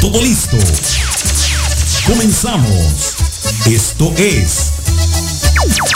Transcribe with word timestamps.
Todo 0.00 0.22
listo. 0.22 0.56
Comenzamos. 2.06 3.14
Esto 3.66 4.10
es 4.16 4.72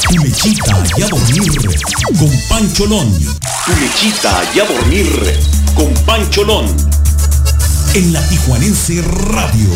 Tu 0.06 0.19
lechita 0.19 0.85
y 0.99 1.03
a 1.03 1.09
dormir 1.09 1.50
con 2.19 2.31
Pancholón. 2.50 3.11
Tu 3.65 3.73
lechita 3.81 4.45
y 4.55 4.61
a 4.61 4.65
dormir 4.67 5.41
con 5.75 5.95
Pancholón. 6.05 6.67
En 7.95 8.12
la 8.12 8.21
Tijuanense 8.29 9.00
Radio. 9.00 9.71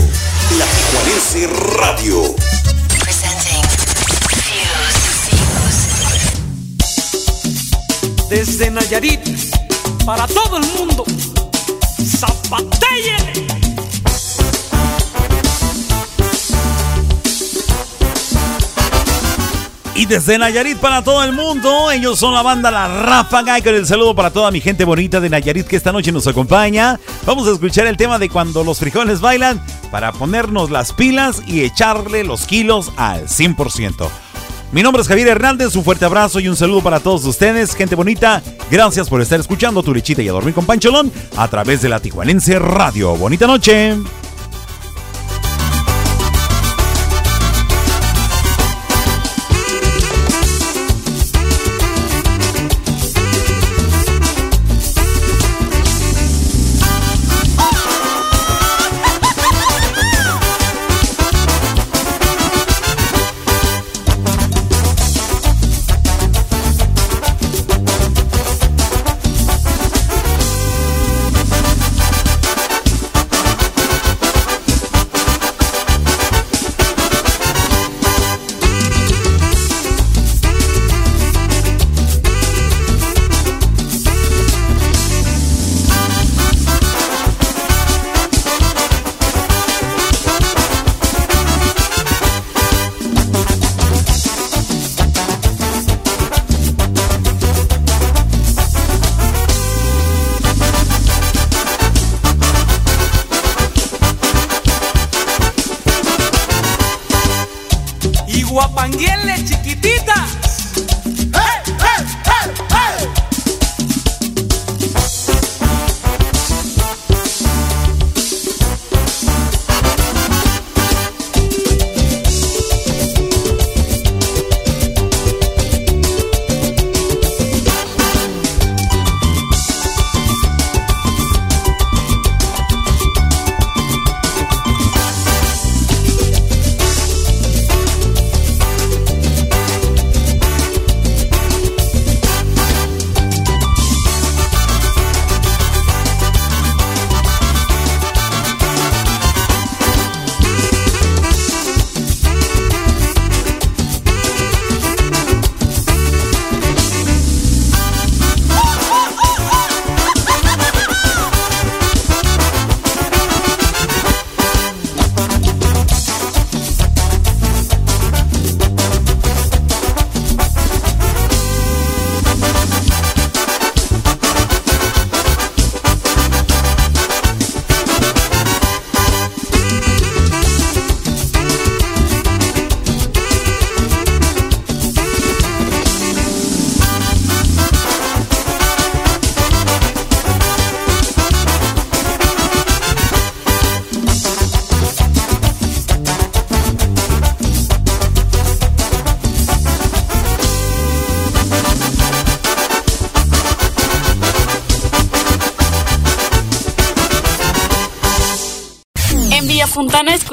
La 0.58 0.66
Tijuanense 0.66 1.46
Radio. 1.78 2.36
Desde 8.28 8.70
Nayarit, 8.70 9.51
para 10.04 10.26
todo 10.26 10.58
el 10.58 10.66
mundo, 10.78 11.04
Zapatelle. 12.04 13.16
Y 19.94 20.06
desde 20.06 20.38
Nayarit 20.38 20.78
para 20.78 21.02
todo 21.02 21.22
el 21.22 21.32
mundo, 21.32 21.90
ellos 21.92 22.18
son 22.18 22.34
la 22.34 22.42
banda 22.42 22.70
La 22.70 22.88
Ráfaga. 22.88 23.58
Y 23.58 23.62
con 23.62 23.74
el 23.74 23.86
saludo 23.86 24.16
para 24.16 24.32
toda 24.32 24.50
mi 24.50 24.60
gente 24.60 24.84
bonita 24.84 25.20
de 25.20 25.30
Nayarit 25.30 25.66
que 25.66 25.76
esta 25.76 25.92
noche 25.92 26.10
nos 26.10 26.26
acompaña. 26.26 26.98
Vamos 27.24 27.46
a 27.46 27.52
escuchar 27.52 27.86
el 27.86 27.96
tema 27.96 28.18
de 28.18 28.28
cuando 28.28 28.64
los 28.64 28.80
frijoles 28.80 29.20
bailan 29.20 29.64
para 29.92 30.12
ponernos 30.12 30.70
las 30.70 30.92
pilas 30.92 31.42
y 31.46 31.60
echarle 31.60 32.24
los 32.24 32.46
kilos 32.46 32.90
al 32.96 33.28
100%. 33.28 34.08
Mi 34.72 34.82
nombre 34.82 35.02
es 35.02 35.08
Javier 35.08 35.28
Hernández, 35.28 35.76
un 35.76 35.84
fuerte 35.84 36.06
abrazo 36.06 36.40
y 36.40 36.48
un 36.48 36.56
saludo 36.56 36.80
para 36.80 36.98
todos 36.98 37.24
ustedes, 37.26 37.74
gente 37.74 37.94
bonita. 37.94 38.42
Gracias 38.72 39.10
por 39.10 39.20
estar 39.20 39.38
escuchando 39.38 39.82
Tu 39.82 39.92
Lechita 39.92 40.22
y 40.22 40.28
a 40.28 40.32
Dormir 40.32 40.54
con 40.54 40.64
Pancholón 40.64 41.12
a 41.36 41.46
través 41.46 41.82
de 41.82 41.90
la 41.90 42.00
Tijuanense 42.00 42.58
Radio. 42.58 43.14
Bonita 43.16 43.46
noche. 43.46 43.98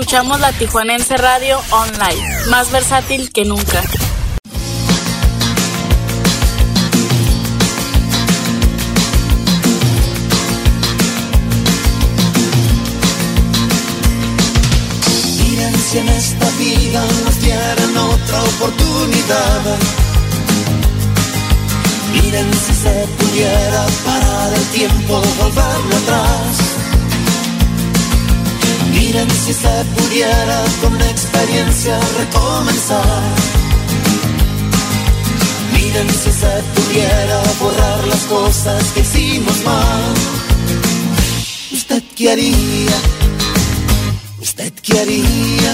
Escuchamos 0.09 0.39
la 0.39 0.51
Tijuanense 0.53 1.17
Radio 1.17 1.61
Online, 1.69 2.45
más 2.49 2.71
versátil 2.71 3.31
que 3.31 3.45
nunca. 3.45 3.83
Miren 15.37 15.75
si 15.77 15.97
en 15.99 16.09
esta 16.09 16.49
vida 16.57 17.05
nos 17.23 17.41
dieran 17.41 17.97
otra 17.97 18.41
oportunidad. 18.41 19.61
Miren 22.13 22.51
si 22.55 22.73
se 22.73 23.07
pudiera 23.15 23.85
parar 24.03 24.53
el 24.55 24.65
tiempo, 24.69 25.21
volverlo 25.37 25.97
atrás 25.97 26.68
Miren 29.11 29.27
si 29.31 29.53
se 29.53 29.85
pudiera 29.97 30.63
con 30.81 31.01
experiencia 31.01 31.99
recomenzar. 32.19 33.23
Miren 35.73 36.07
si 36.11 36.31
se 36.31 36.53
pudiera 36.75 37.41
borrar 37.59 38.07
las 38.07 38.23
cosas 38.25 38.83
que 38.93 38.99
hicimos 38.99 39.63
mal. 39.63 40.13
¿Usted 41.71 42.03
qué 42.15 42.31
haría? 42.33 42.97
¿Usted 44.41 44.73
qué 44.73 44.99
haría? 44.99 45.73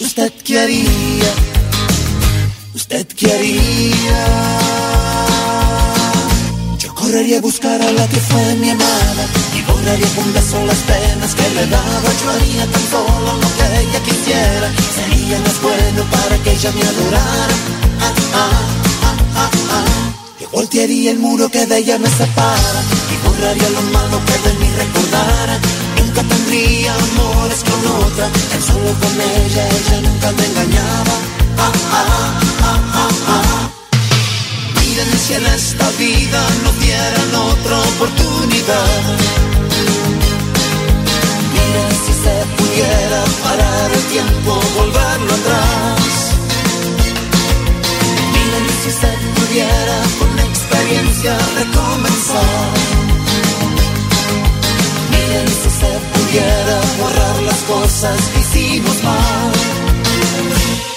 ¿Usted 0.00 0.32
qué 0.42 0.58
haría? 0.58 1.32
¿Usted 2.74 3.06
qué 3.08 3.30
haría? 3.30 4.20
Yo 6.78 6.94
correría 6.94 7.36
a 7.36 7.42
buscar 7.42 7.82
a 7.82 7.92
la 7.92 8.08
que 8.08 8.20
fue 8.20 8.54
mi 8.54 8.70
amada 8.70 9.49
y 9.80 9.82
borraría 9.82 10.08
con 10.14 10.32
beso 10.32 10.64
las 10.66 10.78
penas 10.78 11.34
que 11.34 11.48
le 11.54 11.66
daba. 11.66 12.10
Yo 12.22 12.30
haría 12.30 12.66
tan 12.66 12.90
solo 12.90 13.32
lo 13.40 13.48
que 13.56 13.80
ella 13.80 14.00
quisiera. 14.02 14.72
Sería 14.94 15.38
más 15.40 15.60
bueno 15.62 16.04
para 16.10 16.36
que 16.42 16.52
ella 16.52 16.72
me 16.72 16.82
adorara. 16.82 17.54
Ah, 18.00 18.12
ah, 18.34 18.50
ah, 19.02 19.16
ah, 19.36 19.50
ah. 19.70 19.84
Yo 20.40 20.48
voltearía 20.50 21.10
el 21.12 21.18
muro 21.18 21.48
que 21.48 21.66
de 21.66 21.78
ella 21.78 21.98
me 21.98 22.08
separa 22.08 22.80
y 23.12 23.26
borraría 23.26 23.70
lo 23.70 23.82
malo 23.92 24.20
que 24.26 24.48
de 24.48 24.54
mí 24.58 24.68
recordara. 24.76 25.58
Nunca 25.98 26.22
tendría 26.22 26.94
amores 26.94 27.60
con 27.68 27.80
otra, 28.04 28.28
tan 28.50 28.62
solo 28.62 28.92
con 29.00 29.14
ella, 29.20 29.68
ella 29.68 30.00
nunca 30.02 30.32
me 30.32 30.46
engañaba. 30.46 31.14
Ah, 31.58 31.72
ah, 31.92 32.40
ah, 32.62 32.80
ah, 32.94 33.10
ah. 33.28 33.70
Miren 34.76 35.18
si 35.18 35.34
en 35.34 35.46
esta 35.46 35.88
vida 35.98 36.40
no 36.64 36.72
dieran 36.72 37.34
otra 37.34 37.78
oportunidad. 37.78 39.49
Pudiera 42.80 43.24
parar 43.42 43.90
el 43.92 44.04
tiempo, 44.04 44.60
volverlo 44.76 45.34
atrás. 45.34 46.34
Miren 48.32 48.66
si 48.82 48.90
se 48.90 49.12
pudiera 49.36 49.96
con 50.18 50.38
experiencia 50.38 51.38
recomenzar. 51.58 52.70
Miren 55.10 55.48
si 55.48 55.70
se 55.80 55.92
pudiera 56.12 56.80
borrar 56.98 57.42
las 57.42 57.58
cosas 57.72 58.18
que 58.32 58.40
hicimos 58.40 59.02
mal. 59.02 59.52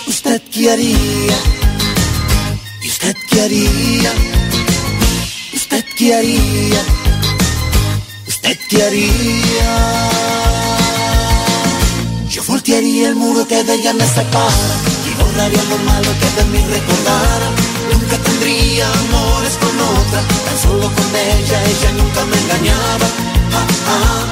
¿Usted 0.08 0.42
qué 0.52 0.72
haría? 0.72 1.38
¿Y 2.82 2.88
usted 2.88 3.16
qué 3.30 3.42
haría? 3.42 4.14
¿Usted 5.54 5.86
qué 5.98 6.16
haría? 6.16 6.82
¿Usted 8.28 8.58
qué 8.70 8.84
haría? 8.84 10.43
Voltearía 12.66 13.10
el 13.10 13.16
muro 13.16 13.46
que 13.46 13.62
de 13.62 13.74
ella 13.74 13.92
me 13.92 14.08
separa 14.08 14.76
y 15.06 15.22
borraría 15.22 15.64
lo 15.64 15.78
malo 15.80 16.08
que 16.18 16.42
de 16.42 16.46
mí 16.50 16.60
recordara. 16.60 17.52
Nunca 17.92 18.18
tendría 18.18 18.90
amores 18.90 19.58
con 19.60 19.82
otra, 19.82 20.22
tan 20.46 20.58
solo 20.62 20.90
con 20.96 21.10
ella, 21.14 21.62
ella 21.62 21.92
nunca 21.92 22.24
me 22.24 22.38
engañaba. 22.38 23.08
Ah, 23.52 23.68
ah, 23.88 24.26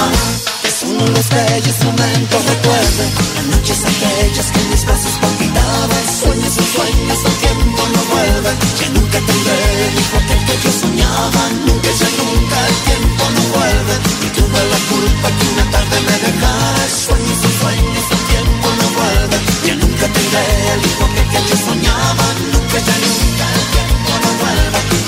ah, 0.00 0.57
uno 0.88 1.06
los 1.06 1.28
bellos 1.28 1.78
momentos, 1.84 2.40
recuerde, 2.44 3.04
las 3.36 3.46
noches 3.46 3.78
aquellas 3.84 4.46
que 4.52 4.60
mis 4.70 4.84
brazos 4.84 5.14
palpitaba. 5.20 5.96
Sueños 6.20 6.52
son 6.54 6.66
sueños, 6.76 7.18
el 7.24 7.36
tiempo 7.44 7.82
no 7.94 8.00
vuelve. 8.12 8.50
Ya 8.80 8.88
nunca 8.96 9.18
tendré 9.28 9.58
el 9.88 9.94
hijo 10.00 10.18
que 10.46 10.54
yo 10.64 10.72
soñaba. 10.72 11.42
Nunca, 11.66 11.90
ya 12.00 12.08
nunca, 12.18 12.58
el 12.68 12.78
tiempo 12.88 13.24
no 13.36 13.42
vuelve. 13.56 13.94
Y 14.24 14.28
tuve 14.36 14.60
la 14.72 14.80
culpa 14.90 15.28
que 15.36 15.44
una 15.52 15.64
tarde 15.70 15.96
me 16.08 16.16
dejara. 16.26 16.84
Sueños 17.06 17.38
son 17.42 17.54
sueños, 17.62 18.04
el 18.16 18.22
tiempo 18.32 18.66
no 18.78 18.86
vuelve. 18.98 19.36
Ya 19.66 19.74
nunca 19.82 20.06
tendré 20.16 20.44
el 20.74 20.80
hijo 20.88 21.04
que 21.14 21.40
yo 21.48 21.56
soñaba. 21.68 22.26
Nunca, 22.52 22.78
ya 22.88 22.96
nunca, 23.04 23.46
el 23.60 23.66
tiempo 23.76 24.12
no 24.24 24.30
vuelve. 24.40 25.07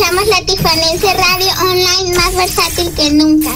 Escuchamos 0.00 0.28
la 0.28 0.46
Tijuanense 0.46 1.12
Radio 1.12 1.52
Online 1.62 2.16
más 2.16 2.34
versátil 2.34 2.94
que 2.94 3.10
nunca. 3.10 3.50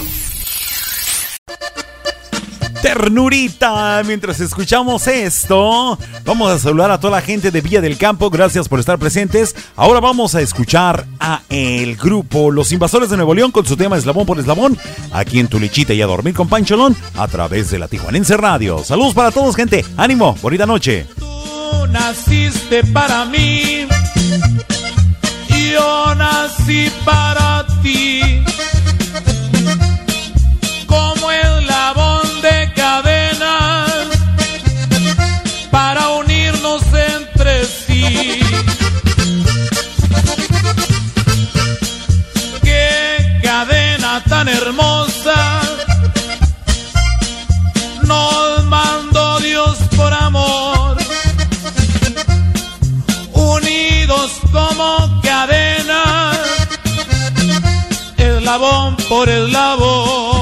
Ternurita, 2.83 4.03
mientras 4.05 4.39
escuchamos 4.39 5.07
esto, 5.07 5.97
vamos 6.23 6.51
a 6.51 6.59
saludar 6.59 6.91
a 6.91 6.99
toda 6.99 7.17
la 7.17 7.21
gente 7.21 7.49
de 7.49 7.61
Villa 7.61 7.81
del 7.81 7.97
Campo, 7.97 8.29
gracias 8.29 8.69
por 8.69 8.79
estar 8.79 8.99
presentes. 8.99 9.55
Ahora 9.75 9.99
vamos 9.99 10.35
a 10.35 10.41
escuchar 10.41 11.07
a 11.19 11.41
el 11.49 11.95
grupo 11.95 12.51
Los 12.51 12.71
Invasores 12.71 13.09
de 13.09 13.15
Nuevo 13.15 13.33
León 13.33 13.51
con 13.51 13.65
su 13.65 13.75
tema 13.75 13.97
Eslabón 13.97 14.27
por 14.27 14.39
Eslabón, 14.39 14.77
aquí 15.11 15.39
en 15.39 15.47
Tu 15.47 15.59
Lechita 15.59 15.95
y 15.95 16.01
a 16.03 16.05
dormir 16.05 16.35
con 16.35 16.47
Pancholón 16.47 16.95
a 17.15 17.27
través 17.27 17.71
de 17.71 17.79
la 17.79 17.87
Tijuanense 17.87 18.37
Radio. 18.37 18.83
Saludos 18.83 19.15
para 19.15 19.31
todos, 19.31 19.55
gente. 19.55 19.83
Ánimo, 19.97 20.35
bonita 20.43 20.67
noche. 20.67 21.07
Tú 21.17 21.87
naciste 21.87 22.83
para 22.83 23.25
mí 23.25 23.87
yo 25.71 26.15
nací 26.15 26.91
para 27.03 27.65
ti. 27.81 28.43
Como 30.85 31.31
eslabón 31.31 32.41
de 32.41 32.71
cadena 32.73 33.85
para 35.71 36.09
unirnos 36.09 36.83
entre 36.93 37.65
sí. 37.65 38.39
Qué 42.63 43.39
cadena 43.43 44.23
tan 44.27 44.47
hermosa 44.47 45.54
como 54.55 55.21
cadena, 55.21 56.31
eslabón 58.17 58.95
por 59.09 59.27
eslabón. 59.27 60.34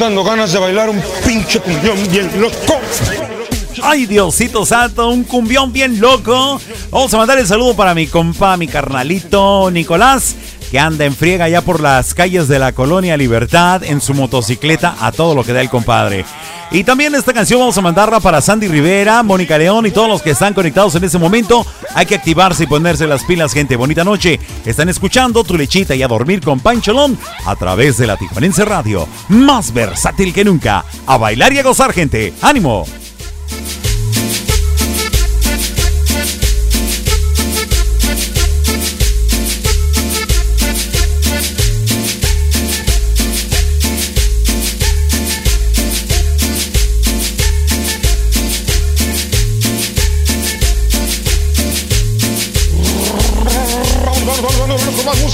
Dando 0.00 0.24
ganas 0.24 0.50
de 0.50 0.58
bailar 0.58 0.88
un 0.88 1.00
pinche 1.26 1.60
cumbión 1.60 1.96
bien 2.10 2.40
loco. 2.40 2.80
Ay, 3.82 4.06
Diosito 4.06 4.64
Santo, 4.64 5.10
un 5.10 5.24
cumbión 5.24 5.72
bien 5.74 6.00
loco. 6.00 6.58
Vamos 6.90 7.12
a 7.12 7.18
mandar 7.18 7.38
el 7.38 7.46
saludo 7.46 7.76
para 7.76 7.94
mi 7.94 8.06
compa, 8.06 8.56
mi 8.56 8.66
carnalito 8.66 9.70
Nicolás, 9.70 10.36
que 10.70 10.78
anda 10.78 11.04
en 11.04 11.14
friega 11.14 11.50
ya 11.50 11.60
por 11.60 11.80
las 11.80 12.14
calles 12.14 12.48
de 12.48 12.58
la 12.58 12.72
colonia 12.72 13.18
Libertad 13.18 13.84
en 13.84 14.00
su 14.00 14.14
motocicleta 14.14 14.96
a 15.00 15.12
todo 15.12 15.34
lo 15.34 15.44
que 15.44 15.52
da 15.52 15.60
el 15.60 15.68
compadre. 15.68 16.24
Y 16.72 16.84
también 16.84 17.14
esta 17.16 17.32
canción 17.32 17.58
vamos 17.58 17.76
a 17.76 17.80
mandarla 17.80 18.20
para 18.20 18.40
Sandy 18.40 18.68
Rivera, 18.68 19.22
Mónica 19.24 19.58
León 19.58 19.86
y 19.86 19.90
todos 19.90 20.08
los 20.08 20.22
que 20.22 20.30
están 20.30 20.54
conectados 20.54 20.94
en 20.94 21.02
ese 21.02 21.18
momento. 21.18 21.66
Hay 21.94 22.06
que 22.06 22.14
activarse 22.14 22.64
y 22.64 22.66
ponerse 22.68 23.08
las 23.08 23.24
pilas, 23.24 23.52
gente. 23.52 23.74
Bonita 23.74 24.04
noche. 24.04 24.38
Están 24.64 24.88
escuchando 24.88 25.42
Tu 25.42 25.56
Lechita 25.56 25.96
y 25.96 26.02
a 26.04 26.08
dormir 26.08 26.40
con 26.40 26.60
Pancholón 26.60 27.18
a 27.44 27.56
través 27.56 27.98
de 27.98 28.06
la 28.06 28.16
Tijuanense 28.16 28.64
Radio. 28.64 29.08
Más 29.28 29.72
versátil 29.72 30.32
que 30.32 30.44
nunca. 30.44 30.84
A 31.06 31.16
bailar 31.18 31.52
y 31.52 31.58
a 31.58 31.64
gozar, 31.64 31.92
gente. 31.92 32.32
¡Ánimo! 32.40 32.86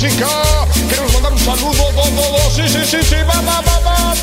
Música. 0.07 0.29
Queremos 0.89 1.13
mandar 1.15 1.33
un 1.33 1.39
saludo. 1.39 1.91
Do, 1.93 2.03
do, 2.11 2.33
do. 2.33 2.51
Sí, 2.51 2.69
sí, 2.69 2.85
sí, 2.85 2.99
sí. 3.03 3.17
Va, 3.29 3.41
va, 3.41 3.61
va, 3.61 3.79
va. 3.81 4.15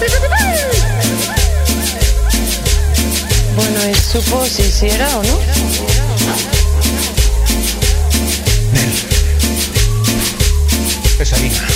Bueno, 3.55 3.89
¿y 3.89 3.95
supo 3.95 4.45
si 4.45 4.63
hiciera 4.63 5.17
o 5.17 5.23
no? 5.23 5.39
Es 11.19 11.33
harina. 11.33 11.67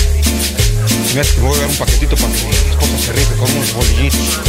Que 1.34 1.40
voy 1.40 1.56
a 1.56 1.60
dar 1.60 1.68
un 1.68 1.76
paquetito 1.76 2.16
para 2.16 2.32
que 2.32 2.44
mi 2.44 2.54
esposa 2.54 2.98
se 3.06 3.12
rife 3.12 3.34
con 3.34 3.50
unos 3.50 3.74
bolillitos. 3.74 4.40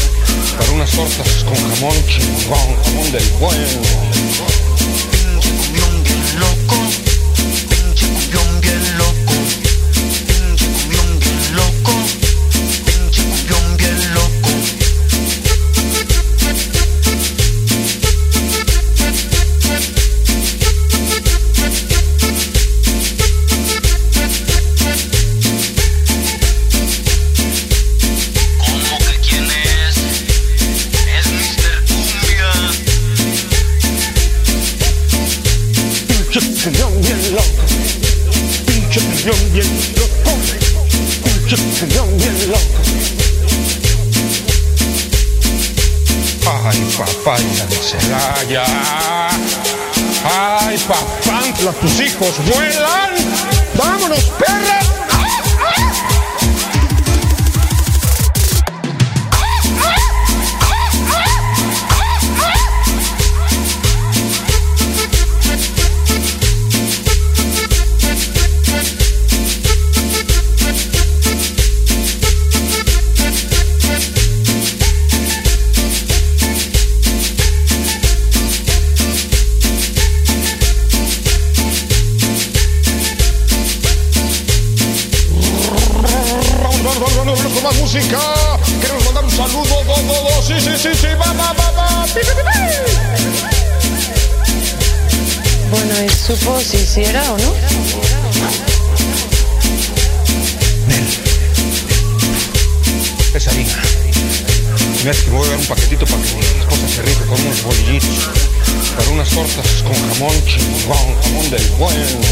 Para 0.58 0.72
unas 0.72 0.92
tortas 0.92 1.44
con 1.44 1.56
jamón 1.56 1.96
chingón, 2.08 2.84
jamón 2.84 3.12
del 3.12 3.28
bueno. 3.40 3.68
¿Cómo 6.70 6.90
de 48.20 48.56
Celaya. 48.56 48.66
Ay, 50.24 50.78
papantla, 50.88 51.72
tus 51.74 52.00
hijos 52.00 52.34
vuelan. 52.46 53.14
Vámonos, 53.76 54.24
perra. 54.38 54.89
Supo 96.36 96.60
si 96.60 96.78
hiciera 96.78 97.24
o 97.34 97.38
no? 97.40 97.56
Es 103.34 103.48
harina. 103.48 103.82
Me 105.04 105.10
hace 105.10 105.24
que 105.24 105.32
voy 105.32 105.48
a 105.48 105.50
dar 105.50 105.60
un 105.60 105.66
paquetito 105.66 106.06
para 106.06 106.22
que 106.22 106.34
mi 106.36 106.42
esposa 106.42 106.88
se 106.88 107.02
rife 107.02 107.26
con 107.26 107.42
unos 107.42 107.64
bolillitos. 107.64 108.30
Para 108.96 109.10
unas 109.10 109.30
tortas 109.30 109.84
con 109.84 109.96
jamón 109.96 110.46
chingón, 110.46 111.22
jamón 111.24 111.50
del 111.50 111.66
bueno. 111.80 112.29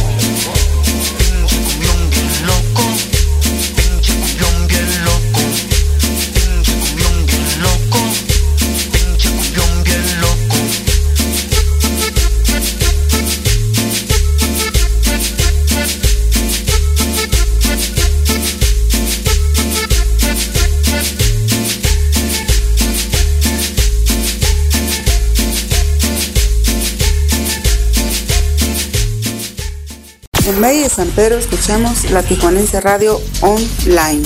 Pedro 31.17 31.39
escuchamos 31.39 32.11
la 32.11 32.21
Tijuanense 32.21 32.79
Radio 32.79 33.19
Online, 33.41 34.21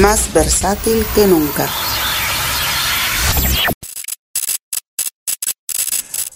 más 0.00 0.32
versátil 0.34 1.06
que 1.14 1.28
nunca. 1.28 1.68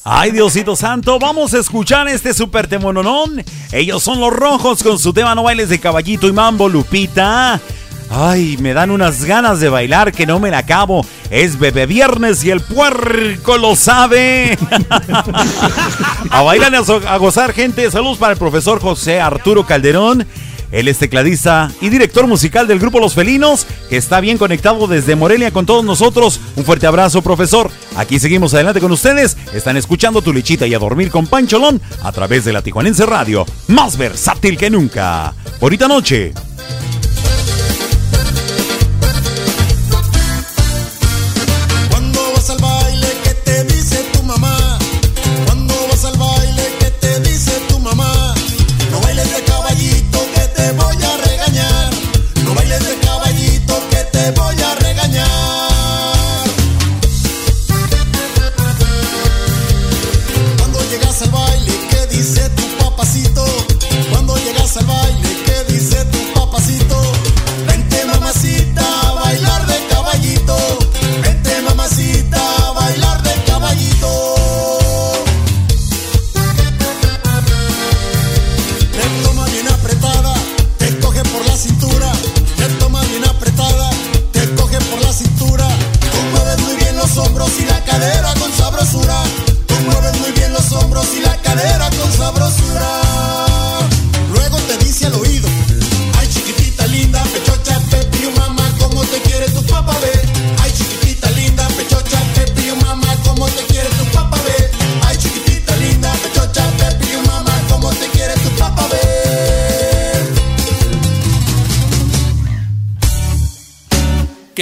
Ay, 0.05 0.31
Diosito 0.31 0.77
Santo, 0.77 1.19
vamos 1.19 1.53
a 1.53 1.59
escuchar 1.59 2.07
este 2.07 2.33
super 2.33 2.69
temononón. 2.69 3.45
Ellos 3.73 4.05
son 4.05 4.21
los 4.21 4.33
rojos 4.33 4.85
con 4.85 5.01
su 5.01 5.13
tema 5.13 5.35
No 5.35 5.43
bailes 5.43 5.69
de 5.69 5.81
caballito 5.81 6.29
y 6.29 6.33
mambo, 6.33 6.69
Lupita. 6.69 7.61
Ay, 8.09 8.57
me 8.59 8.73
dan 8.73 8.93
unas 8.93 9.25
ganas 9.25 9.59
de 9.59 9.69
bailar 9.69 10.13
que 10.13 10.27
no 10.27 10.39
me 10.39 10.53
la 10.53 10.59
acabo. 10.59 11.05
Es 11.31 11.59
bebé 11.59 11.87
viernes 11.87 12.45
y 12.45 12.51
el 12.51 12.61
puerco 12.61 13.59
lo 13.59 13.75
sabe. 13.75 14.57
a 16.31 16.43
bailar 16.43 16.73
y 16.73 16.77
a, 17.07 17.17
gozar, 17.17 17.53
gente. 17.53 17.91
Saludos 17.91 18.19
para 18.19 18.33
el 18.33 18.39
profesor 18.39 18.81
José 18.81 19.21
Arturo 19.21 19.67
Calderón. 19.67 20.27
Él 20.73 20.89
es 20.89 20.99
tecladista 20.99 21.71
y 21.81 21.89
director 21.89 22.27
musical 22.27 22.67
del 22.67 22.81
grupo 22.81 22.99
Los 22.99 23.15
Felinos, 23.15 23.67
que 23.89 23.97
está 23.97 24.21
bien 24.21 24.37
conectado 24.37 24.87
desde 24.87 25.17
Morelia 25.17 25.51
con 25.53 25.65
todos 25.65 25.85
nosotros. 25.85 26.41
Un 26.57 26.65
fuerte 26.65 26.87
abrazo, 26.87 27.23
profesor. 27.23 27.71
Aquí 27.97 28.19
seguimos 28.19 28.53
adelante 28.55 28.81
con 28.81 28.93
ustedes. 28.93 29.37
Están 29.53 29.77
escuchando 29.77 30.23
Tu 30.23 30.33
Lichita 30.33 30.67
y 30.67 30.75
a 30.75 30.79
dormir 30.79 31.11
con 31.11 31.27
Pancholón 31.27 31.81
a 32.03 32.13
través 32.13 32.45
de 32.45 32.53
la 32.53 32.63
Tijuanense 32.63 33.07
Radio, 33.07 33.47
más 33.69 33.97
versátil 33.97 34.57
que 34.57 34.71
nunca. 34.71 35.35
Bonita 35.61 35.89
noche. 35.89 36.33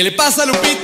le 0.04 0.12
pasa, 0.12 0.44
Lupita? 0.44 0.83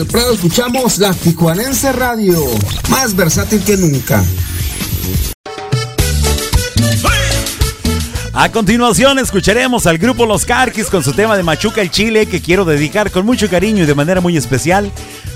Escuchamos 0.00 0.98
la 0.98 1.12
Tijuanense 1.14 1.92
Radio, 1.92 2.38
más 2.90 3.14
versátil 3.16 3.62
que 3.62 3.76
nunca. 3.76 4.22
A 8.34 8.50
continuación 8.50 9.18
escucharemos 9.18 9.86
al 9.86 9.96
grupo 9.96 10.26
Los 10.26 10.44
Carquis 10.44 10.90
con 10.90 11.02
su 11.02 11.14
tema 11.14 11.36
de 11.36 11.42
Machuca 11.42 11.80
el 11.80 11.90
Chile 11.90 12.26
que 12.26 12.42
quiero 12.42 12.66
dedicar 12.66 13.10
con 13.10 13.24
mucho 13.24 13.48
cariño 13.48 13.84
y 13.84 13.86
de 13.86 13.94
manera 13.94 14.20
muy 14.20 14.36
especial 14.36 14.92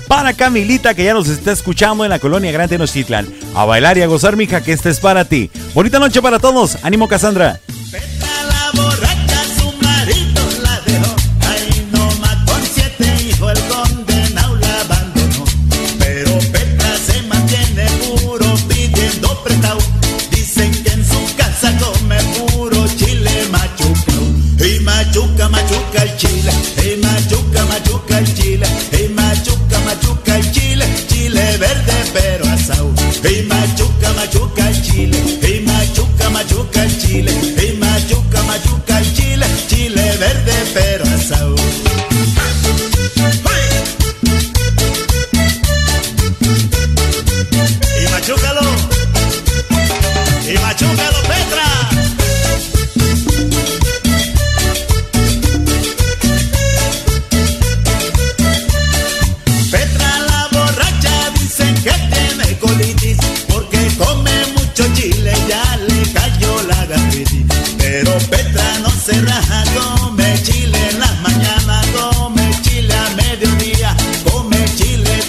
para 0.07 0.33
Camilita 0.33 0.93
que 0.93 1.05
ya 1.05 1.13
nos 1.13 1.27
está 1.27 1.51
escuchando 1.51 2.03
en 2.03 2.11
la 2.11 2.19
colonia 2.19 2.51
Grande 2.51 2.75
Tenochtitlan. 2.75 3.27
A 3.55 3.65
bailar 3.65 3.97
y 3.97 4.03
a 4.03 4.07
gozar, 4.07 4.35
mija, 4.35 4.61
que 4.61 4.73
este 4.73 4.89
es 4.89 4.99
para 4.99 5.25
ti. 5.25 5.49
Bonita 5.73 5.97
noche 5.97 6.21
para 6.21 6.37
todos. 6.37 6.77
Ánimo, 6.83 7.07
Cassandra. 7.07 7.59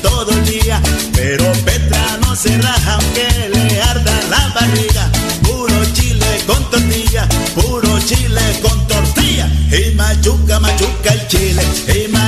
todo 0.03 0.31
el 0.33 0.45
día. 0.45 0.81
Pero 1.15 1.51
Petra 1.65 2.19
no 2.23 2.35
se 2.37 2.57
raja 2.59 2.95
aunque 2.95 3.49
le 3.55 3.83
arda 3.83 4.21
la 4.29 4.49
barriga. 4.55 5.11
Puro 5.43 5.85
chile 5.93 6.27
con 6.47 6.63
tortilla, 6.71 7.29
puro 7.55 7.99
chile 8.01 8.61
con 8.63 8.87
tortilla. 8.87 9.49
Y 9.71 9.95
machuca, 9.95 10.61
machuca 10.61 11.13
el 11.13 11.27
chile. 11.29 11.63
Y 11.89 12.09
machuca 12.09 12.22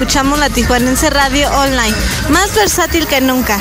escuchamos 0.00 0.38
la 0.38 0.48
Tijuanense 0.48 1.10
Radio 1.10 1.50
Online, 1.50 1.94
más 2.30 2.54
versátil 2.54 3.06
que 3.06 3.20
nunca. 3.20 3.58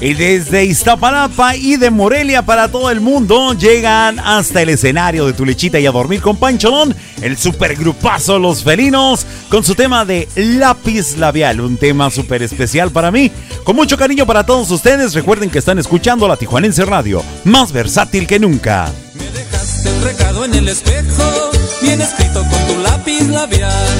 Y 0.00 0.14
desde 0.14 0.66
Iztapalapa 0.66 1.56
y 1.56 1.76
de 1.76 1.90
Morelia 1.90 2.42
para 2.42 2.70
todo 2.70 2.92
el 2.92 3.00
mundo 3.00 3.54
llegan 3.54 4.20
hasta 4.20 4.62
el 4.62 4.68
escenario 4.68 5.26
de 5.26 5.32
Tu 5.32 5.44
Lechita 5.44 5.80
y 5.80 5.86
a 5.86 5.90
dormir 5.90 6.20
con 6.20 6.36
Pancholón, 6.36 6.94
el 7.20 7.36
supergrupazo 7.36 8.38
Los 8.38 8.62
Felinos, 8.62 9.26
con 9.48 9.64
su 9.64 9.74
tema 9.74 10.04
de 10.04 10.28
Lápiz 10.36 11.16
Labial, 11.16 11.60
un 11.60 11.76
tema 11.76 12.08
súper 12.08 12.44
especial 12.44 12.92
para 12.92 13.10
mí. 13.10 13.32
Con 13.64 13.74
mucho 13.74 13.96
cariño 13.96 14.26
para 14.26 14.46
todos 14.46 14.70
ustedes, 14.70 15.12
recuerden 15.12 15.50
que 15.50 15.58
están 15.58 15.80
escuchando 15.80 16.28
la 16.28 16.36
Tijuanense 16.36 16.84
Radio, 16.84 17.24
más 17.42 17.72
versátil 17.72 18.28
que 18.28 18.38
nunca. 18.38 18.92
Dejaste 19.34 19.90
un 19.90 20.04
recado 20.04 20.44
en 20.44 20.54
el 20.54 20.68
espejo, 20.68 21.53
bien 21.84 22.00
escrito 22.00 22.40
con 22.40 22.66
tu 22.66 22.78
lápiz 22.78 23.28
labial. 23.28 23.98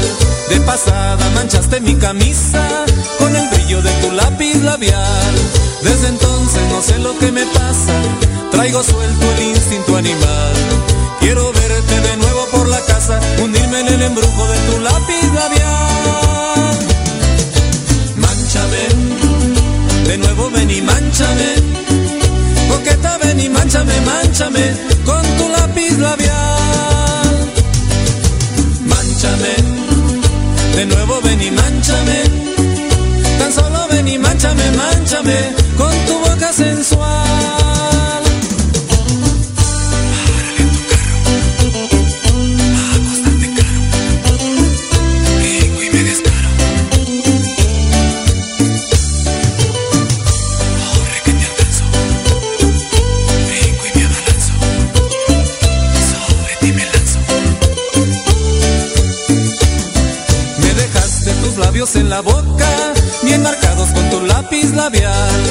De 0.49 0.61
pasada 0.61 1.31
manchaste 1.35 1.81
mi 1.81 1.95
camisa 1.97 2.63
con 3.19 3.35
el 3.35 3.49
brillo 3.51 3.83
de 3.83 3.91
tu 4.03 4.13
lápiz 4.13 4.57
labial. 4.63 5.35
Desde 5.83 6.09
entonces 6.09 6.63
no 6.71 6.81
sé 6.83 6.99
lo 6.99 7.17
que 7.19 7.31
me 7.31 7.45
pasa, 7.47 7.95
traigo 8.51 8.83
suelto 8.83 9.25
el 9.37 9.43
instinto 9.55 9.97
animal. 9.97 10.55
Quiero 11.21 11.53
verte 11.53 12.01
de 12.09 12.17
nuevo 12.17 12.47
por 12.53 12.69
la 12.69 12.81
casa, 12.81 13.21
hundirme 13.43 13.81
en 13.81 13.89
el 13.89 14.03
embrujo 14.03 14.47
de 14.53 14.59
tu 14.69 14.81
lápiz 14.81 15.25
labial. 15.41 16.79
Manchame, 18.17 18.85
de 20.09 20.19
nuevo 20.19 20.51
ven 20.51 20.71
y 20.71 20.81
manchame. 20.81 21.49
Coqueta 22.69 23.19
ven 23.19 23.41
y 23.41 23.49
manchame, 23.49 23.95
manchame 24.01 24.65
con 25.05 25.23
tu 25.39 25.49
lápiz 25.51 25.99
labial. 25.99 26.34
De 30.77 30.87
nuevo 30.87 31.21
ven 31.23 31.41
y 31.41 31.51
manchame. 31.51 32.23
Tan 33.39 33.53
solo 33.53 33.87
ven 33.91 34.09
y 34.09 34.19
manchame, 34.19 34.71
manchame 34.77 35.55
con 35.77 35.93
tu 36.07 36.19
boca 36.19 36.53
sensual. 36.53 37.24
Lápiz 64.45 64.75
labial. 64.75 65.43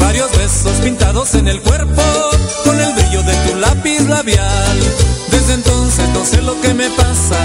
Varios 0.00 0.30
besos 0.38 0.72
pintados 0.82 1.34
en 1.34 1.48
el 1.48 1.60
cuerpo, 1.60 2.02
con 2.64 2.80
el 2.80 2.94
brillo 2.94 3.22
de 3.22 3.34
tu 3.34 3.56
lápiz 3.56 4.00
labial. 4.08 4.78
Desde 5.30 5.54
entonces 5.54 6.08
no 6.14 6.24
sé 6.24 6.40
lo 6.40 6.58
que 6.62 6.72
me 6.72 6.88
pasa, 6.90 7.36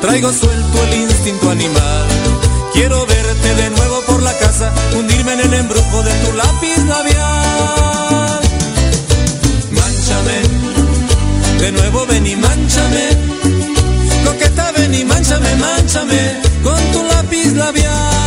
traigo 0.00 0.32
suelto 0.32 0.84
el 0.84 0.94
instinto 1.02 1.50
animal. 1.50 2.06
Quiero 2.72 3.06
verte 3.06 3.54
de 3.54 3.70
nuevo 3.70 4.00
por 4.02 4.22
la 4.22 4.32
casa, 4.38 4.72
hundirme 4.96 5.34
en 5.34 5.40
el 5.40 5.54
embrujo 5.54 6.02
de 6.02 6.12
tu 6.24 6.32
lápiz 6.32 6.78
labial. 6.88 8.40
Manchame, 9.70 10.38
de 11.60 11.72
nuevo 11.72 12.04
ven 12.06 12.26
y 12.26 12.36
manchame. 12.36 13.06
Coqueta 14.24 14.72
ven 14.72 14.94
y 14.94 15.04
manchame, 15.04 15.54
manchame 15.56 16.40
con 16.64 16.80
tu 16.92 17.04
lápiz 17.04 17.52
labial. 17.52 18.17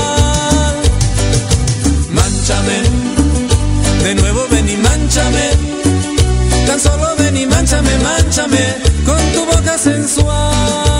Manchame. 5.12 5.50
Tan 6.68 6.80
solo 6.80 7.16
ven 7.18 7.38
y 7.38 7.46
manchame, 7.46 7.90
manchame 8.00 8.76
con 9.06 9.20
tu 9.34 9.46
boca 9.46 9.78
sensual. 9.78 10.91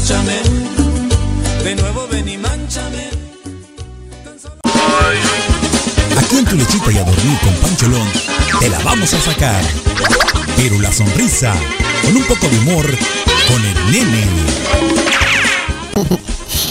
Manchame, 0.00 0.40
de 1.62 1.76
nuevo 1.76 2.08
ven 2.10 2.26
y 2.26 2.38
manchame. 2.38 3.10
Aquí 6.16 6.38
en 6.38 6.44
tu 6.46 6.56
lechita 6.56 6.90
y 6.90 6.96
a 6.96 7.04
dormir 7.04 7.38
con 7.40 7.52
Pancholón, 7.56 8.08
te 8.60 8.70
la 8.70 8.78
vamos 8.78 9.12
a 9.12 9.20
sacar. 9.20 9.62
Pero 10.56 10.80
la 10.80 10.90
sonrisa, 10.90 11.52
con 12.02 12.16
un 12.16 12.22
poco 12.22 12.48
de 12.48 12.58
humor, 12.60 12.86
con 13.46 13.62
el 13.62 13.92
nene. 13.92 14.24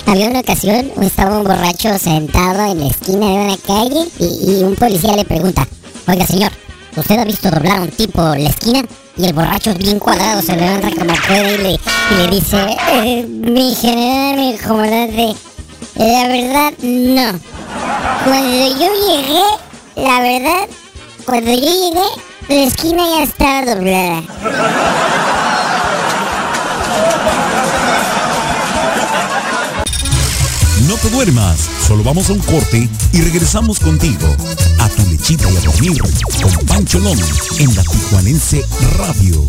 Había 0.08 0.30
una 0.30 0.40
ocasión, 0.40 0.92
estaba 1.00 1.38
un 1.38 1.44
borracho 1.44 2.00
sentado 2.00 2.72
en 2.72 2.80
la 2.80 2.88
esquina 2.88 3.28
de 3.28 3.34
una 3.34 3.58
calle 3.58 4.10
y, 4.18 4.54
y 4.54 4.64
un 4.64 4.74
policía 4.74 5.16
le 5.16 5.26
pregunta, 5.26 5.68
oiga 6.08 6.26
señor, 6.26 6.52
¿usted 6.96 7.20
ha 7.20 7.26
visto 7.26 7.52
doblar 7.52 7.78
a 7.78 7.82
un 7.84 7.92
tipo 7.92 8.22
la 8.24 8.50
esquina? 8.50 8.84
Y 9.20 9.26
el 9.26 9.34
borracho 9.34 9.74
bien 9.74 10.00
cuadrado 10.00 10.42
se 10.42 10.56
levanta 10.56 10.90
como 10.98 11.14
puede 11.28 11.74
y 11.74 12.16
le, 12.16 12.28
dice, 12.30 12.78
"Eh, 12.94 13.26
mi 13.28 13.76
general, 13.76 14.38
mi 14.38 14.58
comandante, 14.58 15.36
la 15.96 16.28
verdad 16.30 16.74
no. 16.82 17.40
Cuando 18.24 18.68
yo 18.80 18.88
llegué, 19.08 19.44
la 19.98 20.22
verdad, 20.22 20.70
cuando 21.26 21.52
yo 21.52 21.60
llegué, 21.60 22.08
la 22.48 22.64
esquina 22.64 23.04
ya 23.18 23.24
estaba 23.24 23.76
doblada. 23.76 24.24
te 31.02 31.10
duermas, 31.10 31.70
solo 31.90 32.04
vamos 32.04 32.30
a 32.30 32.34
un 32.34 32.40
corte 32.42 32.88
y 33.14 33.22
regresamos 33.22 33.80
contigo 33.80 34.28
a 34.80 34.88
tu 34.90 35.10
lechita 35.10 35.50
y 35.50 35.58
a 35.58 35.62
dormir 35.62 36.00
con 36.40 36.68
Pancho 36.68 37.00
Lón 37.00 37.18
en 37.58 37.76
la 37.76 37.82
Tijuanense 37.82 38.64
Radio. 39.00 39.44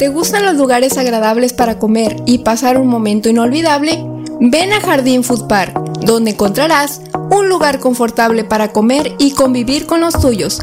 ¿Te 0.00 0.08
gustan 0.08 0.44
los 0.46 0.56
lugares 0.56 0.98
agradables 0.98 1.52
para 1.52 1.78
comer 1.78 2.16
y 2.26 2.38
pasar 2.38 2.76
un 2.76 2.88
momento 2.88 3.28
inolvidable? 3.28 4.04
Ven 4.40 4.72
a 4.72 4.80
Jardín 4.80 5.22
Food 5.22 5.46
Park, 5.46 5.78
donde 6.00 6.32
encontrarás 6.32 7.02
un 7.30 7.48
lugar 7.48 7.78
confortable 7.78 8.42
para 8.42 8.72
comer 8.72 9.14
y 9.20 9.30
convivir 9.30 9.86
con 9.86 10.00
los 10.00 10.20
tuyos. 10.20 10.58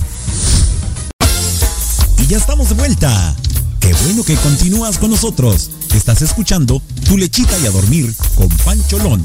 Y 2.18 2.26
ya 2.28 2.36
estamos 2.36 2.68
de 2.68 2.76
vuelta. 2.76 3.34
Qué 3.80 3.92
bueno 4.04 4.22
que 4.22 4.36
continúas 4.36 4.98
con 4.98 5.10
nosotros. 5.10 5.72
Estás 5.94 6.22
escuchando 6.22 6.80
Tu 7.04 7.18
lechita 7.18 7.58
y 7.58 7.66
a 7.66 7.70
dormir 7.70 8.14
con 8.36 8.48
Pancholón. 8.48 9.20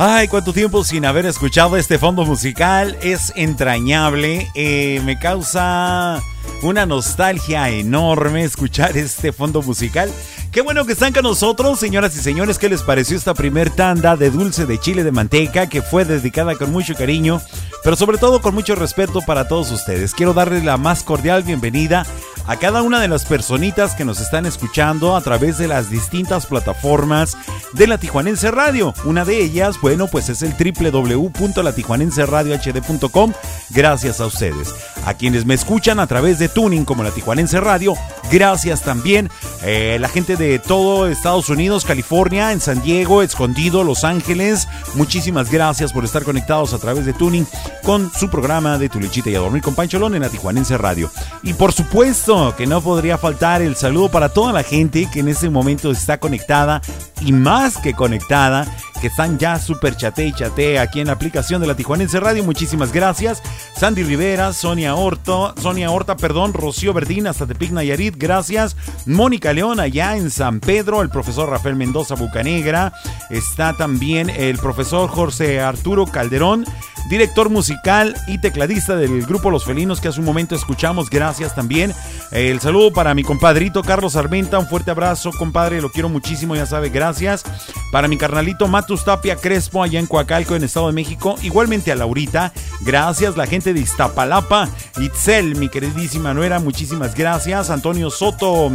Ay, 0.00 0.28
cuánto 0.28 0.52
tiempo 0.52 0.84
sin 0.84 1.04
haber 1.04 1.26
escuchado 1.26 1.76
este 1.76 1.98
fondo 1.98 2.24
musical. 2.24 2.96
Es 3.02 3.32
entrañable. 3.34 4.48
Eh, 4.54 5.02
me 5.04 5.18
causa 5.18 6.22
una 6.62 6.86
nostalgia 6.86 7.68
enorme 7.70 8.44
escuchar 8.44 8.96
este 8.96 9.32
fondo 9.32 9.60
musical. 9.60 10.08
Qué 10.52 10.60
bueno 10.60 10.84
que 10.84 10.92
están 10.92 11.12
con 11.12 11.24
nosotros, 11.24 11.80
señoras 11.80 12.14
y 12.14 12.20
señores. 12.20 12.60
¿Qué 12.60 12.68
les 12.68 12.82
pareció 12.82 13.16
esta 13.16 13.34
primer 13.34 13.70
tanda 13.70 14.16
de 14.16 14.30
dulce 14.30 14.66
de 14.66 14.78
chile 14.78 15.02
de 15.02 15.10
manteca 15.10 15.68
que 15.68 15.82
fue 15.82 16.04
dedicada 16.04 16.54
con 16.54 16.70
mucho 16.70 16.94
cariño, 16.94 17.42
pero 17.82 17.96
sobre 17.96 18.18
todo 18.18 18.40
con 18.40 18.54
mucho 18.54 18.76
respeto 18.76 19.20
para 19.22 19.48
todos 19.48 19.72
ustedes? 19.72 20.14
Quiero 20.14 20.32
darles 20.32 20.62
la 20.62 20.76
más 20.76 21.02
cordial 21.02 21.42
bienvenida 21.42 22.06
a 22.48 22.56
cada 22.56 22.82
una 22.82 23.00
de 23.00 23.06
las 23.08 23.24
personitas 23.26 23.94
que 23.94 24.06
nos 24.06 24.20
están 24.20 24.46
escuchando 24.46 25.14
a 25.14 25.20
través 25.20 25.58
de 25.58 25.68
las 25.68 25.90
distintas 25.90 26.46
plataformas 26.46 27.36
de 27.74 27.86
la 27.86 27.98
Tijuanense 27.98 28.50
Radio. 28.50 28.94
Una 29.04 29.26
de 29.26 29.42
ellas, 29.42 29.78
bueno, 29.82 30.08
pues 30.08 30.30
es 30.30 30.40
el 30.40 30.54
www.latijuanenseradiohd.com. 30.54 33.34
Gracias 33.68 34.20
a 34.20 34.26
ustedes. 34.26 34.74
A 35.04 35.12
quienes 35.12 35.44
me 35.44 35.52
escuchan 35.52 36.00
a 36.00 36.06
través 36.06 36.38
de 36.38 36.48
Tuning 36.48 36.86
como 36.86 37.02
la 37.02 37.10
Tijuanense 37.10 37.60
Radio, 37.60 37.92
gracias 38.32 38.80
también. 38.80 39.28
Eh, 39.62 39.98
la 40.00 40.08
gente 40.08 40.36
de 40.36 40.58
todo 40.58 41.06
Estados 41.06 41.50
Unidos, 41.50 41.84
California, 41.84 42.52
en 42.52 42.62
San 42.62 42.80
Diego, 42.80 43.22
Escondido, 43.22 43.84
Los 43.84 44.04
Ángeles, 44.04 44.68
muchísimas 44.94 45.50
gracias 45.50 45.92
por 45.92 46.06
estar 46.06 46.24
conectados 46.24 46.72
a 46.72 46.78
través 46.78 47.04
de 47.04 47.12
Tuning 47.12 47.46
con 47.82 48.10
su 48.10 48.30
programa 48.30 48.78
de 48.78 48.88
Tu 48.88 49.00
Lechita 49.00 49.28
y 49.28 49.34
a 49.34 49.40
Dormir 49.40 49.60
con 49.62 49.74
Pancholón 49.74 50.14
en 50.14 50.22
la 50.22 50.30
Tijuanense 50.30 50.78
Radio. 50.78 51.10
Y 51.42 51.52
por 51.52 51.74
supuesto, 51.74 52.37
que 52.56 52.66
no 52.66 52.80
podría 52.80 53.18
faltar 53.18 53.62
el 53.62 53.74
saludo 53.74 54.10
para 54.10 54.28
toda 54.28 54.52
la 54.52 54.62
gente 54.62 55.08
que 55.12 55.20
en 55.20 55.28
este 55.28 55.50
momento 55.50 55.90
está 55.90 56.18
conectada 56.20 56.80
y 57.20 57.32
más 57.32 57.78
que 57.78 57.94
conectada, 57.94 58.64
que 59.00 59.08
están 59.08 59.38
ya 59.38 59.58
súper 59.58 59.96
chate 59.96 60.26
y 60.26 60.32
chate 60.32 60.78
aquí 60.78 61.00
en 61.00 61.08
la 61.08 61.14
aplicación 61.14 61.60
de 61.60 61.66
la 61.66 61.74
Tijuanense 61.74 62.20
Radio. 62.20 62.44
Muchísimas 62.44 62.92
gracias. 62.92 63.42
Sandy 63.76 64.04
Rivera, 64.04 64.52
Sonia 64.52 64.94
Horto, 64.94 65.52
Sonia 65.60 65.90
Horta, 65.90 66.16
perdón, 66.16 66.52
Rocío 66.52 66.92
Verdín, 66.92 67.26
hasta 67.26 67.46
Tepic 67.46 67.72
Nayarit, 67.72 68.14
gracias. 68.16 68.76
Mónica 69.04 69.52
León, 69.52 69.80
allá 69.80 70.16
en 70.16 70.30
San 70.30 70.60
Pedro, 70.60 71.02
el 71.02 71.10
profesor 71.10 71.50
Rafael 71.50 71.74
Mendoza 71.74 72.14
Bucanegra. 72.14 72.92
Está 73.30 73.76
también 73.76 74.30
el 74.30 74.58
profesor 74.58 75.08
José 75.08 75.60
Arturo 75.60 76.06
Calderón 76.06 76.64
director 77.08 77.48
musical 77.48 78.14
y 78.26 78.38
tecladista 78.38 78.96
del 78.96 79.24
grupo 79.24 79.50
Los 79.50 79.64
Felinos 79.64 80.00
que 80.00 80.08
hace 80.08 80.20
un 80.20 80.26
momento 80.26 80.54
escuchamos. 80.54 81.10
Gracias 81.10 81.54
también. 81.54 81.94
El 82.30 82.60
saludo 82.60 82.92
para 82.92 83.14
mi 83.14 83.22
compadrito 83.22 83.82
Carlos 83.82 84.16
Armenta. 84.16 84.58
Un 84.58 84.66
fuerte 84.66 84.90
abrazo, 84.90 85.30
compadre. 85.32 85.80
Lo 85.80 85.90
quiero 85.90 86.08
muchísimo, 86.08 86.54
ya 86.54 86.66
sabe. 86.66 86.90
Gracias. 86.90 87.44
Para 87.90 88.08
mi 88.08 88.18
carnalito 88.18 88.68
Matus 88.68 89.04
Tapia 89.04 89.36
Crespo, 89.36 89.82
allá 89.82 89.98
en 89.98 90.06
Coacalco, 90.06 90.54
en 90.54 90.64
Estado 90.64 90.88
de 90.88 90.92
México. 90.92 91.36
Igualmente 91.42 91.90
a 91.90 91.96
Laurita. 91.96 92.52
Gracias. 92.82 93.36
La 93.36 93.46
gente 93.46 93.72
de 93.72 93.80
Iztapalapa. 93.80 94.68
Itzel, 94.98 95.56
mi 95.56 95.68
queridísima 95.68 96.34
nuera. 96.34 96.58
Muchísimas 96.58 97.14
gracias. 97.14 97.70
Antonio 97.70 98.10
Soto, 98.10 98.70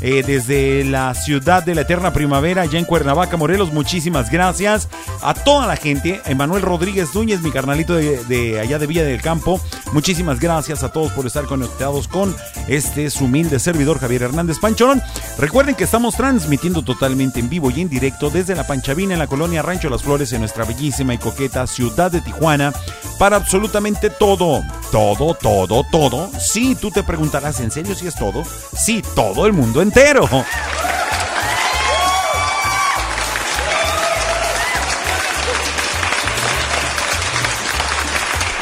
eh, 0.00 0.22
desde 0.26 0.84
la 0.84 1.14
ciudad 1.14 1.62
de 1.62 1.74
la 1.74 1.82
eterna 1.82 2.12
primavera, 2.12 2.62
allá 2.62 2.78
en 2.78 2.84
Cuernavaca, 2.84 3.36
Morelos. 3.36 3.72
Muchísimas 3.72 4.30
gracias. 4.30 4.88
A 5.22 5.34
toda 5.34 5.66
la 5.66 5.76
gente. 5.76 6.20
Emanuel 6.26 6.62
Rodríguez 6.62 7.14
Núñez, 7.14 7.40
mi 7.40 7.50
carnalito 7.50 7.77
de, 7.86 8.60
allá 8.60 8.78
de 8.78 8.86
Villa 8.86 9.04
del 9.04 9.22
Campo. 9.22 9.60
Muchísimas 9.92 10.40
gracias 10.40 10.82
a 10.82 10.90
todos 10.90 11.12
por 11.12 11.26
estar 11.26 11.44
conectados 11.44 12.08
con 12.08 12.34
este 12.66 13.08
humilde 13.20 13.58
servidor 13.58 13.98
Javier 13.98 14.22
Hernández 14.22 14.58
Pancholón. 14.58 15.00
Recuerden 15.38 15.74
que 15.74 15.84
estamos 15.84 16.16
transmitiendo 16.16 16.82
totalmente 16.82 17.40
en 17.40 17.48
vivo 17.48 17.70
y 17.70 17.80
en 17.80 17.88
directo 17.88 18.30
desde 18.30 18.54
la 18.54 18.66
Panchavina 18.66 19.12
en 19.12 19.18
la 19.20 19.26
colonia 19.26 19.62
Rancho 19.62 19.88
Las 19.88 20.02
Flores 20.02 20.32
en 20.32 20.40
nuestra 20.40 20.64
bellísima 20.64 21.14
y 21.14 21.18
coqueta 21.18 21.66
ciudad 21.66 22.10
de 22.10 22.20
Tijuana 22.20 22.72
para 23.18 23.36
absolutamente 23.36 24.10
todo, 24.10 24.62
todo, 24.90 25.34
todo, 25.34 25.84
todo. 25.84 26.30
Sí, 26.38 26.76
tú 26.80 26.90
te 26.90 27.02
preguntarás, 27.02 27.60
¿en 27.60 27.70
serio 27.70 27.94
si 27.94 28.06
es 28.06 28.14
todo? 28.14 28.42
Sí, 28.76 29.02
todo 29.14 29.46
el 29.46 29.52
mundo 29.52 29.82
entero. 29.82 30.28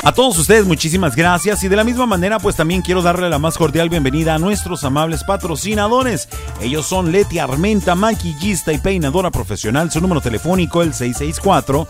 A 0.06 0.12
todos 0.12 0.38
ustedes 0.38 0.64
muchísimas 0.66 1.16
gracias 1.16 1.64
y 1.64 1.68
de 1.68 1.74
la 1.74 1.82
misma 1.82 2.06
manera 2.06 2.38
pues 2.38 2.54
también 2.54 2.80
quiero 2.80 3.02
darle 3.02 3.28
la 3.28 3.40
más 3.40 3.58
cordial 3.58 3.88
bienvenida 3.88 4.36
a 4.36 4.38
nuestros 4.38 4.84
amables 4.84 5.24
patrocinadores. 5.24 6.28
Ellos 6.60 6.86
son 6.86 7.10
Leti 7.10 7.40
Armenta, 7.40 7.96
maquillista 7.96 8.72
y 8.72 8.78
peinadora 8.78 9.32
profesional. 9.32 9.90
Su 9.90 10.00
número 10.00 10.20
telefónico 10.20 10.82
el 10.82 10.94
664 10.94 11.88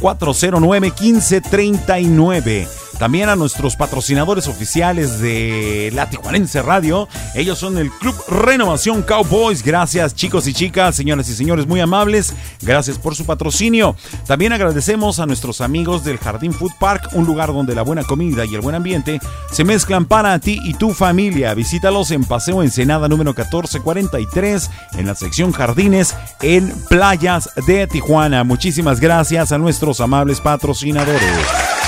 409 0.00 0.92
1539. 0.98 2.87
También 2.98 3.28
a 3.28 3.36
nuestros 3.36 3.76
patrocinadores 3.76 4.48
oficiales 4.48 5.20
de 5.20 5.90
La 5.94 6.10
Tijuanense 6.10 6.62
Radio. 6.62 7.08
Ellos 7.34 7.58
son 7.58 7.78
el 7.78 7.90
Club 7.90 8.16
Renovación 8.28 9.02
Cowboys. 9.02 9.62
Gracias 9.62 10.16
chicos 10.16 10.48
y 10.48 10.52
chicas, 10.52 10.96
señoras 10.96 11.28
y 11.28 11.34
señores 11.34 11.66
muy 11.66 11.80
amables. 11.80 12.34
Gracias 12.60 12.98
por 12.98 13.14
su 13.14 13.24
patrocinio. 13.24 13.94
También 14.26 14.52
agradecemos 14.52 15.20
a 15.20 15.26
nuestros 15.26 15.60
amigos 15.60 16.02
del 16.02 16.18
Jardín 16.18 16.52
Food 16.52 16.72
Park, 16.80 17.10
un 17.12 17.24
lugar 17.24 17.52
donde 17.52 17.74
la 17.74 17.82
buena 17.82 18.02
comida 18.02 18.44
y 18.44 18.54
el 18.54 18.60
buen 18.60 18.74
ambiente 18.74 19.20
se 19.52 19.64
mezclan 19.64 20.06
para 20.06 20.38
ti 20.40 20.58
y 20.64 20.74
tu 20.74 20.92
familia. 20.92 21.54
Visítalos 21.54 22.10
en 22.10 22.24
Paseo 22.24 22.62
Ensenada 22.64 23.08
número 23.08 23.30
1443 23.30 24.70
en 24.94 25.06
la 25.06 25.14
sección 25.14 25.52
Jardines 25.52 26.16
en 26.42 26.72
Playas 26.88 27.50
de 27.66 27.86
Tijuana. 27.86 28.42
Muchísimas 28.42 28.98
gracias 28.98 29.52
a 29.52 29.58
nuestros 29.58 30.00
amables 30.00 30.40
patrocinadores. 30.40 31.87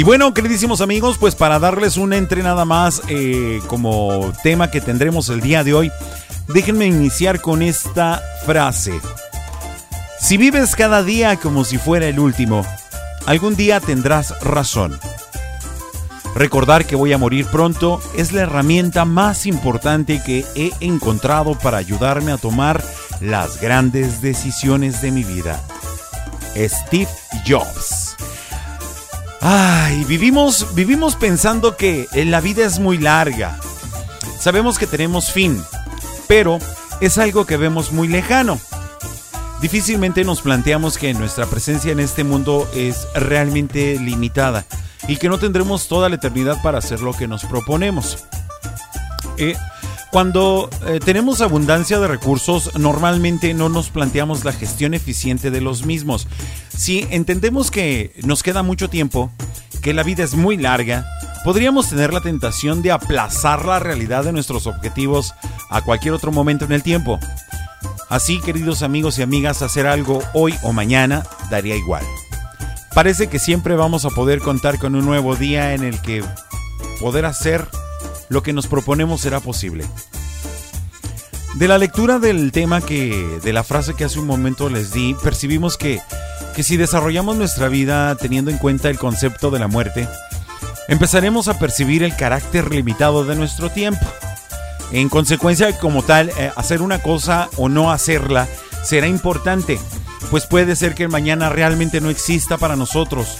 Y 0.00 0.02
bueno, 0.02 0.32
queridísimos 0.32 0.80
amigos, 0.80 1.18
pues 1.18 1.34
para 1.34 1.58
darles 1.58 1.98
un 1.98 2.14
entre 2.14 2.42
nada 2.42 2.64
más 2.64 3.02
eh, 3.08 3.60
como 3.66 4.32
tema 4.42 4.70
que 4.70 4.80
tendremos 4.80 5.28
el 5.28 5.42
día 5.42 5.62
de 5.62 5.74
hoy, 5.74 5.92
déjenme 6.48 6.86
iniciar 6.86 7.42
con 7.42 7.60
esta 7.60 8.22
frase. 8.46 8.98
Si 10.18 10.38
vives 10.38 10.74
cada 10.74 11.02
día 11.02 11.36
como 11.36 11.64
si 11.64 11.76
fuera 11.76 12.08
el 12.08 12.18
último, 12.18 12.64
algún 13.26 13.56
día 13.56 13.78
tendrás 13.78 14.40
razón. 14.40 14.98
Recordar 16.34 16.86
que 16.86 16.96
voy 16.96 17.12
a 17.12 17.18
morir 17.18 17.44
pronto 17.44 18.00
es 18.16 18.32
la 18.32 18.40
herramienta 18.40 19.04
más 19.04 19.44
importante 19.44 20.22
que 20.24 20.46
he 20.54 20.72
encontrado 20.80 21.58
para 21.58 21.76
ayudarme 21.76 22.32
a 22.32 22.38
tomar 22.38 22.82
las 23.20 23.60
grandes 23.60 24.22
decisiones 24.22 25.02
de 25.02 25.10
mi 25.10 25.24
vida. 25.24 25.60
Steve 26.56 27.10
Jobs. 27.46 28.16
Ay, 29.40 30.04
vivimos, 30.04 30.74
vivimos 30.74 31.16
pensando 31.16 31.76
que 31.76 32.06
la 32.12 32.40
vida 32.40 32.66
es 32.66 32.78
muy 32.78 32.98
larga. 32.98 33.58
Sabemos 34.38 34.78
que 34.78 34.86
tenemos 34.86 35.32
fin, 35.32 35.62
pero 36.28 36.58
es 37.00 37.16
algo 37.16 37.46
que 37.46 37.56
vemos 37.56 37.90
muy 37.92 38.06
lejano. 38.06 38.60
Difícilmente 39.62 40.24
nos 40.24 40.42
planteamos 40.42 40.98
que 40.98 41.14
nuestra 41.14 41.46
presencia 41.46 41.92
en 41.92 42.00
este 42.00 42.24
mundo 42.24 42.68
es 42.74 43.06
realmente 43.14 43.98
limitada 43.98 44.64
y 45.08 45.16
que 45.16 45.28
no 45.28 45.38
tendremos 45.38 45.88
toda 45.88 46.08
la 46.08 46.16
eternidad 46.16 46.60
para 46.62 46.78
hacer 46.78 47.00
lo 47.00 47.12
que 47.12 47.26
nos 47.26 47.44
proponemos. 47.44 48.24
Eh, 49.38 49.56
cuando 50.10 50.68
eh, 50.86 50.98
tenemos 51.04 51.40
abundancia 51.40 52.00
de 52.00 52.08
recursos, 52.08 52.74
normalmente 52.76 53.54
no 53.54 53.68
nos 53.68 53.90
planteamos 53.90 54.44
la 54.44 54.52
gestión 54.52 54.92
eficiente 54.92 55.50
de 55.52 55.60
los 55.60 55.86
mismos. 55.86 56.26
Si 56.76 57.06
entendemos 57.10 57.70
que 57.70 58.12
nos 58.24 58.42
queda 58.42 58.62
mucho 58.64 58.90
tiempo, 58.90 59.30
que 59.82 59.94
la 59.94 60.02
vida 60.02 60.24
es 60.24 60.34
muy 60.34 60.56
larga, 60.56 61.06
podríamos 61.44 61.88
tener 61.88 62.12
la 62.12 62.20
tentación 62.20 62.82
de 62.82 62.90
aplazar 62.90 63.64
la 63.64 63.78
realidad 63.78 64.24
de 64.24 64.32
nuestros 64.32 64.66
objetivos 64.66 65.34
a 65.70 65.82
cualquier 65.82 66.14
otro 66.14 66.32
momento 66.32 66.64
en 66.64 66.72
el 66.72 66.82
tiempo. 66.82 67.20
Así, 68.08 68.40
queridos 68.40 68.82
amigos 68.82 69.18
y 69.18 69.22
amigas, 69.22 69.62
hacer 69.62 69.86
algo 69.86 70.20
hoy 70.34 70.56
o 70.64 70.72
mañana 70.72 71.22
daría 71.50 71.76
igual. 71.76 72.04
Parece 72.94 73.28
que 73.28 73.38
siempre 73.38 73.76
vamos 73.76 74.04
a 74.04 74.10
poder 74.10 74.40
contar 74.40 74.80
con 74.80 74.96
un 74.96 75.04
nuevo 75.04 75.36
día 75.36 75.74
en 75.74 75.84
el 75.84 76.02
que 76.02 76.24
poder 76.98 77.24
hacer 77.24 77.68
lo 78.30 78.42
que 78.42 78.54
nos 78.54 78.66
proponemos 78.66 79.20
será 79.20 79.40
posible. 79.40 79.84
De 81.56 81.68
la 81.68 81.76
lectura 81.76 82.18
del 82.18 82.52
tema 82.52 82.80
que, 82.80 83.38
de 83.42 83.52
la 83.52 83.64
frase 83.64 83.94
que 83.94 84.04
hace 84.04 84.18
un 84.18 84.26
momento 84.26 84.70
les 84.70 84.92
di, 84.92 85.14
percibimos 85.22 85.76
que 85.76 86.00
que 86.54 86.62
si 86.62 86.76
desarrollamos 86.76 87.36
nuestra 87.36 87.68
vida 87.68 88.14
teniendo 88.16 88.50
en 88.50 88.58
cuenta 88.58 88.90
el 88.90 88.98
concepto 88.98 89.50
de 89.50 89.58
la 89.58 89.68
muerte, 89.68 90.08
empezaremos 90.88 91.48
a 91.48 91.58
percibir 91.58 92.02
el 92.02 92.16
carácter 92.16 92.72
limitado 92.72 93.24
de 93.24 93.36
nuestro 93.36 93.70
tiempo. 93.70 94.04
En 94.92 95.08
consecuencia, 95.08 95.78
como 95.78 96.02
tal, 96.02 96.30
eh, 96.30 96.50
hacer 96.56 96.82
una 96.82 97.00
cosa 97.00 97.48
o 97.56 97.68
no 97.68 97.92
hacerla 97.92 98.48
será 98.82 99.06
importante, 99.06 99.78
pues 100.30 100.46
puede 100.46 100.74
ser 100.74 100.94
que 100.94 101.04
el 101.04 101.08
mañana 101.08 101.48
realmente 101.48 102.00
no 102.00 102.10
exista 102.10 102.56
para 102.58 102.76
nosotros. 102.76 103.38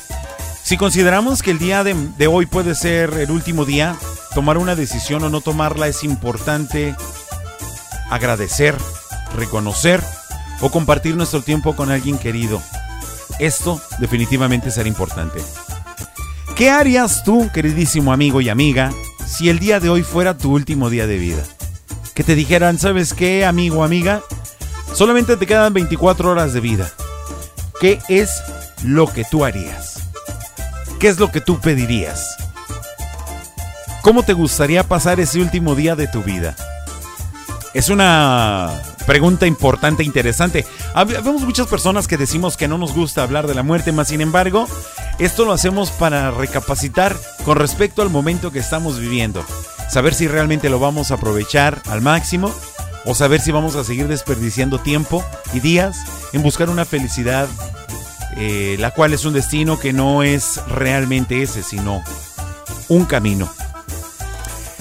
Si 0.62 0.76
consideramos 0.76 1.43
que 1.43 1.51
el 1.51 1.59
día 1.59 1.82
de, 1.82 1.95
de 2.16 2.26
hoy 2.26 2.47
puede 2.47 2.74
ser 2.74 3.14
el 3.14 3.30
último 3.30 3.64
día, 3.64 3.97
tomar 4.35 4.59
una 4.59 4.74
decisión 4.74 5.24
o 5.24 5.28
no 5.28 5.41
tomarla 5.41 5.89
es 5.89 6.05
importante 6.05 6.95
agradecer, 8.11 8.76
reconocer 9.37 10.03
o 10.61 10.70
compartir 10.70 11.16
nuestro 11.16 11.43
tiempo 11.43 11.74
con 11.74 11.91
alguien 11.91 12.18
querido. 12.18 12.61
Esto 13.39 13.81
definitivamente 13.99 14.70
será 14.70 14.89
importante. 14.89 15.41
¿Qué 16.57 16.70
harías 16.70 17.24
tú, 17.24 17.51
queridísimo 17.55 18.12
amigo 18.12 18.41
y 18.41 18.51
amiga, 18.51 18.93
si 19.26 19.49
el 19.49 19.59
día 19.59 19.81
de 19.81 19.89
hoy 19.89 20.03
fuera 20.03 20.37
tu 20.37 20.53
último 20.53 20.91
día 20.91 21.07
de 21.07 21.16
vida? 21.16 21.43
Que 22.14 22.24
te 22.24 22.35
dijeran, 22.35 22.78
¿sabes 22.78 23.14
qué, 23.14 23.47
amigo 23.47 23.83
amiga? 23.83 24.20
Solamente 24.93 25.37
te 25.37 25.47
quedan 25.47 25.72
24 25.72 26.31
horas 26.31 26.53
de 26.53 26.61
vida. 26.61 26.91
¿Qué 27.81 27.99
es 28.09 28.31
lo 28.83 29.11
que 29.11 29.24
tú 29.24 29.45
harías? 29.45 30.03
¿Qué 30.99 31.09
es 31.09 31.18
lo 31.18 31.31
que 31.31 31.41
tú 31.41 31.59
pedirías? 31.61 32.37
¿Cómo 34.03 34.22
te 34.22 34.32
gustaría 34.32 34.82
pasar 34.82 35.20
ese 35.20 35.40
último 35.40 35.74
día 35.74 35.94
de 35.94 36.09
tu 36.09 36.22
vida? 36.22 36.57
Es 37.74 37.90
una 37.90 38.82
pregunta 39.07 39.46
importante 39.46 40.03
interesante. 40.03 40.64
Vemos 41.07 41.42
muchas 41.42 41.66
personas 41.66 42.09
que 42.09 42.16
decimos 42.16 42.57
que 42.57 42.66
no 42.66 42.78
nos 42.78 42.94
gusta 42.94 43.22
hablar 43.22 43.46
de 43.46 43.55
la 43.55 43.62
muerte, 43.62 43.92
más 43.92 44.09
sin 44.09 44.22
embargo, 44.22 44.66
esto 45.18 45.44
lo 45.44 45.53
hacemos 45.53 45.90
para 45.90 46.30
recapacitar 46.30 47.14
con 47.44 47.59
respecto 47.59 48.01
al 48.01 48.09
momento 48.09 48.51
que 48.51 48.59
estamos 48.59 48.98
viviendo. 48.98 49.44
Saber 49.90 50.14
si 50.14 50.28
realmente 50.28 50.70
lo 50.70 50.80
vamos 50.80 51.11
a 51.11 51.14
aprovechar 51.14 51.82
al 51.88 52.01
máximo 52.01 52.55
o 53.05 53.14
saber 53.14 53.40
si 53.40 53.53
vamos 53.53 53.76
a 53.76 53.84
seguir 53.84 54.09
desperdiciando 54.09 54.78
tiempo 54.78 55.22
y 55.53 55.61
días 55.61 55.98
en 56.32 56.42
buscar 56.42 56.70
una 56.70 56.86
felicidad, 56.86 57.48
eh, 58.36 58.76
la 58.78 58.92
cual 58.92 59.12
es 59.12 59.26
un 59.26 59.34
destino 59.34 59.78
que 59.78 59.92
no 59.92 60.22
es 60.22 60.59
realmente 60.68 61.42
ese, 61.42 61.62
sino 61.62 62.03
un 62.88 63.05
camino. 63.05 63.51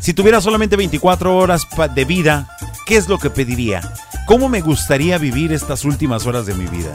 Si 0.00 0.12
tuviera 0.12 0.42
solamente 0.42 0.76
24 0.76 1.34
horas 1.34 1.66
de 1.94 2.04
vida, 2.04 2.54
¿qué 2.84 2.98
es 2.98 3.08
lo 3.08 3.18
que 3.18 3.30
pediría? 3.30 3.80
¿Cómo 4.26 4.50
me 4.50 4.60
gustaría 4.60 5.16
vivir 5.16 5.50
estas 5.50 5.86
últimas 5.86 6.26
horas 6.26 6.44
de 6.44 6.52
mi 6.52 6.66
vida? 6.66 6.92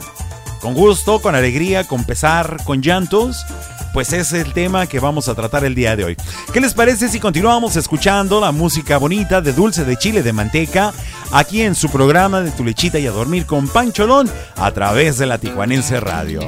¿Con 0.64 0.72
gusto, 0.72 1.20
con 1.20 1.34
alegría, 1.34 1.84
con 1.84 2.04
pesar, 2.04 2.56
con 2.64 2.80
llantos? 2.80 3.44
pues 3.92 4.12
es 4.14 4.32
el 4.32 4.52
tema 4.54 4.88
que 4.88 4.98
vamos 4.98 5.28
a 5.28 5.34
tratar 5.36 5.64
el 5.64 5.74
día 5.74 5.94
de 5.94 6.04
hoy. 6.04 6.16
¿Qué 6.52 6.60
les 6.60 6.74
parece 6.74 7.08
si 7.08 7.20
continuamos 7.20 7.76
escuchando 7.76 8.40
la 8.40 8.50
música 8.50 8.98
bonita 8.98 9.40
de 9.40 9.52
dulce 9.52 9.84
de 9.84 9.96
chile 9.96 10.24
de 10.24 10.32
manteca 10.32 10.92
aquí 11.30 11.60
en 11.60 11.76
su 11.76 11.88
programa 11.90 12.40
de 12.40 12.50
Tu 12.50 12.64
lechita 12.64 12.98
y 12.98 13.06
a 13.06 13.12
dormir 13.12 13.46
con 13.46 13.68
Pancholón 13.68 14.28
a 14.56 14.72
través 14.72 15.18
de 15.18 15.26
la 15.26 15.38
Tijuanense 15.38 16.00
Radio? 16.00 16.40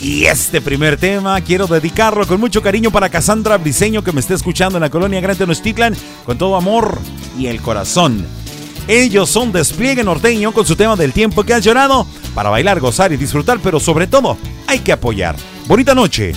Y 0.00 0.24
este 0.24 0.62
primer 0.62 0.96
tema 0.96 1.38
quiero 1.42 1.66
dedicarlo 1.66 2.26
con 2.26 2.40
mucho 2.40 2.62
cariño 2.62 2.90
para 2.90 3.10
Cassandra 3.10 3.58
Briseño 3.58 4.02
que 4.02 4.12
me 4.12 4.20
está 4.20 4.32
escuchando 4.32 4.78
en 4.78 4.82
la 4.82 4.90
colonia 4.90 5.20
Gran 5.20 5.36
Tenochtitlan 5.36 5.94
con 6.24 6.38
todo 6.38 6.56
amor 6.56 6.98
y 7.36 7.48
el 7.48 7.60
corazón. 7.60 8.41
Ellos 8.88 9.30
son 9.30 9.52
Despliegue 9.52 10.02
Norteño 10.04 10.52
con 10.52 10.66
su 10.66 10.76
tema 10.76 10.96
del 10.96 11.12
tiempo 11.12 11.44
que 11.44 11.54
has 11.54 11.64
llorado 11.64 12.06
para 12.34 12.50
bailar, 12.50 12.80
gozar 12.80 13.12
y 13.12 13.16
disfrutar, 13.16 13.60
pero 13.62 13.78
sobre 13.78 14.06
todo 14.06 14.36
hay 14.66 14.80
que 14.80 14.92
apoyar. 14.92 15.36
Bonita 15.66 15.94
noche. 15.94 16.32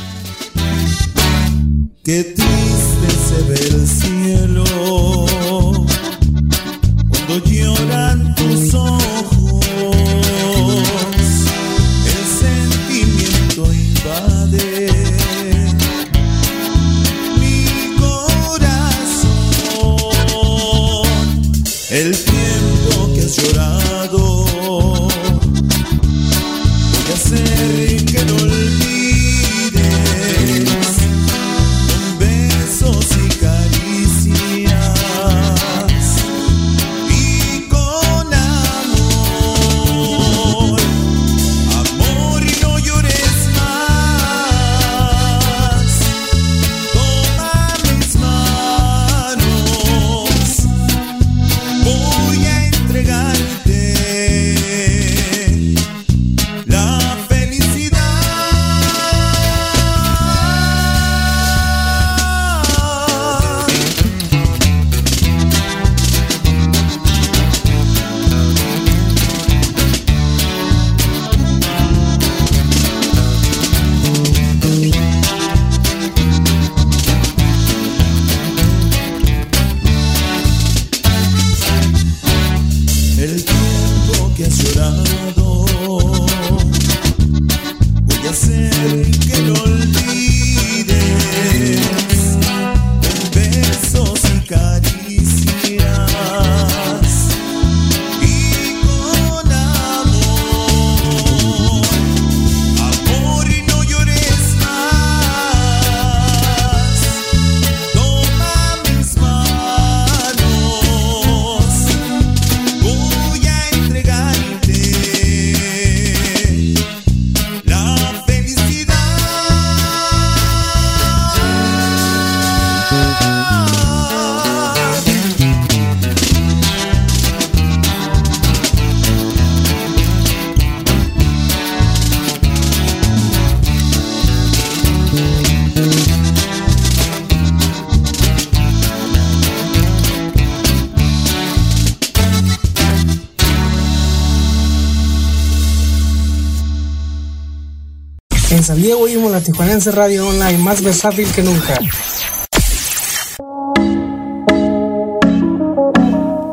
San 148.66 148.82
Diego 148.82 149.02
oímos 149.02 149.32
la 149.32 149.42
Tijuanense 149.42 149.92
Radio 149.92 150.28
Online 150.28 150.58
más 150.58 150.82
versátil 150.82 151.32
que 151.32 151.44
nunca. 151.44 151.78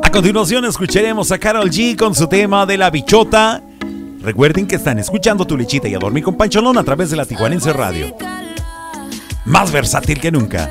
A 0.03 0.11
continuación 0.11 0.67
escucharemos 0.67 1.33
a 1.33 1.39
Carol 1.39 1.71
G 1.71 1.97
con 1.97 2.15
su 2.15 2.27
tema 2.27 2.67
de 2.67 2.77
la 2.77 2.91
bichota. 2.91 3.63
Recuerden 4.21 4.67
que 4.67 4.77
están 4.77 4.99
escuchando 4.99 5.47
tu 5.47 5.57
lechita 5.57 5.89
y 5.89 5.95
a 5.95 5.99
dormir 5.99 6.23
con 6.23 6.37
Pancholón 6.37 6.77
a 6.77 6.85
través 6.85 7.09
de 7.09 7.17
la 7.17 7.25
Tijuanense 7.25 7.73
Radio. 7.73 8.15
Más 9.47 9.73
versátil 9.73 10.21
que 10.21 10.31
nunca. 10.31 10.71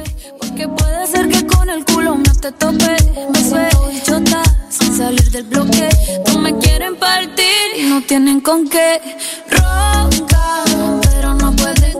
Que 0.55 0.67
puede 0.67 1.07
ser 1.07 1.27
que 1.27 1.43
con 1.47 1.67
el 1.71 1.83
culo 1.85 2.19
no 2.19 2.35
te 2.39 2.51
tope. 2.51 2.97
Me 3.33 3.49
suelto 3.49 3.87
bichota 3.87 4.43
sin 4.69 4.95
salir 4.95 5.31
del 5.31 5.45
bloque. 5.45 5.89
No 6.27 6.37
me 6.37 6.55
quieren 6.59 6.97
partir 6.97 7.79
y 7.79 7.89
no 7.89 7.99
tienen 8.03 8.41
con 8.41 8.69
qué. 8.69 9.01
Ronca, 9.49 10.63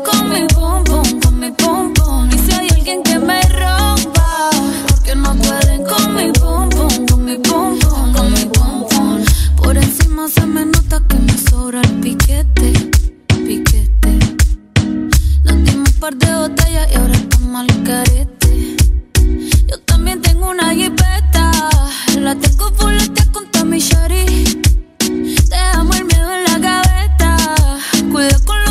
con 0.03 0.29
mi 0.29 0.47
pum, 0.47 0.83
con 1.21 1.39
mi 1.39 1.51
pum. 1.51 1.93
Y 2.31 2.37
si 2.39 2.51
hay 2.53 2.69
alguien 2.69 3.03
que 3.03 3.19
me 3.19 3.41
rompa, 3.41 4.49
porque 4.87 5.15
no 5.15 5.35
pueden 5.35 5.83
con 5.83 6.15
mi 6.15 6.31
pum, 6.31 6.69
con 7.07 7.25
mi 7.25 7.37
pum, 7.37 7.79
con 8.13 8.33
mi. 8.33 8.49
Por 9.57 9.77
encima 9.77 10.27
se 10.27 10.45
me 10.45 10.65
nota 10.65 11.01
que 11.07 11.15
me 11.17 11.37
sobra 11.37 11.81
el 11.81 11.99
piquete, 12.01 12.73
piquete. 13.27 14.19
Nos 15.43 15.63
dimos 15.63 15.89
un 15.93 15.99
par 15.99 16.15
de 16.15 16.35
botellas 16.35 16.87
y 16.91 16.95
ahora 16.95 17.13
estamos 17.13 17.61
al 17.61 17.83
carete. 17.83 18.77
Yo 19.69 19.79
también 19.85 20.21
tengo 20.21 20.49
una 20.49 20.73
jipeta. 20.73 21.51
La 22.19 22.35
tengo 22.35 22.71
fuletea 22.73 23.25
con 23.31 23.49
Tommy 23.51 23.79
Shari. 23.79 24.25
Dejamos 25.49 25.95
el 25.95 26.05
miedo 26.05 26.33
en 26.33 26.43
la 26.43 26.57
gaveta. 26.59 27.37
Cuida 28.11 28.37
con 28.45 28.63
lo 28.65 28.70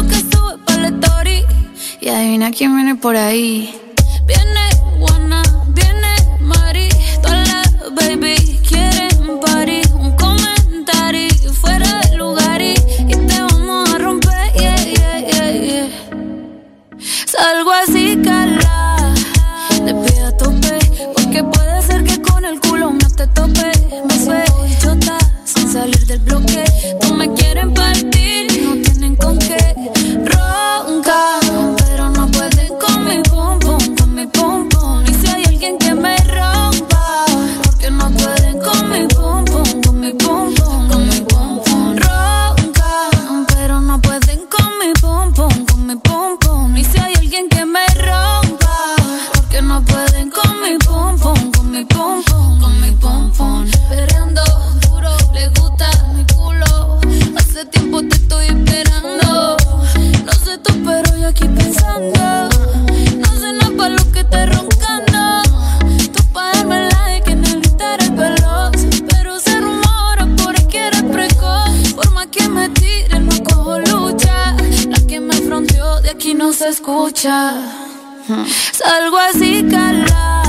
Y 2.03 2.09
adivina 2.09 2.51
quién 2.51 2.75
viene 2.75 2.95
por 2.95 3.15
ahí. 3.15 3.79
Viene 4.27 4.71
Juana, 4.99 5.43
viene 5.69 6.15
Mari. 6.41 6.89
Todas 7.23 7.47
las 7.49 7.95
baby 7.95 8.59
quieren 8.67 9.39
party. 9.41 9.83
Un 9.95 10.17
comentario 10.17 11.53
fuera 11.53 12.01
de 12.01 12.17
lugar 12.17 12.63
y, 12.63 12.73
y 13.07 13.15
te 13.15 13.43
vamos 13.43 13.91
a 13.95 13.99
romper. 13.99 14.53
Yeah, 14.55 14.77
yeah, 14.77 15.21
yeah, 15.21 15.53
yeah. 15.53 15.89
Salgo 17.27 17.71
así, 17.71 18.17
cala. 18.25 19.13
Te 19.85 19.95
pido 19.95 20.27
a 20.27 20.37
tope. 20.39 20.79
Porque 21.15 21.45
puede 21.45 21.83
ser 21.83 22.05
que 22.05 22.23
con 22.23 22.47
el 22.47 22.61
culo 22.61 22.93
no 22.93 23.11
te 23.11 23.27
tope. 23.27 23.73
Me 24.09 24.25
suelto 24.25 24.63
bichota 24.63 25.19
sin 25.45 25.71
salir 25.71 26.07
del 26.07 26.21
bloque. 26.21 26.65
No 27.03 27.15
me 27.15 27.31
quieren 27.35 27.75
partir, 27.75 28.63
no 28.63 28.75
tienen 28.77 29.17
con 29.17 29.39
qué. 29.39 29.75
Ronca, 30.25 30.70
aquí 61.31 61.47
pensando. 61.49 62.49
No 63.23 63.29
cena 63.39 63.71
pa' 63.77 63.89
lo 63.89 64.05
que 64.13 64.25
te 64.25 64.47
roncando. 64.47 65.43
Tú 66.13 66.23
pa' 66.33 66.53
darme 66.55 66.89
la 66.91 67.05
de 67.07 67.23
que 67.23 67.35
necesitar 67.37 68.03
el 68.03 68.13
pelo. 68.15 68.71
Pero 69.09 69.39
se 69.39 69.61
rumora 69.61 70.27
por 70.39 70.55
aquí 70.59 70.77
eres 70.77 71.03
precoz. 71.05 71.95
Por 71.95 72.11
más 72.13 72.27
que 72.27 72.49
me 72.49 72.69
tire, 72.71 73.21
no 73.21 73.35
cojo 73.45 73.79
lucha. 73.79 74.57
La 74.89 74.99
que 75.07 75.21
me 75.21 75.35
fronteó 75.35 76.01
de 76.01 76.11
aquí 76.11 76.35
no 76.35 76.53
se 76.53 76.69
escucha. 76.69 77.55
Salgo 78.73 79.19
así, 79.19 79.65
cala. 79.71 80.43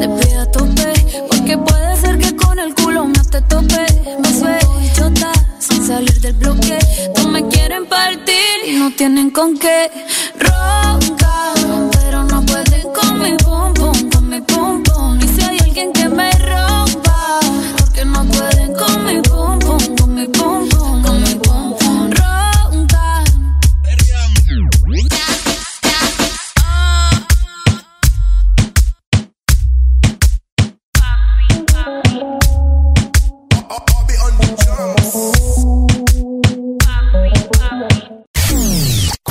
Te 0.00 0.08
pido 0.08 0.46
tope. 0.46 0.92
Porque 1.28 1.58
puede 1.58 1.96
ser 1.96 2.18
que 2.18 2.36
con 2.36 2.58
el 2.58 2.74
culo 2.74 3.04
no 3.08 3.24
te 3.24 3.40
tope. 3.42 3.84
Me 4.22 4.28
fue 4.28 4.58
chota 4.94 5.37
salir 5.88 6.20
del 6.20 6.34
bloque. 6.34 6.78
No 7.16 7.28
me 7.28 7.48
quieren 7.48 7.86
partir 7.86 8.56
y 8.66 8.72
no 8.72 8.90
tienen 8.90 9.30
con 9.30 9.56
qué. 9.56 9.90
Ronca, 10.38 11.54
pero 11.98 12.24
no 12.24 12.44
pueden 12.44 12.82
con 12.96 13.18
mi 13.18 13.34
pum 13.38 13.72
pum, 13.72 14.10
con 14.10 14.28
mi 14.28 14.40
pum 14.42 14.82
pum. 14.82 15.18
Y 15.18 15.28
si 15.28 15.40
hay 15.48 15.58
alguien 15.60 15.92
que 15.94 16.08
me 16.10 16.30
rompa, 16.32 16.67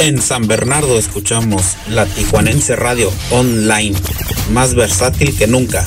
En 0.08 0.22
San 0.22 0.48
Bernardo 0.48 0.98
escuchamos 0.98 1.76
la 1.90 2.06
Tijuanense 2.06 2.78
Radio 2.78 3.12
Online, 3.30 3.94
más 4.54 4.74
versátil 4.74 5.38
que 5.38 5.48
nunca. 5.48 5.86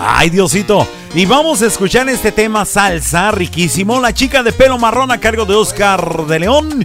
Ay, 0.00 0.30
Diosito. 0.30 0.88
Y 1.14 1.26
vamos 1.26 1.60
a 1.60 1.66
escuchar 1.66 2.08
este 2.08 2.32
tema 2.32 2.64
salsa, 2.64 3.30
riquísimo. 3.30 4.00
La 4.00 4.14
chica 4.14 4.42
de 4.42 4.52
pelo 4.52 4.78
marrón 4.78 5.10
a 5.10 5.20
cargo 5.20 5.44
de 5.44 5.54
Oscar 5.54 6.26
de 6.26 6.38
León. 6.38 6.82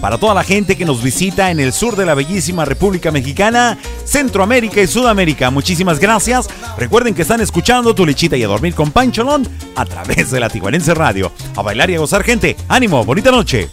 Para 0.00 0.18
toda 0.18 0.34
la 0.34 0.44
gente 0.44 0.76
que 0.76 0.84
nos 0.84 1.02
visita 1.02 1.50
en 1.50 1.60
el 1.60 1.72
sur 1.72 1.96
de 1.96 2.06
la 2.06 2.14
bellísima 2.14 2.64
República 2.64 3.10
Mexicana, 3.10 3.78
Centroamérica 4.04 4.80
y 4.80 4.86
Sudamérica. 4.86 5.50
Muchísimas 5.50 5.98
gracias. 5.98 6.48
Recuerden 6.76 7.14
que 7.14 7.22
están 7.22 7.40
escuchando 7.40 7.94
Tu 7.94 8.04
Lechita 8.04 8.36
y 8.36 8.42
a 8.42 8.48
Dormir 8.48 8.74
con 8.74 8.90
Pancholón 8.90 9.48
a 9.76 9.84
través 9.84 10.30
de 10.30 10.40
la 10.40 10.48
Tijuanense 10.48 10.94
Radio. 10.94 11.32
A 11.56 11.62
bailar 11.62 11.90
y 11.90 11.94
a 11.96 11.98
gozar, 11.98 12.22
gente. 12.22 12.56
Ánimo, 12.68 13.04
bonita 13.04 13.30
noche. 13.30 13.70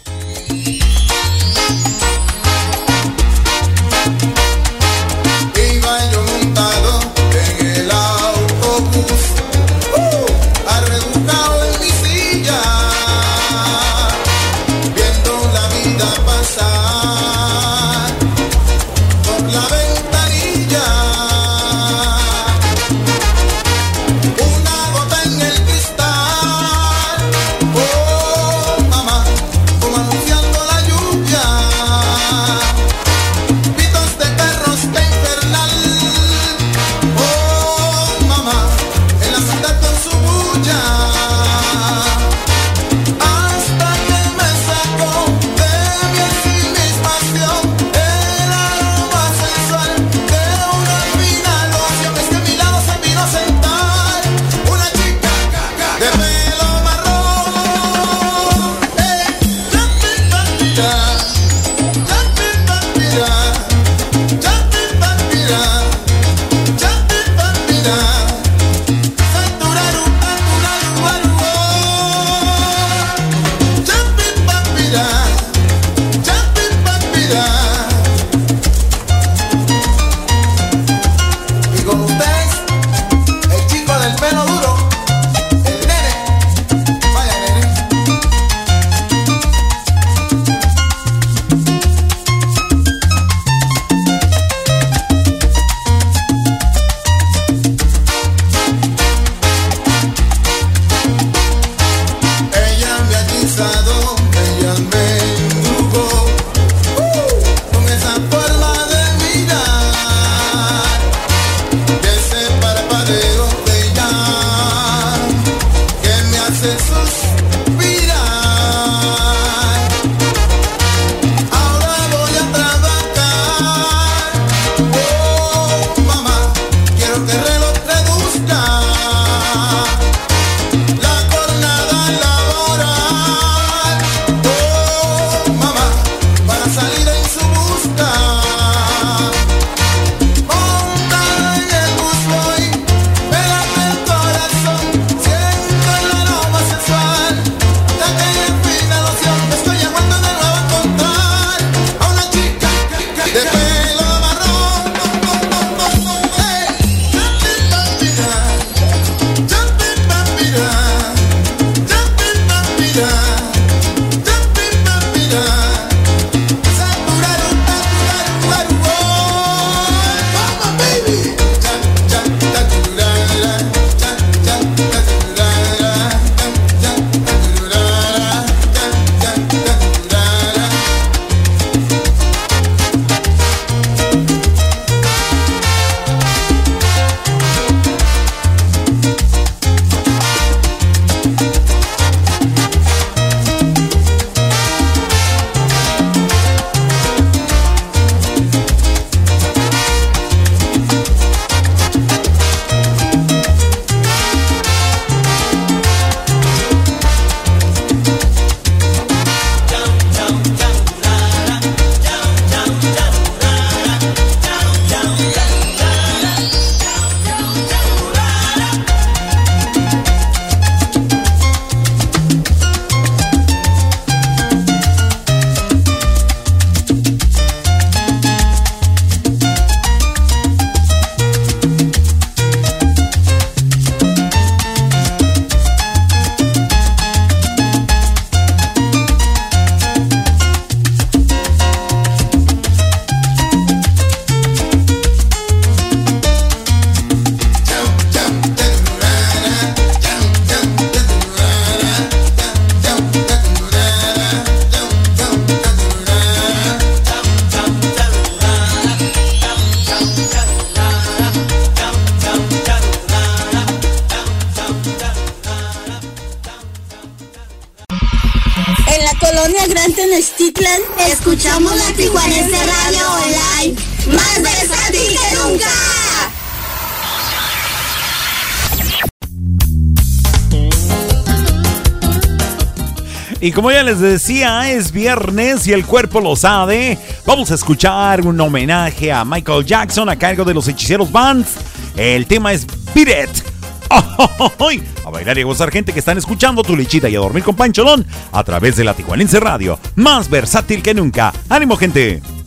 Les 283.92 284.00
decía, 284.00 284.70
es 284.70 284.90
viernes 284.90 285.66
y 285.66 285.72
el 285.72 285.84
cuerpo 285.84 286.18
lo 286.18 286.34
sabe. 286.34 286.96
Vamos 287.26 287.50
a 287.50 287.56
escuchar 287.56 288.26
un 288.26 288.40
homenaje 288.40 289.12
a 289.12 289.22
Michael 289.22 289.66
Jackson 289.66 290.08
a 290.08 290.16
cargo 290.16 290.46
de 290.46 290.54
los 290.54 290.66
Hechiceros 290.66 291.12
Bands. 291.12 291.56
El 291.94 292.26
tema 292.26 292.54
es 292.54 292.66
Beat 292.94 293.28
It. 293.28 293.44
A 293.90 295.10
bailar 295.10 295.36
y 295.36 295.42
a 295.42 295.44
gozar 295.44 295.70
gente 295.70 295.92
que 295.92 295.98
están 295.98 296.16
escuchando 296.16 296.62
tu 296.62 296.74
lechita 296.74 297.10
y 297.10 297.16
a 297.16 297.18
dormir 297.18 297.42
con 297.42 297.54
Pancholón 297.54 298.06
a 298.32 298.42
través 298.44 298.76
de 298.76 298.84
la 298.84 298.94
Tijuanense 298.94 299.38
Radio. 299.40 299.78
Más 299.96 300.30
versátil 300.30 300.82
que 300.82 300.94
nunca. 300.94 301.30
¡Ánimo, 301.50 301.76
gente! 301.76 302.41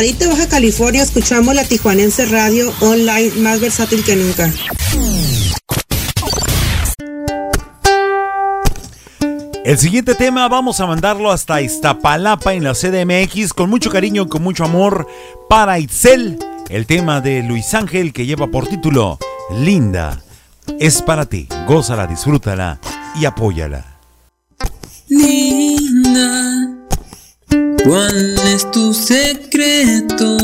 En 0.00 0.06
Rosarito, 0.06 0.30
Baja 0.30 0.48
California, 0.48 1.02
escuchamos 1.02 1.54
la 1.54 1.62
Tijuanense 1.62 2.24
Radio 2.24 2.72
Online 2.80 3.32
más 3.36 3.60
versátil 3.60 4.02
que 4.02 4.16
nunca. 4.16 4.50
El 9.62 9.76
siguiente 9.76 10.14
tema 10.14 10.48
vamos 10.48 10.80
a 10.80 10.86
mandarlo 10.86 11.30
hasta 11.30 11.60
Iztapalapa 11.60 12.54
en 12.54 12.64
la 12.64 12.72
CDMX 12.72 13.52
con 13.52 13.68
mucho 13.68 13.90
cariño, 13.90 14.26
con 14.26 14.42
mucho 14.42 14.64
amor 14.64 15.06
para 15.50 15.78
Itzel. 15.78 16.38
El 16.70 16.86
tema 16.86 17.20
de 17.20 17.42
Luis 17.42 17.74
Ángel 17.74 18.14
que 18.14 18.24
lleva 18.24 18.46
por 18.46 18.68
título 18.68 19.18
Linda. 19.54 20.22
Es 20.78 21.02
para 21.02 21.26
ti. 21.26 21.46
Gózala, 21.66 22.06
disfrútala 22.06 22.80
y 23.20 23.26
apóyala. 23.26 23.99
¿Cuál 27.84 28.36
es 28.54 28.70
tu 28.70 28.92
secreto? 28.92 30.36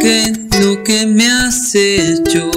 ¿Qué 0.00 0.22
es 0.22 0.64
lo 0.64 0.82
que 0.82 1.06
me 1.06 1.30
has 1.30 1.74
hecho? 1.74 2.50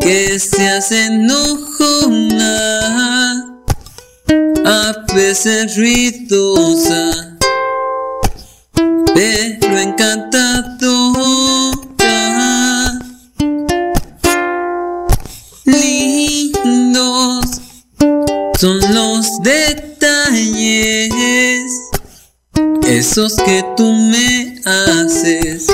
que 0.00 0.38
se 0.40 0.68
hace 0.68 1.04
enojona, 1.04 2.56
a 4.64 4.92
veces 5.14 5.76
ruidosa, 5.76 7.36
pero 9.14 9.78
encantadora. 9.78 10.98
Lindos 15.66 17.46
son 18.58 18.80
los 18.92 19.40
detalles, 19.42 21.12
esos 22.88 23.36
que 23.36 23.64
tú 23.76 23.92
me 23.92 24.60
haces. 24.64 25.68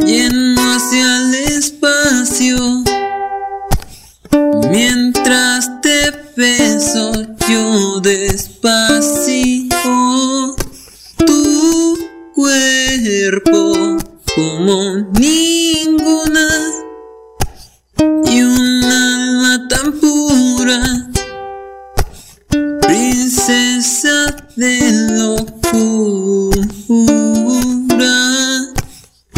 yendo 0.07 0.62
hacia 0.62 1.19
el 1.19 1.35
espacio. 1.35 2.83
Mientras 4.71 5.83
te 5.83 6.12
beso 6.35 7.12
yo 7.47 8.01
despacito, 8.01 9.77
tu 11.27 11.99
cuerpo 12.35 13.99
como 14.35 14.95
ninguna 15.12 15.84
tan 19.69 19.93
pura, 20.01 20.81
princesa 22.81 24.35
de 24.57 24.81
locura. 25.12 26.65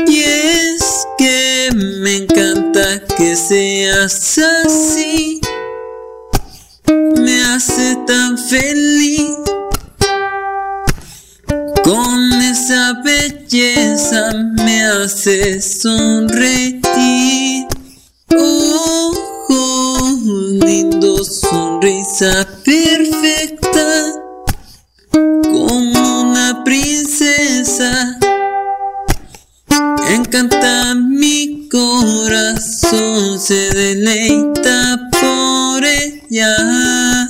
Y 0.06 0.22
es 0.22 1.06
que 1.18 1.68
me 1.74 2.16
encanta 2.16 3.04
que 3.16 3.36
seas 3.36 4.38
así, 4.38 5.40
me 7.16 7.44
hace 7.44 7.96
tan 8.06 8.38
feliz. 8.38 9.36
Con 11.84 12.32
esa 12.42 12.94
belleza 13.04 14.32
me 14.56 14.84
hace 14.84 15.60
sonreír. 15.60 17.66
Ojos 18.34 18.65
sonrisa 21.24 22.46
perfecta, 22.64 24.12
como 25.10 26.22
una 26.22 26.62
princesa. 26.64 28.18
Encanta 30.08 30.94
mi 30.94 31.68
corazón, 31.68 33.38
se 33.40 33.70
deleita 33.74 34.98
por 35.12 35.84
ella. 35.84 37.26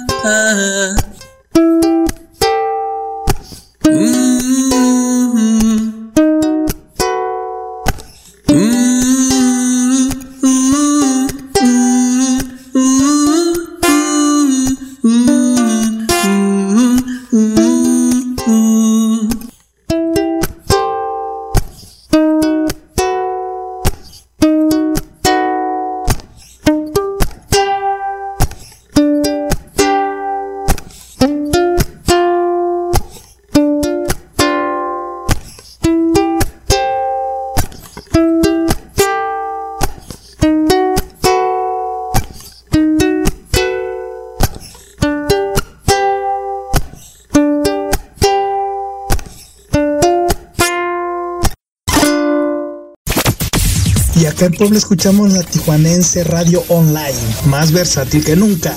Acá 54.37 54.47
en 54.47 54.53
Puebla 54.53 54.79
escuchamos 54.79 55.33
la 55.33 55.43
Tijuanense 55.43 56.23
Radio 56.23 56.63
Online, 56.69 57.15
más 57.47 57.73
versátil 57.73 58.23
que 58.23 58.37
nunca. 58.37 58.75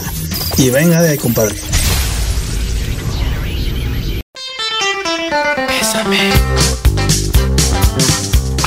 Y 0.58 0.70
venga 0.70 1.02
de 1.02 1.10
ahí, 1.10 1.18
compadre. 1.18 1.56
Bésame. 5.68 6.32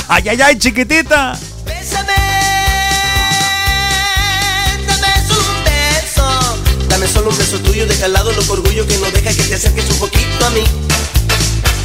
Ay, 0.07 0.29
ay, 0.29 0.41
ay, 0.41 0.57
chiquitita. 0.59 1.39
Dame 1.65 2.11
un 5.29 5.63
beso. 5.65 6.57
Dame 6.89 7.07
solo 7.07 7.29
un 7.31 7.37
beso 7.37 7.59
tuyo, 7.59 7.87
deja 7.87 8.05
al 8.05 8.13
lado 8.13 8.31
los 8.33 8.47
orgullo 8.49 8.85
que 8.85 8.97
no 8.99 9.09
deja 9.09 9.33
que 9.33 9.43
te 9.43 9.55
acerques 9.55 9.89
un 9.89 9.97
poquito 9.97 10.45
a 10.45 10.49
mí. 10.51 10.92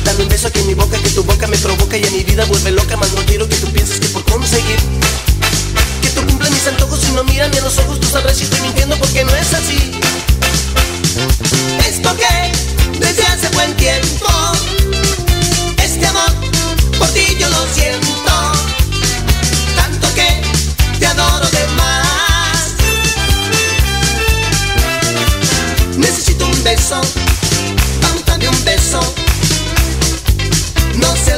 Dame 0.09 0.23
un 0.23 0.29
beso 0.31 0.51
que 0.51 0.61
en 0.61 0.69
mi 0.69 0.73
boca, 0.73 0.97
que 0.97 1.11
tu 1.11 1.23
boca 1.23 1.47
me 1.49 1.59
provoca 1.59 1.99
y 1.99 2.03
a 2.03 2.11
mi 2.11 2.25
vida 2.25 2.43
vuelve 2.47 2.71
loca, 2.71 2.97
más 2.97 3.13
no 3.13 3.23
quiero 3.27 3.47
que 3.47 3.57
tú 3.57 3.71
pienses 3.71 4.01
que 4.01 4.09
por 4.09 4.25
conseguir 4.25 4.79
que 6.01 6.09
tú 6.09 6.27
cumplas 6.27 6.51
mis 6.51 6.67
antojos 6.67 7.07
y 7.07 7.13
no 7.13 7.25
mírame 7.25 7.59
a 7.59 7.61
los 7.61 7.77
ojos, 7.77 8.01
tú 8.01 8.07
sabrás 8.07 8.39
si 8.39 8.45
estoy 8.45 8.59
mintiendo 8.63 8.97
porque 8.97 9.23
no 9.23 9.37
es 9.37 9.53
así. 9.53 10.01
Es 11.87 12.01
porque 12.03 12.25
desde 12.99 13.23
hace 13.25 13.51
buen 13.51 13.77
tiempo 13.77 14.29
este 15.85 16.07
amor 16.07 16.33
por 16.99 17.09
ti 17.09 17.37
yo 17.39 17.47
lo 17.51 17.67
siento, 17.75 18.33
tanto 19.77 20.15
que 20.15 20.41
te 20.99 21.07
adoro 21.07 21.51
de 21.51 21.67
más. 21.77 22.77
Necesito 25.99 26.47
un 26.47 26.65
beso, 26.65 26.99
dame 28.25 28.49
un 28.49 28.65
beso. 28.65 29.28
No 31.01 31.15
seas 31.17 31.38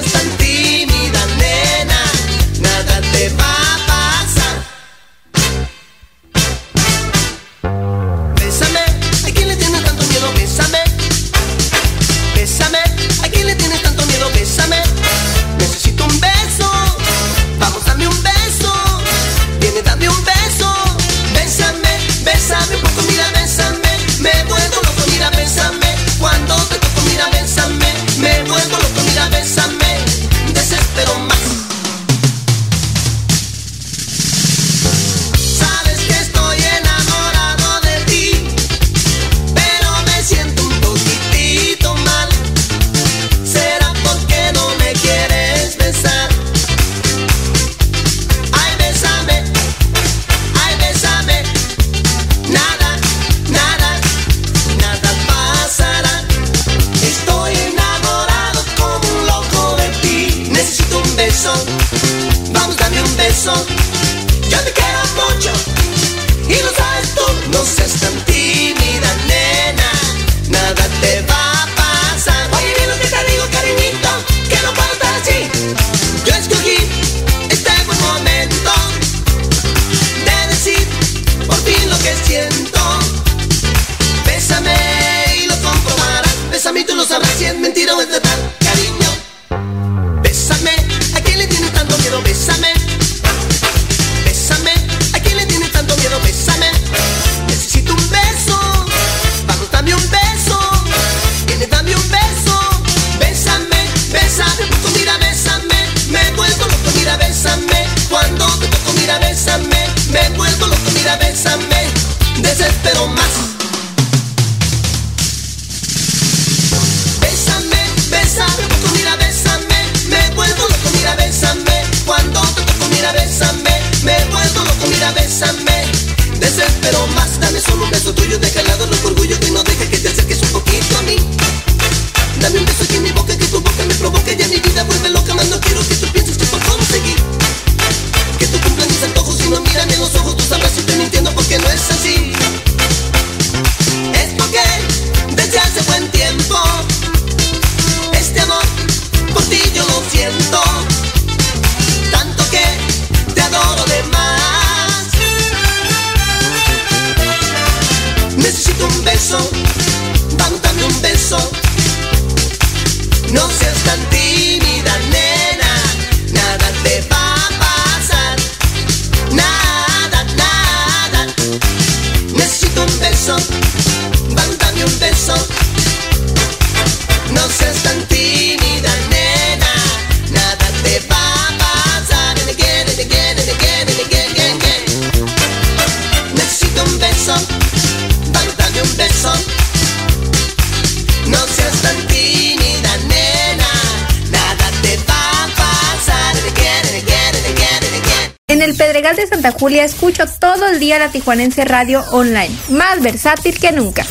día 200.91 200.99
la 200.99 201.13
Tijuanense 201.13 201.65
Radio 201.65 202.03
Online, 202.11 202.51
más 202.71 203.01
versátil 203.01 203.57
que 203.61 203.71
nunca. 203.71 204.05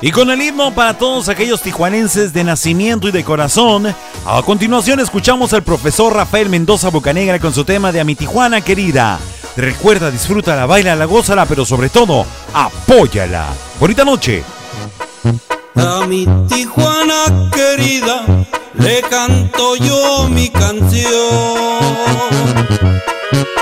Y 0.00 0.10
con 0.12 0.30
el 0.30 0.40
himno 0.40 0.72
para 0.72 0.96
todos 0.96 1.28
aquellos 1.28 1.60
tijuanenses 1.60 2.32
de 2.32 2.42
nacimiento 2.42 3.06
y 3.08 3.12
de 3.12 3.22
corazón, 3.22 3.94
a 4.24 4.42
continuación 4.46 5.00
escuchamos 5.00 5.52
al 5.52 5.62
profesor 5.62 6.14
Rafael 6.14 6.48
Mendoza 6.48 6.88
Bocanegra 6.88 7.38
con 7.38 7.52
su 7.52 7.66
tema 7.66 7.92
de 7.92 8.00
A 8.00 8.04
mi 8.04 8.14
Tijuana 8.14 8.62
querida. 8.62 9.18
Recuerda, 9.54 10.10
disfrútala, 10.10 10.64
bailala, 10.64 11.04
gózala, 11.04 11.44
pero 11.44 11.66
sobre 11.66 11.90
todo, 11.90 12.24
apóyala. 12.54 13.48
Bonita 13.78 14.06
noche. 14.06 14.42
A 15.76 16.06
mi 16.06 16.26
Tijuana 16.48 17.50
querida 17.52 18.24
le 18.72 19.02
canto 19.02 19.76
yo 19.76 20.30
mi 20.30 20.48
canción. 20.48 21.61
A 22.72 23.61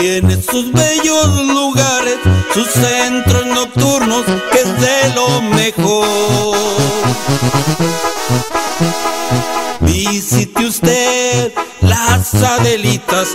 Tiene 0.00 0.40
sus 0.40 0.72
bellos 0.72 1.44
lugares, 1.44 2.16
sus 2.54 2.66
centros 2.68 3.44
nocturnos, 3.44 4.24
que 4.50 4.60
es 4.60 4.80
de 4.80 5.14
lo 5.14 5.42
mejor. 5.42 6.56
Visite 9.80 10.64
usted 10.64 11.52
las 11.82 12.32
Adelitas 12.34 13.28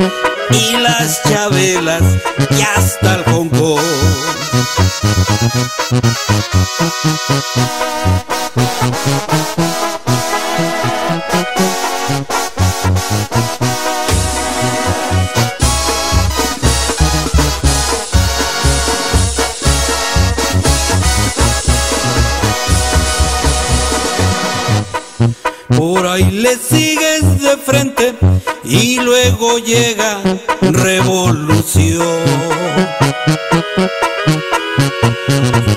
y 0.50 0.78
las 0.78 1.22
Chabelas 1.22 2.02
y 2.50 2.62
hasta 2.64 3.14
el 3.14 3.24
Hong. 3.26 3.46
Y 28.66 29.00
luego 29.00 29.60
llega 29.60 30.22
revolución. 30.62 32.20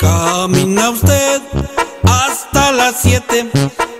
Camina 0.00 0.90
usted 0.90 1.42
hasta 2.04 2.72
las 2.72 2.96
7 3.02 3.50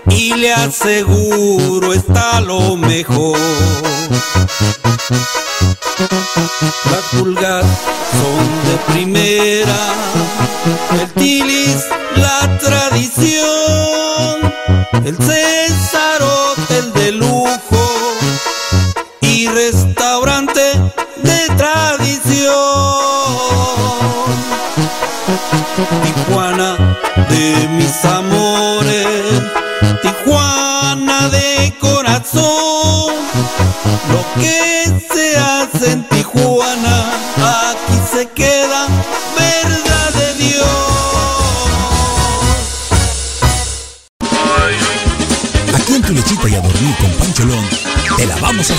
y 0.09 0.33
le 0.35 0.53
aseguro 0.53 1.93
está 1.93 2.41
lo 2.41 2.75
mejor. 2.75 3.37
Las 6.91 7.03
pulgas 7.11 7.65
son 8.11 8.43
de 8.65 8.93
primera, 8.93 9.93
el 10.99 11.13
tilis 11.13 11.85
la 12.15 12.57
tradición, 12.59 13.45
el 15.05 15.17
César 15.17 15.58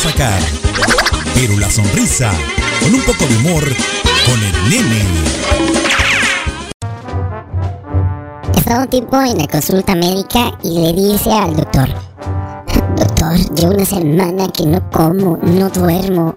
sacar. 0.01 0.41
Pero 1.35 1.59
la 1.59 1.71
sonrisa, 1.71 2.33
con 2.81 2.95
un 2.95 3.03
poco 3.03 3.27
de 3.27 3.37
humor, 3.37 3.65
con 4.25 4.43
el 4.43 4.71
nene. 4.71 5.05
Estaba 8.57 8.85
un 8.85 8.89
tipo 8.89 9.21
en 9.21 9.37
la 9.37 9.47
consulta 9.47 9.95
médica 9.95 10.57
y 10.63 10.81
le 10.81 10.93
dice 10.95 11.31
al 11.31 11.55
doctor, 11.55 11.89
doctor, 12.97 13.37
llevo 13.55 13.75
una 13.75 13.85
semana 13.85 14.49
que 14.49 14.65
no 14.65 14.91
como, 14.91 15.37
no 15.43 15.69
duermo 15.69 16.35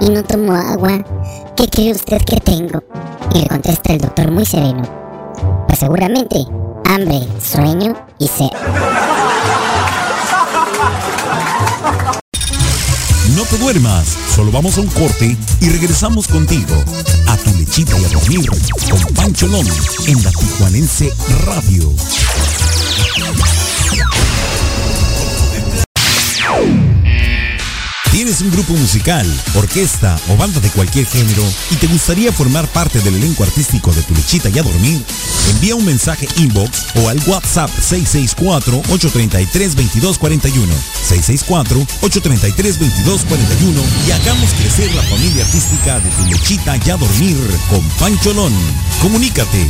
y 0.00 0.10
no 0.10 0.22
tomo 0.22 0.54
agua. 0.54 1.02
¿Qué 1.56 1.68
cree 1.68 1.92
usted 1.92 2.20
que 2.22 2.38
tengo? 2.40 2.82
Y 3.34 3.40
le 3.40 3.46
contesta 3.48 3.94
el 3.94 4.00
doctor 4.00 4.30
muy 4.30 4.44
sereno, 4.44 4.82
pues 5.66 5.78
seguramente 5.78 6.44
hambre, 6.84 7.26
sueño 7.40 7.94
y 8.18 8.28
sed. 8.28 8.50
No 13.36 13.44
te 13.44 13.58
duermas, 13.58 14.16
solo 14.34 14.50
vamos 14.50 14.78
a 14.78 14.80
un 14.80 14.86
corte 14.86 15.36
y 15.60 15.68
regresamos 15.68 16.26
contigo 16.26 16.74
a 17.26 17.36
tu 17.36 17.50
lechita 17.58 17.92
y 17.98 18.04
a 18.06 18.08
dormir 18.08 18.48
con 18.48 19.14
Pancholón 19.14 19.66
en 20.06 20.24
la 20.24 20.30
Tijuanense 20.30 21.12
Radio. 21.44 21.92
¿Tienes 28.16 28.40
un 28.40 28.50
grupo 28.50 28.72
musical, 28.72 29.30
orquesta 29.54 30.18
o 30.30 30.36
banda 30.38 30.58
de 30.58 30.70
cualquier 30.70 31.04
género 31.04 31.42
y 31.70 31.76
te 31.76 31.86
gustaría 31.86 32.32
formar 32.32 32.66
parte 32.68 32.98
del 33.00 33.16
elenco 33.16 33.42
artístico 33.42 33.92
de 33.92 34.00
Tu 34.00 34.14
Lechita 34.14 34.48
y 34.48 34.58
a 34.58 34.62
Dormir? 34.62 35.04
Envía 35.50 35.76
un 35.76 35.84
mensaje 35.84 36.26
inbox 36.38 36.86
o 36.94 37.10
al 37.10 37.20
WhatsApp 37.26 37.68
664-833-2241. 37.68 40.50
664-833-2241 41.10 43.82
y 44.08 44.12
hagamos 44.12 44.50
crecer 44.54 44.94
la 44.94 45.02
familia 45.02 45.44
artística 45.44 46.00
de 46.00 46.08
Tu 46.08 46.24
Lechita 46.30 46.78
y 46.86 46.88
a 46.88 46.96
Dormir 46.96 47.36
con 47.68 47.82
Pancholón. 47.98 48.54
Comunícate 49.02 49.68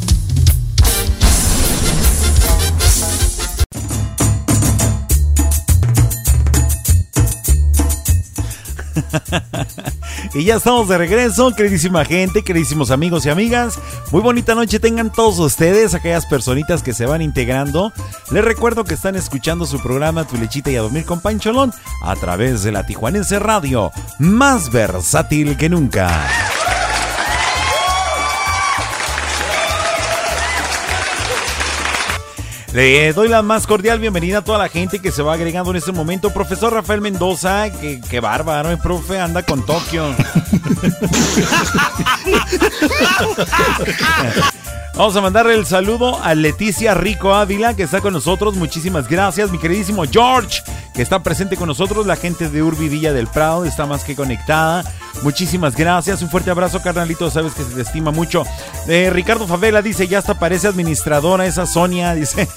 y 10.34 10.44
ya 10.44 10.56
estamos 10.56 10.88
de 10.88 10.98
regreso, 10.98 11.54
queridísima 11.56 12.06
gente, 12.06 12.44
queridísimos 12.44 12.92
amigos 12.92 13.26
y 13.26 13.30
amigas. 13.30 13.80
Muy 14.12 14.22
bonita 14.22 14.56
noche 14.56 14.80
tengan 14.80 15.12
todos 15.12 15.40
ustedes, 15.40 15.94
aquellas 15.94 16.26
personitas 16.26 16.84
que 16.84 16.94
se 16.94 17.06
van 17.06 17.22
integrando. 17.22 17.92
Les 18.32 18.44
recuerdo 18.44 18.84
que 18.84 18.94
están 18.94 19.16
escuchando 19.16 19.66
su 19.66 19.80
programa 19.80 20.26
Tu 20.26 20.38
lechita 20.38 20.72
y 20.72 20.76
a 20.76 20.82
dormir 20.82 21.06
con 21.06 21.22
Pancholón 21.22 21.74
a 22.04 22.16
través 22.16 22.64
de 22.64 22.72
la 22.72 22.86
Tijuanense 22.86 23.40
Radio, 23.40 23.92
más 24.20 24.72
versátil 24.72 25.58
que 25.58 25.70
nunca. 25.70 26.28
Le 32.74 33.12
doy 33.14 33.28
la 33.30 33.42
más 33.42 33.66
cordial 33.66 34.00
bienvenida 34.00 34.38
a 34.40 34.44
toda 34.44 34.60
la 34.60 34.70
gente 34.70 35.00
que 35.00 35.12
se 35.12 35.24
va 35.24 35.34
agregando 35.34 35.72
en 35.72 35.78
este 35.78 35.92
momento. 35.92 36.30
Profesor 36.30 36.72
Rafael 36.72 37.02
Mendoza, 37.02 37.72
que, 37.72 38.00
que 38.00 38.20
bárbaro, 38.20 38.70
el 38.70 38.78
profe 38.78 39.20
anda 39.20 39.42
con 39.44 39.66
Tokio. 39.66 40.16
Vamos 44.96 45.16
a 45.16 45.22
mandarle 45.22 45.56
el 45.56 45.66
saludo 45.66 46.22
a 46.22 46.36
Leticia 46.36 46.94
Rico 46.94 47.34
Ávila, 47.34 47.74
que 47.74 47.84
está 47.84 48.02
con 48.02 48.14
nosotros. 48.14 48.56
Muchísimas 48.56 49.08
gracias, 49.08 49.50
mi 49.50 49.58
queridísimo 49.58 50.04
George, 50.04 50.62
que 50.94 51.02
está 51.02 51.24
presente 51.24 51.56
con 51.56 51.70
nosotros. 51.70 52.06
La 52.06 52.18
gente 52.18 52.50
de 52.50 52.62
Urbi 52.62 52.90
Villa 52.90 53.14
del 53.14 53.28
Prado 53.28 53.66
está 53.66 53.86
más 53.86 54.04
que 54.04 54.16
conectada. 54.16 54.84
Muchísimas 55.22 55.76
gracias. 55.76 56.22
Un 56.22 56.30
fuerte 56.30 56.52
abrazo, 56.52 56.82
carnalito. 56.82 57.30
Sabes 57.30 57.54
que 57.54 57.64
se 57.64 57.72
te 57.72 57.82
estima 57.82 58.12
mucho. 58.12 58.44
Eh, 58.88 59.10
Ricardo 59.12 59.48
Favela 59.48 59.82
dice: 59.82 60.08
Ya 60.08 60.20
hasta 60.20 60.40
parece 60.40 60.68
administradora 60.68 61.46
esa 61.46 61.66
Sonia. 61.66 62.14
Dice: 62.20 62.48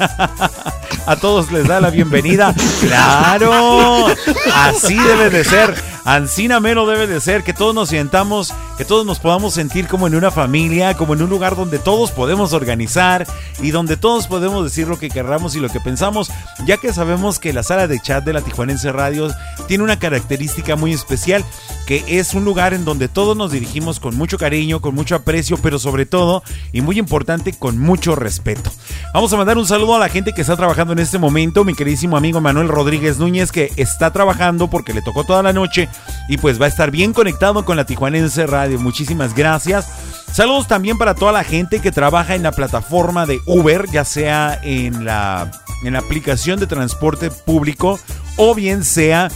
A 1.06 1.16
todos 1.16 1.50
les 1.50 1.66
da 1.66 1.80
la 1.80 1.90
bienvenida. 1.90 2.54
¡Claro! 2.80 4.06
Así 4.54 4.96
debe 4.96 5.30
de 5.30 5.44
ser. 5.44 5.92
Ancina 6.04 6.58
mero 6.58 6.84
debe 6.84 7.06
de 7.06 7.20
ser, 7.20 7.44
que 7.44 7.54
todos 7.54 7.74
nos 7.74 7.88
sientamos, 7.88 8.52
que 8.76 8.84
todos 8.84 9.06
nos 9.06 9.20
podamos 9.20 9.54
sentir 9.54 9.86
como 9.86 10.08
en 10.08 10.16
una 10.16 10.32
familia, 10.32 10.96
como 10.96 11.14
en 11.14 11.22
un 11.22 11.30
lugar 11.30 11.54
donde 11.54 11.78
todos 11.78 12.10
podemos 12.10 12.52
organizar 12.52 13.24
y 13.60 13.70
donde 13.70 13.96
todos 13.96 14.26
podemos 14.26 14.64
decir 14.64 14.88
lo 14.88 14.98
que 14.98 15.10
querramos 15.10 15.54
y 15.54 15.60
lo 15.60 15.68
que 15.68 15.78
pensamos, 15.78 16.32
ya 16.66 16.78
que 16.78 16.92
sabemos 16.92 17.38
que 17.38 17.52
la 17.52 17.62
sala 17.62 17.86
de 17.86 18.00
chat 18.00 18.24
de 18.24 18.32
la 18.32 18.40
Tijuanense 18.40 18.90
Radio 18.90 19.30
tiene 19.68 19.84
una 19.84 20.00
característica 20.00 20.74
muy 20.74 20.92
especial, 20.92 21.44
que 21.86 22.04
es 22.08 22.34
un 22.34 22.44
lugar 22.44 22.51
en 22.52 22.84
donde 22.84 23.08
todos 23.08 23.36
nos 23.36 23.50
dirigimos 23.50 23.98
con 23.98 24.14
mucho 24.14 24.36
cariño, 24.36 24.80
con 24.80 24.94
mucho 24.94 25.16
aprecio, 25.16 25.56
pero 25.56 25.78
sobre 25.78 26.04
todo, 26.04 26.42
y 26.72 26.82
muy 26.82 26.98
importante, 26.98 27.52
con 27.52 27.78
mucho 27.78 28.14
respeto. 28.14 28.70
Vamos 29.14 29.32
a 29.32 29.38
mandar 29.38 29.56
un 29.56 29.66
saludo 29.66 29.96
a 29.96 29.98
la 29.98 30.10
gente 30.10 30.32
que 30.32 30.42
está 30.42 30.54
trabajando 30.56 30.92
en 30.92 30.98
este 30.98 31.18
momento, 31.18 31.64
mi 31.64 31.74
queridísimo 31.74 32.16
amigo 32.16 32.40
Manuel 32.40 32.68
Rodríguez 32.68 33.18
Núñez, 33.18 33.50
que 33.52 33.72
está 33.76 34.12
trabajando 34.12 34.68
porque 34.68 34.92
le 34.92 35.00
tocó 35.00 35.24
toda 35.24 35.42
la 35.42 35.54
noche 35.54 35.88
y 36.28 36.36
pues 36.36 36.60
va 36.60 36.66
a 36.66 36.68
estar 36.68 36.90
bien 36.90 37.14
conectado 37.14 37.64
con 37.64 37.76
la 37.76 37.86
Tijuanense 37.86 38.46
Radio. 38.46 38.78
Muchísimas 38.78 39.34
gracias. 39.34 39.88
Saludos 40.32 40.68
también 40.68 40.98
para 40.98 41.14
toda 41.14 41.32
la 41.32 41.44
gente 41.44 41.80
que 41.80 41.90
trabaja 41.90 42.34
en 42.34 42.42
la 42.42 42.52
plataforma 42.52 43.24
de 43.26 43.40
Uber, 43.46 43.86
ya 43.90 44.04
sea 44.04 44.60
en 44.62 45.04
la, 45.04 45.50
en 45.82 45.94
la 45.94 46.00
aplicación 46.00 46.60
de 46.60 46.66
transporte 46.66 47.30
público 47.30 47.98
o 48.36 48.54
bien 48.54 48.84
sea 48.84 49.30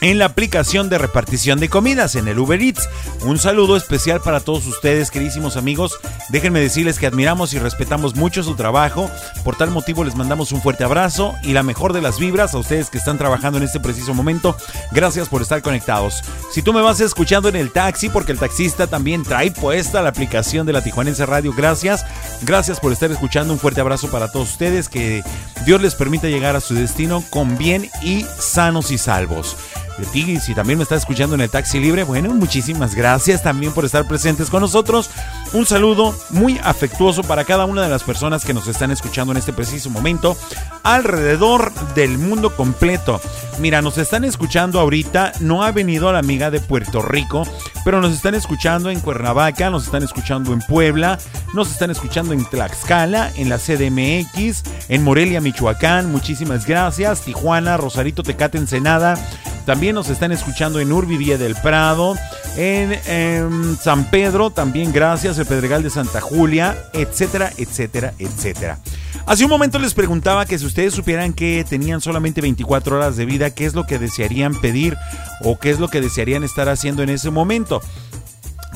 en 0.00 0.18
la 0.18 0.26
aplicación 0.26 0.88
de 0.88 0.98
repartición 0.98 1.60
de 1.60 1.68
comidas 1.68 2.14
en 2.14 2.28
el 2.28 2.38
Uber 2.38 2.60
Eats. 2.60 2.88
Un 3.22 3.38
saludo 3.38 3.76
especial 3.76 4.20
para 4.20 4.40
todos 4.40 4.66
ustedes, 4.66 5.10
queridísimos 5.10 5.56
amigos. 5.56 5.98
Déjenme 6.30 6.60
decirles 6.60 6.98
que 6.98 7.06
admiramos 7.06 7.52
y 7.52 7.58
respetamos 7.58 8.16
mucho 8.16 8.42
su 8.42 8.54
trabajo. 8.54 9.10
Por 9.44 9.56
tal 9.56 9.70
motivo 9.70 10.04
les 10.04 10.14
mandamos 10.14 10.52
un 10.52 10.62
fuerte 10.62 10.84
abrazo 10.84 11.34
y 11.42 11.52
la 11.52 11.62
mejor 11.62 11.92
de 11.92 12.00
las 12.00 12.18
vibras 12.18 12.54
a 12.54 12.58
ustedes 12.58 12.90
que 12.90 12.98
están 12.98 13.18
trabajando 13.18 13.58
en 13.58 13.64
este 13.64 13.80
preciso 13.80 14.14
momento. 14.14 14.56
Gracias 14.92 15.28
por 15.28 15.42
estar 15.42 15.62
conectados. 15.62 16.22
Si 16.52 16.62
tú 16.62 16.72
me 16.72 16.82
vas 16.82 17.00
escuchando 17.00 17.48
en 17.48 17.56
el 17.56 17.72
taxi, 17.72 18.08
porque 18.08 18.32
el 18.32 18.38
taxista 18.38 18.86
también 18.86 19.22
trae 19.22 19.50
puesta 19.50 20.02
la 20.02 20.08
aplicación 20.08 20.66
de 20.66 20.72
la 20.72 20.82
Tijuanense 20.82 21.26
Radio, 21.26 21.52
gracias. 21.52 22.06
Gracias 22.42 22.80
por 22.80 22.92
estar 22.92 23.10
escuchando. 23.10 23.52
Un 23.52 23.58
fuerte 23.58 23.80
abrazo 23.80 24.10
para 24.10 24.30
todos 24.32 24.50
ustedes. 24.50 24.88
Que 24.88 25.22
Dios 25.66 25.80
les 25.82 25.94
permita 25.94 26.28
llegar 26.28 26.56
a 26.56 26.60
su 26.60 26.74
destino 26.74 27.22
con 27.30 27.58
bien 27.58 27.90
y 28.02 28.24
sanos 28.38 28.90
y 28.90 28.98
salvos 28.98 29.56
de 29.98 30.06
ti. 30.06 30.38
Si 30.40 30.54
también 30.54 30.78
me 30.78 30.82
está 30.82 30.96
escuchando 30.96 31.34
en 31.34 31.40
el 31.42 31.50
taxi 31.50 31.80
libre, 31.80 32.04
bueno, 32.04 32.34
muchísimas 32.34 32.94
gracias 32.94 33.42
también 33.42 33.72
por 33.72 33.84
estar 33.84 34.06
presentes 34.06 34.50
con 34.50 34.60
nosotros. 34.60 35.10
Un 35.52 35.66
saludo 35.66 36.14
muy 36.30 36.58
afectuoso 36.62 37.22
para 37.22 37.44
cada 37.44 37.64
una 37.64 37.82
de 37.82 37.88
las 37.88 38.02
personas 38.02 38.44
que 38.44 38.54
nos 38.54 38.68
están 38.68 38.90
escuchando 38.90 39.32
en 39.32 39.38
este 39.38 39.52
preciso 39.52 39.90
momento 39.90 40.36
alrededor 40.82 41.72
del 41.94 42.18
mundo 42.18 42.54
completo. 42.54 43.20
Mira, 43.58 43.82
nos 43.82 43.98
están 43.98 44.24
escuchando 44.24 44.80
ahorita, 44.80 45.32
no 45.40 45.64
ha 45.64 45.72
venido 45.72 46.12
la 46.12 46.18
amiga 46.20 46.50
de 46.50 46.60
Puerto 46.60 47.02
Rico, 47.02 47.46
pero 47.84 48.00
nos 48.00 48.12
están 48.12 48.34
escuchando 48.34 48.90
en 48.90 49.00
Cuernavaca, 49.00 49.70
nos 49.70 49.84
están 49.84 50.02
escuchando 50.02 50.52
en 50.52 50.60
Puebla, 50.60 51.18
nos 51.52 51.70
están 51.70 51.90
escuchando 51.90 52.32
en 52.32 52.44
Tlaxcala, 52.44 53.32
en 53.36 53.48
la 53.48 53.58
CDMX, 53.58 54.62
en 54.88 55.04
Morelia, 55.04 55.40
Michoacán, 55.40 56.10
muchísimas 56.10 56.66
gracias, 56.66 57.22
Tijuana, 57.22 57.76
Rosarito, 57.76 58.22
Tecate, 58.22 58.58
Ensenada, 58.58 59.18
también 59.66 59.79
nos 59.80 60.10
están 60.10 60.30
escuchando 60.30 60.78
en 60.78 60.92
Urbi 60.92 61.16
Villa 61.16 61.38
del 61.38 61.56
Prado, 61.56 62.14
en, 62.56 62.92
en, 63.06 63.76
San 63.78 64.04
Pedro, 64.10 64.50
también 64.50 64.92
gracias, 64.92 65.38
el 65.38 65.46
Pedregal 65.46 65.82
de 65.82 65.88
Santa 65.88 66.20
Julia, 66.20 66.76
etcétera, 66.92 67.50
etcétera, 67.56 68.12
etcétera. 68.18 68.78
Hace 69.26 69.44
un 69.44 69.50
momento 69.50 69.78
les 69.78 69.94
preguntaba 69.94 70.44
que 70.44 70.58
si 70.58 70.66
ustedes 70.66 70.92
supieran 70.92 71.32
que 71.32 71.64
tenían 71.68 72.02
solamente 72.02 72.42
24 72.42 72.96
horas 72.96 73.16
de 73.16 73.24
vida, 73.24 73.50
¿qué 73.54 73.64
es 73.64 73.74
lo 73.74 73.86
que 73.86 73.98
desearían 73.98 74.54
pedir 74.60 74.98
o 75.42 75.58
qué 75.58 75.70
es 75.70 75.80
lo 75.80 75.88
que 75.88 76.02
desearían 76.02 76.44
estar 76.44 76.68
haciendo 76.68 77.02
en 77.02 77.08
ese 77.08 77.30
momento? 77.30 77.80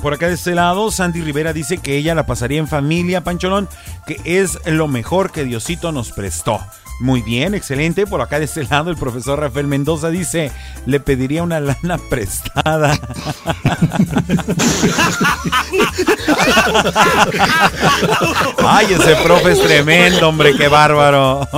Por 0.00 0.14
acá 0.14 0.28
de 0.28 0.34
este 0.34 0.54
lado, 0.54 0.90
Sandy 0.90 1.20
Rivera 1.20 1.52
dice 1.52 1.78
que 1.78 1.98
ella 1.98 2.14
la 2.14 2.26
pasaría 2.26 2.58
en 2.58 2.66
familia, 2.66 3.22
Pancholón, 3.22 3.68
que 4.06 4.20
es 4.24 4.58
lo 4.66 4.88
mejor 4.88 5.32
que 5.32 5.44
Diosito 5.44 5.92
nos 5.92 6.12
prestó. 6.12 6.60
Muy 7.00 7.22
bien, 7.22 7.54
excelente. 7.54 8.06
Por 8.06 8.20
acá 8.20 8.38
de 8.38 8.44
este 8.44 8.62
lado, 8.64 8.90
el 8.90 8.96
profesor 8.96 9.40
Rafael 9.40 9.66
Mendoza 9.66 10.10
dice, 10.10 10.52
le 10.86 11.00
pediría 11.00 11.42
una 11.42 11.58
lana 11.60 11.98
prestada. 12.08 12.96
Ay, 18.66 18.86
ese 18.92 19.16
profe 19.16 19.52
es 19.52 19.60
tremendo, 19.60 20.28
hombre, 20.28 20.56
qué 20.56 20.68
bárbaro. 20.68 21.48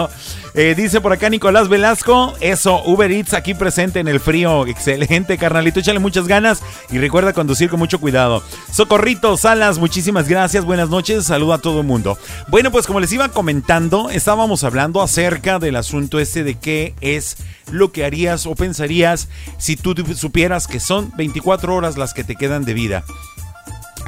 Eh, 0.59 0.75
dice 0.75 1.03
por 1.03 1.13
acá 1.13 1.29
Nicolás 1.29 1.69
Velasco, 1.69 2.33
eso, 2.41 2.83
Uber 2.87 3.13
Eats 3.13 3.35
aquí 3.35 3.53
presente 3.53 4.01
en 4.01 4.09
el 4.09 4.21
frío. 4.21 4.67
Excelente, 4.67 5.37
carnalito, 5.37 5.81
échale 5.81 5.99
muchas 5.99 6.27
ganas 6.27 6.63
y 6.91 6.97
recuerda 6.97 7.35
conducir 7.35 7.69
con 7.69 7.79
mucho 7.79 8.01
cuidado. 8.01 8.43
Socorrito, 8.73 9.37
Salas, 9.37 9.79
muchísimas 9.79 10.29
gracias, 10.29 10.65
buenas 10.65 10.89
noches, 10.89 11.27
saludo 11.27 11.53
a 11.53 11.59
todo 11.59 11.81
el 11.81 11.87
mundo. 11.87 12.17
Bueno, 12.49 12.71
pues 12.71 12.87
como 12.87 13.01
les 13.01 13.13
iba 13.13 13.29
comentando, 13.29 14.09
estábamos 14.09 14.65
hablando 14.65 15.03
acerca 15.03 15.59
del 15.59 15.77
asunto 15.77 16.19
este 16.21 16.43
de 16.43 16.55
qué 16.55 16.95
es 17.03 17.37
lo 17.71 17.93
que 17.93 18.07
harías 18.07 18.47
o 18.47 18.55
pensarías 18.55 19.29
si 19.59 19.77
tú 19.77 19.95
supieras 20.15 20.67
que 20.67 20.81
son 20.81 21.13
24 21.19 21.75
horas 21.75 21.99
las 21.99 22.15
que 22.15 22.25
te 22.25 22.35
quedan 22.35 22.65
de 22.65 22.73
vida. 22.73 23.05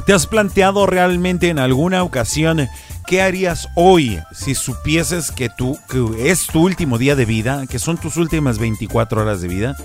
¿Te 0.09 0.14
has 0.14 0.26
planteado 0.26 0.86
realmente 0.86 1.51
en 1.51 1.59
alguna 1.59 2.02
ocasión 2.02 2.66
qué 3.06 3.20
harías 3.20 3.68
hoy 3.74 4.18
si 4.32 4.55
supieses 4.55 5.30
que, 5.30 5.51
tú, 5.51 5.78
que 5.86 6.30
es 6.30 6.47
tu 6.47 6.64
último 6.64 6.97
día 6.97 7.14
de 7.14 7.26
vida, 7.26 7.66
que 7.66 7.78
son 7.78 7.98
tus 7.98 8.16
últimas 8.16 8.59
24 8.59 9.20
horas 9.20 9.43
de 9.43 9.48
vida? 9.48 9.76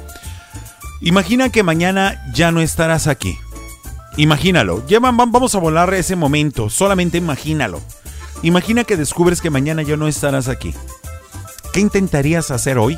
Imagina 1.02 1.50
que 1.50 1.62
mañana 1.62 2.24
ya 2.34 2.54
no 2.54 2.62
estarás 2.62 3.08
aquí. 3.08 3.38
Imagínalo. 4.16 4.88
Ya 4.88 5.02
vamos 5.02 5.56
a 5.56 5.60
volar 5.60 5.94
ese 5.94 6.16
momento. 6.16 6.70
Solamente 6.70 7.18
imagínalo. 7.18 7.82
Imagina 8.44 8.86
que 8.86 8.96
descubres 8.96 9.42
que 9.42 9.50
mañana 9.50 9.82
ya 9.82 9.98
no 9.98 10.08
estarás 10.08 10.48
aquí. 10.48 10.74
¿Qué 11.74 11.82
intentarías 11.82 12.50
hacer 12.50 12.78
hoy? 12.78 12.98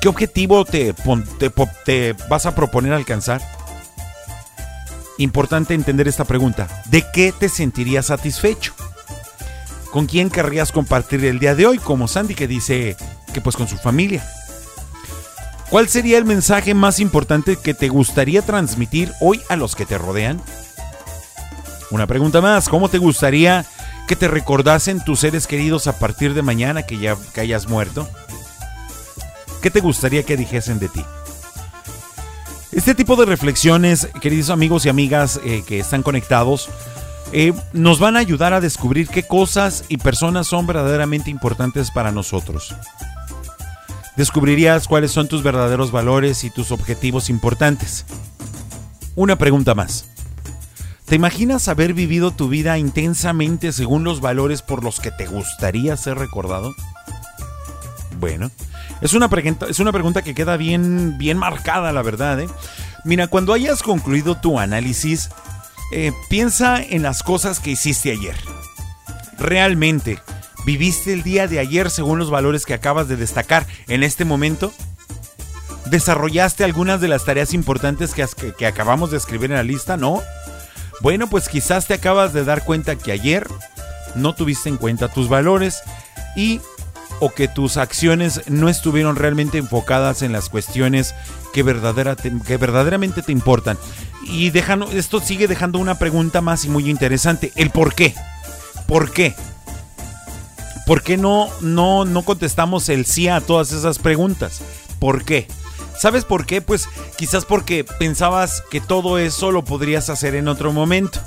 ¿Qué 0.00 0.08
objetivo 0.08 0.64
te, 0.64 0.94
te 1.84 2.14
vas 2.30 2.46
a 2.46 2.54
proponer 2.54 2.92
alcanzar? 2.92 3.57
Importante 5.18 5.74
entender 5.74 6.08
esta 6.08 6.24
pregunta. 6.24 6.66
¿De 6.86 7.04
qué 7.12 7.32
te 7.32 7.48
sentirías 7.48 8.06
satisfecho? 8.06 8.74
¿Con 9.92 10.06
quién 10.06 10.30
querrías 10.30 10.72
compartir 10.72 11.24
el 11.24 11.38
día 11.38 11.54
de 11.54 11.66
hoy? 11.66 11.78
Como 11.78 12.08
Sandy 12.08 12.34
que 12.34 12.48
dice 12.48 12.96
que 13.32 13.40
pues 13.40 13.56
con 13.56 13.68
su 13.68 13.76
familia. 13.76 14.24
¿Cuál 15.70 15.88
sería 15.88 16.16
el 16.16 16.24
mensaje 16.24 16.72
más 16.72 16.98
importante 16.98 17.56
que 17.56 17.74
te 17.74 17.88
gustaría 17.88 18.40
transmitir 18.40 19.12
hoy 19.20 19.42
a 19.50 19.56
los 19.56 19.76
que 19.76 19.84
te 19.84 19.98
rodean? 19.98 20.40
Una 21.90 22.06
pregunta 22.06 22.40
más, 22.40 22.68
¿cómo 22.68 22.88
te 22.88 22.98
gustaría 22.98 23.66
que 24.06 24.16
te 24.16 24.28
recordasen 24.28 25.04
tus 25.04 25.20
seres 25.20 25.46
queridos 25.46 25.86
a 25.86 25.98
partir 25.98 26.32
de 26.32 26.42
mañana 26.42 26.82
que 26.82 26.98
ya 26.98 27.16
que 27.34 27.42
hayas 27.42 27.68
muerto? 27.68 28.08
¿Qué 29.60 29.70
te 29.70 29.80
gustaría 29.80 30.22
que 30.22 30.36
dijesen 30.36 30.78
de 30.78 30.88
ti? 30.88 31.04
Este 32.78 32.94
tipo 32.94 33.16
de 33.16 33.26
reflexiones, 33.26 34.06
queridos 34.20 34.50
amigos 34.50 34.86
y 34.86 34.88
amigas 34.88 35.40
eh, 35.44 35.64
que 35.66 35.80
están 35.80 36.04
conectados, 36.04 36.68
eh, 37.32 37.52
nos 37.72 37.98
van 37.98 38.14
a 38.14 38.20
ayudar 38.20 38.54
a 38.54 38.60
descubrir 38.60 39.08
qué 39.08 39.24
cosas 39.24 39.84
y 39.88 39.96
personas 39.96 40.46
son 40.46 40.64
verdaderamente 40.64 41.28
importantes 41.28 41.90
para 41.90 42.12
nosotros. 42.12 42.76
Descubrirías 44.16 44.86
cuáles 44.86 45.10
son 45.10 45.26
tus 45.26 45.42
verdaderos 45.42 45.90
valores 45.90 46.44
y 46.44 46.50
tus 46.50 46.70
objetivos 46.70 47.30
importantes. 47.30 48.06
Una 49.16 49.34
pregunta 49.34 49.74
más. 49.74 50.08
¿Te 51.04 51.16
imaginas 51.16 51.66
haber 51.66 51.94
vivido 51.94 52.30
tu 52.30 52.48
vida 52.48 52.78
intensamente 52.78 53.72
según 53.72 54.04
los 54.04 54.20
valores 54.20 54.62
por 54.62 54.84
los 54.84 55.00
que 55.00 55.10
te 55.10 55.26
gustaría 55.26 55.96
ser 55.96 56.16
recordado? 56.16 56.72
Bueno, 58.18 58.50
es 59.00 59.14
una 59.14 59.28
pregunta, 59.28 59.66
es 59.68 59.78
una 59.78 59.92
pregunta 59.92 60.22
que 60.22 60.34
queda 60.34 60.56
bien, 60.56 61.18
bien 61.18 61.38
marcada, 61.38 61.92
la 61.92 62.02
verdad. 62.02 62.40
¿eh? 62.40 62.48
Mira, 63.04 63.28
cuando 63.28 63.52
hayas 63.52 63.82
concluido 63.82 64.34
tu 64.34 64.58
análisis, 64.58 65.30
eh, 65.92 66.12
piensa 66.28 66.82
en 66.82 67.02
las 67.02 67.22
cosas 67.22 67.60
que 67.60 67.70
hiciste 67.70 68.10
ayer. 68.10 68.34
¿Realmente 69.38 70.18
viviste 70.66 71.12
el 71.12 71.22
día 71.22 71.46
de 71.46 71.60
ayer 71.60 71.90
según 71.90 72.18
los 72.18 72.30
valores 72.30 72.66
que 72.66 72.74
acabas 72.74 73.06
de 73.06 73.16
destacar 73.16 73.66
en 73.86 74.02
este 74.02 74.24
momento? 74.24 74.72
¿Desarrollaste 75.86 76.64
algunas 76.64 77.00
de 77.00 77.08
las 77.08 77.24
tareas 77.24 77.54
importantes 77.54 78.14
que, 78.14 78.26
que, 78.36 78.52
que 78.52 78.66
acabamos 78.66 79.12
de 79.12 79.16
escribir 79.16 79.52
en 79.52 79.58
la 79.58 79.62
lista? 79.62 79.96
¿No? 79.96 80.20
Bueno, 81.00 81.30
pues 81.30 81.48
quizás 81.48 81.86
te 81.86 81.94
acabas 81.94 82.32
de 82.32 82.44
dar 82.44 82.64
cuenta 82.64 82.96
que 82.96 83.12
ayer 83.12 83.46
no 84.16 84.34
tuviste 84.34 84.68
en 84.68 84.76
cuenta 84.76 85.06
tus 85.06 85.28
valores 85.28 85.82
y 86.34 86.60
o 87.20 87.30
que 87.30 87.48
tus 87.48 87.76
acciones 87.76 88.42
no 88.46 88.68
estuvieron 88.68 89.16
realmente 89.16 89.58
enfocadas 89.58 90.22
en 90.22 90.32
las 90.32 90.48
cuestiones 90.48 91.14
que, 91.52 91.62
verdadera 91.62 92.16
que 92.16 92.56
verdaderamente 92.56 93.22
te 93.22 93.32
importan. 93.32 93.78
Y 94.24 94.50
dejan, 94.50 94.82
esto 94.92 95.20
sigue 95.20 95.48
dejando 95.48 95.78
una 95.78 95.98
pregunta 95.98 96.40
más 96.40 96.64
y 96.64 96.68
muy 96.68 96.88
interesante. 96.88 97.52
El 97.56 97.70
por 97.70 97.94
qué. 97.94 98.14
¿Por 98.86 99.10
qué? 99.10 99.34
¿Por 100.86 101.02
qué 101.02 101.16
no, 101.16 101.48
no, 101.60 102.04
no 102.04 102.22
contestamos 102.22 102.88
el 102.88 103.04
sí 103.04 103.28
a 103.28 103.40
todas 103.40 103.72
esas 103.72 103.98
preguntas? 103.98 104.60
¿Por 104.98 105.24
qué? 105.24 105.46
¿Sabes 105.98 106.24
por 106.24 106.46
qué? 106.46 106.62
Pues 106.62 106.88
quizás 107.16 107.44
porque 107.44 107.84
pensabas 107.84 108.62
que 108.70 108.80
todo 108.80 109.18
eso 109.18 109.50
lo 109.50 109.64
podrías 109.64 110.08
hacer 110.10 110.34
en 110.34 110.48
otro 110.48 110.72
momento. 110.72 111.20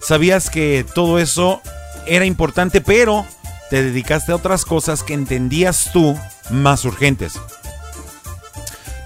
Sabías 0.00 0.50
que 0.50 0.84
todo 0.94 1.18
eso 1.18 1.60
era 2.06 2.24
importante, 2.24 2.80
pero 2.80 3.26
te 3.70 3.82
dedicaste 3.82 4.32
a 4.32 4.36
otras 4.36 4.64
cosas 4.64 5.02
que 5.02 5.14
entendías 5.14 5.90
tú 5.92 6.16
más 6.50 6.84
urgentes. 6.84 7.34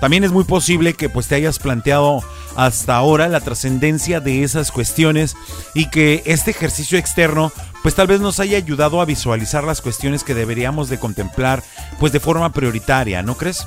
También 0.00 0.24
es 0.24 0.32
muy 0.32 0.44
posible 0.44 0.94
que 0.94 1.08
pues 1.08 1.28
te 1.28 1.34
hayas 1.34 1.58
planteado 1.58 2.22
hasta 2.56 2.96
ahora 2.96 3.28
la 3.28 3.40
trascendencia 3.40 4.20
de 4.20 4.42
esas 4.42 4.72
cuestiones 4.72 5.36
y 5.74 5.90
que 5.90 6.22
este 6.24 6.50
ejercicio 6.50 6.98
externo 6.98 7.52
pues 7.82 7.94
tal 7.94 8.06
vez 8.06 8.20
nos 8.20 8.40
haya 8.40 8.56
ayudado 8.56 9.00
a 9.00 9.04
visualizar 9.04 9.64
las 9.64 9.80
cuestiones 9.80 10.24
que 10.24 10.34
deberíamos 10.34 10.88
de 10.88 10.98
contemplar 10.98 11.62
pues 11.98 12.12
de 12.12 12.20
forma 12.20 12.52
prioritaria, 12.52 13.22
¿no 13.22 13.36
crees? 13.36 13.66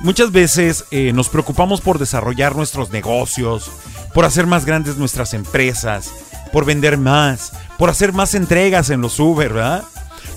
Muchas 0.00 0.30
veces 0.30 0.84
eh, 0.90 1.12
nos 1.14 1.30
preocupamos 1.30 1.80
por 1.80 1.98
desarrollar 1.98 2.54
nuestros 2.54 2.90
negocios, 2.90 3.70
por 4.12 4.26
hacer 4.26 4.46
más 4.46 4.66
grandes 4.66 4.98
nuestras 4.98 5.32
empresas, 5.32 6.12
por 6.52 6.66
vender 6.66 6.98
más, 6.98 7.52
por 7.78 7.88
hacer 7.88 8.12
más 8.12 8.34
entregas 8.34 8.90
en 8.90 9.00
los 9.00 9.18
Uber, 9.18 9.54
¿verdad? 9.54 9.84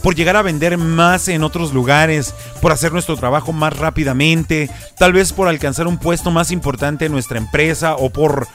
Por 0.01 0.15
llegar 0.15 0.35
a 0.35 0.41
vender 0.41 0.77
más 0.77 1.27
en 1.27 1.43
otros 1.43 1.73
lugares, 1.73 2.33
por 2.61 2.71
hacer 2.71 2.91
nuestro 2.91 3.17
trabajo 3.17 3.51
más 3.51 3.77
rápidamente, 3.77 4.69
tal 4.97 5.13
vez 5.13 5.33
por 5.33 5.47
alcanzar 5.47 5.87
un 5.87 5.97
puesto 5.97 6.31
más 6.31 6.51
importante 6.51 7.05
en 7.05 7.11
nuestra 7.11 7.37
empresa 7.37 7.95
o 7.95 8.09
por... 8.09 8.47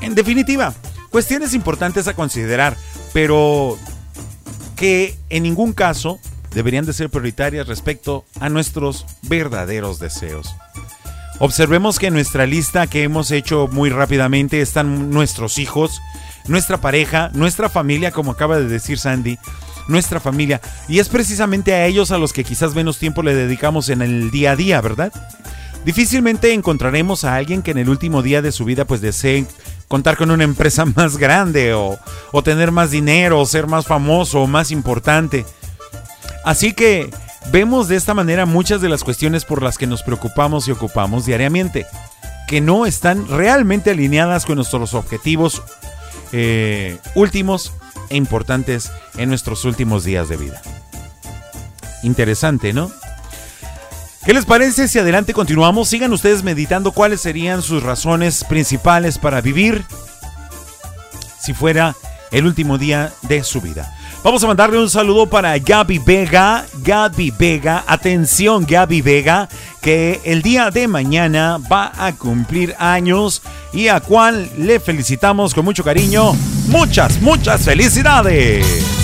En 0.00 0.14
definitiva, 0.14 0.74
cuestiones 1.10 1.54
importantes 1.54 2.06
a 2.06 2.14
considerar, 2.14 2.76
pero 3.12 3.78
que 4.76 5.16
en 5.30 5.42
ningún 5.42 5.72
caso 5.72 6.20
deberían 6.52 6.86
de 6.86 6.92
ser 6.92 7.10
prioritarias 7.10 7.66
respecto 7.66 8.24
a 8.40 8.48
nuestros 8.48 9.06
verdaderos 9.22 9.98
deseos. 9.98 10.54
Observemos 11.38 11.98
que 11.98 12.06
en 12.06 12.14
nuestra 12.14 12.46
lista 12.46 12.86
que 12.86 13.02
hemos 13.02 13.30
hecho 13.30 13.68
muy 13.70 13.90
rápidamente 13.90 14.60
están 14.60 15.10
nuestros 15.10 15.58
hijos, 15.58 16.00
nuestra 16.46 16.80
pareja, 16.80 17.30
nuestra 17.34 17.68
familia, 17.68 18.10
como 18.10 18.30
acaba 18.30 18.58
de 18.58 18.68
decir 18.68 18.98
Sandy, 18.98 19.38
nuestra 19.88 20.20
familia. 20.20 20.60
Y 20.88 20.98
es 20.98 21.08
precisamente 21.08 21.74
a 21.74 21.86
ellos 21.86 22.10
a 22.10 22.18
los 22.18 22.32
que 22.32 22.44
quizás 22.44 22.74
menos 22.74 22.98
tiempo 22.98 23.22
le 23.22 23.34
dedicamos 23.34 23.88
en 23.88 24.02
el 24.02 24.30
día 24.30 24.52
a 24.52 24.56
día, 24.56 24.80
¿verdad? 24.80 25.12
Difícilmente 25.84 26.52
encontraremos 26.52 27.24
a 27.24 27.36
alguien 27.36 27.62
que 27.62 27.70
en 27.70 27.78
el 27.78 27.88
último 27.88 28.22
día 28.22 28.42
de 28.42 28.52
su 28.52 28.64
vida 28.64 28.84
pues 28.86 29.00
desee 29.00 29.46
contar 29.88 30.16
con 30.16 30.30
una 30.30 30.44
empresa 30.44 30.84
más 30.96 31.16
grande 31.16 31.74
o, 31.74 31.98
o 32.32 32.42
tener 32.42 32.72
más 32.72 32.90
dinero 32.90 33.40
o 33.40 33.46
ser 33.46 33.66
más 33.66 33.86
famoso 33.86 34.42
o 34.42 34.46
más 34.46 34.70
importante. 34.70 35.44
Así 36.44 36.72
que 36.72 37.10
vemos 37.52 37.88
de 37.88 37.96
esta 37.96 38.14
manera 38.14 38.46
muchas 38.46 38.80
de 38.80 38.88
las 38.88 39.04
cuestiones 39.04 39.44
por 39.44 39.62
las 39.62 39.78
que 39.78 39.86
nos 39.86 40.02
preocupamos 40.02 40.66
y 40.68 40.72
ocupamos 40.72 41.26
diariamente, 41.26 41.86
que 42.48 42.60
no 42.60 42.86
están 42.86 43.26
realmente 43.28 43.90
alineadas 43.90 44.46
con 44.46 44.56
nuestros 44.56 44.94
objetivos 44.94 45.62
eh, 46.32 46.98
últimos 47.14 47.72
e 48.10 48.16
importantes 48.16 48.90
en 49.16 49.28
nuestros 49.28 49.64
últimos 49.64 50.04
días 50.04 50.28
de 50.28 50.36
vida. 50.36 50.62
Interesante, 52.02 52.72
¿no? 52.72 52.90
¿Qué 54.24 54.34
les 54.34 54.44
parece 54.44 54.88
si 54.88 54.98
adelante 54.98 55.32
continuamos? 55.32 55.88
Sigan 55.88 56.12
ustedes 56.12 56.42
meditando 56.42 56.90
cuáles 56.90 57.20
serían 57.20 57.62
sus 57.62 57.82
razones 57.82 58.42
principales 58.44 59.18
para 59.18 59.40
vivir 59.40 59.84
si 61.40 61.54
fuera 61.54 61.94
el 62.32 62.44
último 62.44 62.76
día 62.76 63.12
de 63.22 63.44
su 63.44 63.60
vida. 63.60 63.94
Vamos 64.24 64.42
a 64.42 64.48
mandarle 64.48 64.80
un 64.80 64.90
saludo 64.90 65.26
para 65.26 65.56
Gaby 65.56 66.00
Vega. 66.00 66.66
Gaby 66.82 67.32
Vega, 67.38 67.84
atención 67.86 68.66
Gaby 68.66 69.00
Vega, 69.00 69.48
que 69.80 70.20
el 70.24 70.42
día 70.42 70.72
de 70.72 70.88
mañana 70.88 71.58
va 71.58 71.92
a 71.96 72.12
cumplir 72.12 72.74
años 72.80 73.42
y 73.72 73.86
a 73.86 74.00
cual 74.00 74.50
le 74.58 74.80
felicitamos 74.80 75.54
con 75.54 75.64
mucho 75.64 75.84
cariño. 75.84 76.32
Muchas, 76.78 77.18
muchas 77.22 77.64
felicidades. 77.64 78.96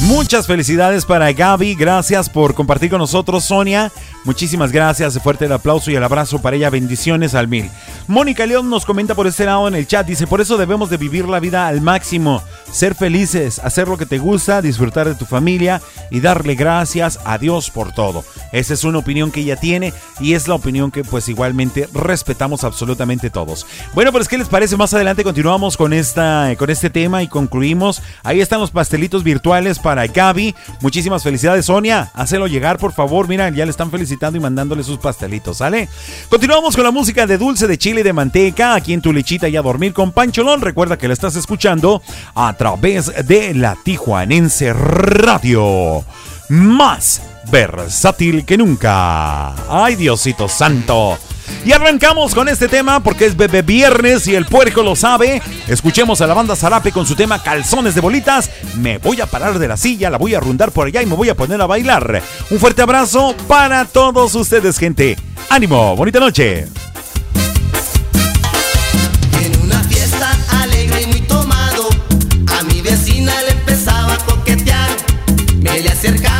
Muchas 0.00 0.46
felicidades 0.46 1.06
para 1.06 1.32
Gaby, 1.32 1.74
gracias 1.74 2.28
por 2.28 2.54
compartir 2.54 2.90
con 2.90 2.98
nosotros 2.98 3.46
Sonia, 3.46 3.90
muchísimas 4.28 4.72
gracias, 4.72 5.18
fuerte 5.22 5.46
el 5.46 5.52
aplauso 5.52 5.90
y 5.90 5.94
el 5.94 6.04
abrazo 6.04 6.38
para 6.42 6.54
ella, 6.54 6.68
bendiciones 6.68 7.34
al 7.34 7.48
mil. 7.48 7.70
Mónica 8.08 8.46
León 8.46 8.70
nos 8.70 8.86
comenta 8.86 9.14
por 9.14 9.26
este 9.26 9.44
lado 9.44 9.68
en 9.68 9.74
el 9.74 9.86
chat, 9.86 10.06
dice, 10.06 10.26
por 10.26 10.40
eso 10.40 10.56
debemos 10.56 10.88
de 10.88 10.96
vivir 10.96 11.28
la 11.28 11.40
vida 11.40 11.68
al 11.68 11.82
máximo, 11.82 12.42
ser 12.72 12.94
felices, 12.94 13.58
hacer 13.58 13.86
lo 13.86 13.98
que 13.98 14.06
te 14.06 14.18
gusta, 14.18 14.62
disfrutar 14.62 15.06
de 15.06 15.14
tu 15.14 15.26
familia 15.26 15.82
y 16.10 16.20
darle 16.20 16.54
gracias 16.54 17.20
a 17.26 17.36
Dios 17.36 17.70
por 17.70 17.92
todo. 17.92 18.24
Esa 18.50 18.72
es 18.72 18.84
una 18.84 18.96
opinión 18.96 19.30
que 19.30 19.40
ella 19.40 19.56
tiene 19.56 19.92
y 20.20 20.32
es 20.32 20.48
la 20.48 20.54
opinión 20.54 20.90
que 20.90 21.04
pues 21.04 21.28
igualmente 21.28 21.86
respetamos 21.92 22.64
absolutamente 22.64 23.28
todos. 23.28 23.66
Bueno, 23.92 24.10
pues 24.10 24.26
¿qué 24.26 24.38
les 24.38 24.48
parece? 24.48 24.78
Más 24.78 24.94
adelante 24.94 25.22
continuamos 25.22 25.76
con, 25.76 25.92
esta, 25.92 26.54
con 26.56 26.70
este 26.70 26.88
tema 26.88 27.22
y 27.22 27.28
concluimos. 27.28 28.00
Ahí 28.22 28.40
están 28.40 28.60
los 28.60 28.70
pastelitos 28.70 29.22
virtuales 29.22 29.78
para 29.78 30.06
Gaby. 30.06 30.54
Muchísimas 30.80 31.22
felicidades, 31.22 31.66
Sonia. 31.66 32.10
Hacelo 32.14 32.46
llegar, 32.46 32.78
por 32.78 32.94
favor. 32.94 33.28
Mira, 33.28 33.50
ya 33.50 33.66
le 33.66 33.70
están 33.70 33.90
felicitando 33.90 34.38
y 34.38 34.40
mandándole 34.40 34.82
sus 34.82 34.96
pastelitos, 34.96 35.58
¿sale? 35.58 35.90
Continuamos 36.30 36.74
con 36.74 36.84
la 36.84 36.90
música 36.90 37.26
de 37.26 37.36
dulce 37.36 37.66
de 37.66 37.76
chile 37.76 37.97
de 38.02 38.12
manteca 38.12 38.74
aquí 38.74 38.92
en 38.92 39.00
tu 39.00 39.12
lechita 39.12 39.48
y 39.48 39.56
a 39.56 39.62
dormir 39.62 39.92
con 39.92 40.12
Pancholón. 40.12 40.60
Recuerda 40.60 40.96
que 40.96 41.08
la 41.08 41.14
estás 41.14 41.36
escuchando 41.36 42.02
a 42.34 42.52
través 42.54 43.12
de 43.26 43.54
la 43.54 43.76
Tijuanense 43.82 44.72
Radio. 44.72 46.04
Más 46.48 47.22
versátil 47.50 48.44
que 48.44 48.56
nunca. 48.56 49.54
Ay, 49.68 49.96
Diosito 49.96 50.48
Santo. 50.48 51.18
Y 51.64 51.72
arrancamos 51.72 52.34
con 52.34 52.48
este 52.48 52.68
tema 52.68 53.00
porque 53.00 53.26
es 53.26 53.36
bebé 53.36 53.62
viernes 53.62 54.26
y 54.26 54.34
el 54.34 54.46
puerco 54.46 54.82
lo 54.82 54.94
sabe. 54.94 55.42
Escuchemos 55.66 56.20
a 56.20 56.26
la 56.26 56.34
banda 56.34 56.56
Zarape 56.56 56.92
con 56.92 57.06
su 57.06 57.14
tema 57.14 57.42
Calzones 57.42 57.94
de 57.94 58.00
bolitas. 58.00 58.50
Me 58.76 58.98
voy 58.98 59.20
a 59.20 59.26
parar 59.26 59.58
de 59.58 59.68
la 59.68 59.76
silla, 59.76 60.10
la 60.10 60.18
voy 60.18 60.34
a 60.34 60.40
rundar 60.40 60.70
por 60.70 60.86
allá 60.86 61.02
y 61.02 61.06
me 61.06 61.16
voy 61.16 61.28
a 61.28 61.34
poner 61.34 61.60
a 61.60 61.66
bailar. 61.66 62.22
Un 62.50 62.58
fuerte 62.58 62.82
abrazo 62.82 63.34
para 63.46 63.84
todos 63.84 64.34
ustedes, 64.34 64.78
gente. 64.78 65.16
Ánimo, 65.50 65.96
bonita 65.96 66.20
noche. 66.20 66.66
Me 76.00 76.37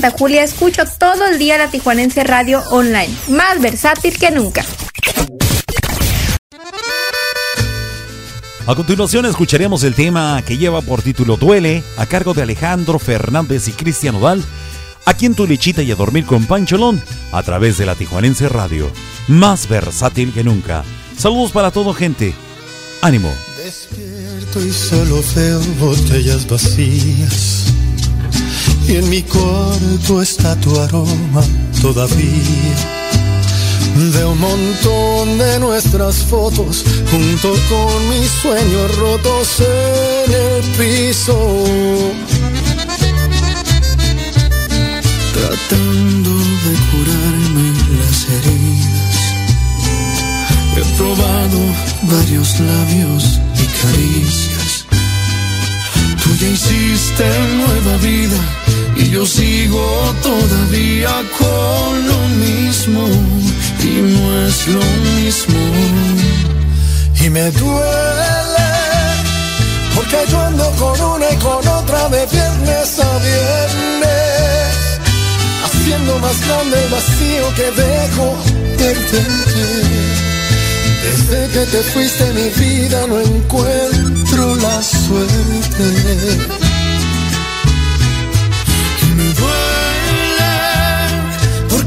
Santa 0.00 0.16
Julia 0.16 0.44
escucho 0.44 0.82
todo 0.98 1.26
el 1.26 1.38
día 1.38 1.58
la 1.58 1.70
Tijuanense 1.70 2.24
Radio 2.24 2.62
Online, 2.70 3.14
más 3.28 3.60
versátil 3.60 4.16
que 4.16 4.30
nunca. 4.30 4.64
A 8.66 8.74
continuación 8.74 9.26
escucharemos 9.26 9.84
el 9.84 9.94
tema 9.94 10.42
que 10.46 10.56
lleva 10.56 10.80
por 10.80 11.02
título 11.02 11.36
Duele, 11.36 11.82
a 11.98 12.06
cargo 12.06 12.32
de 12.32 12.40
Alejandro 12.40 12.98
Fernández 12.98 13.68
y 13.68 13.72
Cristian 13.72 14.14
Odal, 14.14 14.42
aquí 15.04 15.26
en 15.26 15.34
Tu 15.34 15.46
Lechita 15.46 15.82
y 15.82 15.92
a 15.92 15.96
Dormir 15.96 16.24
con 16.24 16.46
Pancholón, 16.46 17.02
a 17.30 17.42
través 17.42 17.76
de 17.76 17.84
la 17.84 17.94
Tijuanense 17.94 18.48
Radio, 18.48 18.90
más 19.28 19.68
versátil 19.68 20.32
que 20.32 20.42
nunca. 20.42 20.82
Saludos 21.18 21.52
para 21.52 21.70
todo 21.72 21.92
gente. 21.92 22.32
Ánimo. 23.02 23.30
Despierto 23.62 24.64
y 24.64 24.72
solo 24.72 25.22
veo 25.36 25.60
botellas 25.78 26.48
vacías. 26.48 27.59
Y 28.90 28.96
en 28.96 29.08
mi 29.08 29.22
cuarto 29.22 30.20
está 30.20 30.56
tu 30.56 30.76
aroma 30.76 31.44
todavía. 31.80 32.74
De 33.94 34.24
un 34.24 34.40
montón 34.40 35.38
de 35.38 35.60
nuestras 35.60 36.16
fotos, 36.16 36.84
junto 37.08 37.50
con 37.68 38.08
mis 38.10 38.28
sueños 38.42 38.96
rotos 38.96 39.60
en 39.60 40.32
el 40.32 40.62
piso. 40.72 41.38
Tratando 45.34 46.30
de 46.64 46.74
curarme 46.90 47.72
las 48.00 48.26
heridas. 48.34 49.20
He 50.76 50.96
probado 50.96 51.60
varios 52.10 52.58
labios 52.58 53.38
y 53.54 53.66
caricias. 53.86 54.84
Tú 56.24 56.34
ya 56.40 56.48
hiciste 56.48 57.24
nueva 57.54 57.96
vida 57.98 58.59
y 58.96 59.10
yo 59.10 59.24
sigo 59.26 60.14
todavía 60.22 61.10
con 61.38 62.08
lo 62.08 62.18
mismo 62.44 63.06
y 63.82 64.02
no 64.02 64.46
es 64.46 64.68
lo 64.68 64.84
mismo. 65.04 65.60
Y 67.22 67.30
me 67.30 67.50
duele 67.50 68.70
porque 69.94 70.16
yo 70.30 70.40
ando 70.40 70.70
con 70.72 71.00
una 71.00 71.30
y 71.30 71.36
con 71.36 71.66
otra 71.68 72.08
de 72.08 72.26
viernes 72.26 72.98
a 72.98 73.18
viernes, 73.18 74.76
haciendo 75.64 76.18
más 76.18 76.46
grande 76.46 76.82
el 76.84 76.90
vacío 76.90 77.54
que 77.54 77.70
dejo 77.82 78.36
perderte. 78.78 80.00
Desde 81.02 81.48
que 81.48 81.66
te 81.66 81.82
fuiste 81.92 82.24
mi 82.32 82.48
vida 82.50 83.06
no 83.06 83.20
encuentro 83.20 84.54
la 84.56 84.82
suerte. 84.82 86.59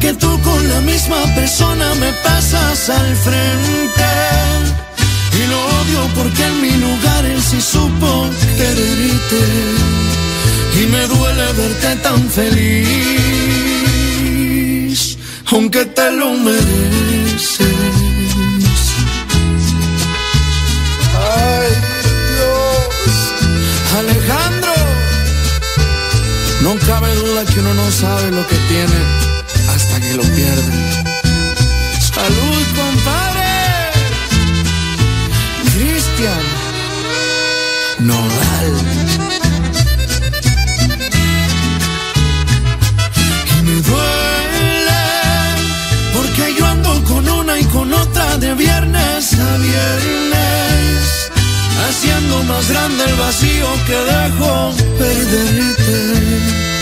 Porque 0.04 0.20
tú 0.20 0.42
con 0.42 0.68
la 0.68 0.82
misma 0.82 1.24
persona 1.34 1.96
me 1.96 2.12
pasas 2.24 2.90
al 2.90 3.16
frente. 3.16 4.04
Y 5.32 5.48
lo 5.48 5.66
odio 5.80 6.10
porque 6.16 6.44
en 6.46 6.62
mi 6.62 6.72
lugar 6.72 7.26
él 7.26 7.42
sí 7.42 7.62
supo 7.62 8.30
quererte. 8.58 9.44
Y 10.82 10.88
me 10.88 11.08
duele 11.08 11.54
verte 11.54 11.96
tan 12.02 12.30
feliz, 12.30 12.58
aunque 15.46 15.86
te 15.86 16.12
lo 16.12 16.32
mereces. 16.32 17.68
Ay, 21.32 21.72
Dios. 22.34 23.08
Alejandro, 24.00 24.76
no 26.62 26.72
cabe 26.88 27.16
duda 27.16 27.46
que 27.46 27.60
uno 27.62 27.74
no 27.74 27.90
sabe 27.92 28.32
lo 28.32 28.46
que 28.48 28.58
tiene 28.68 29.33
hasta 29.84 30.00
que 30.00 30.14
lo 30.14 30.24
pierde. 30.24 30.74
Salud, 32.00 32.66
compadre. 32.82 33.54
Cristian 35.74 36.46
Nodal. 38.00 38.72
Y 43.58 43.62
me 43.64 43.76
duele 43.90 45.04
porque 46.16 46.56
yo 46.58 46.66
ando 46.66 47.04
con 47.04 47.28
una 47.28 47.60
y 47.60 47.66
con 47.66 47.94
otra 47.94 48.38
de 48.38 48.54
viernes 48.56 49.34
a 49.34 49.58
viernes, 49.58 51.02
haciendo 51.86 52.44
más 52.44 52.70
grande 52.70 53.04
el 53.06 53.16
vacío 53.16 53.68
que 53.88 53.98
dejo 54.14 54.74
perderte. 54.98 56.73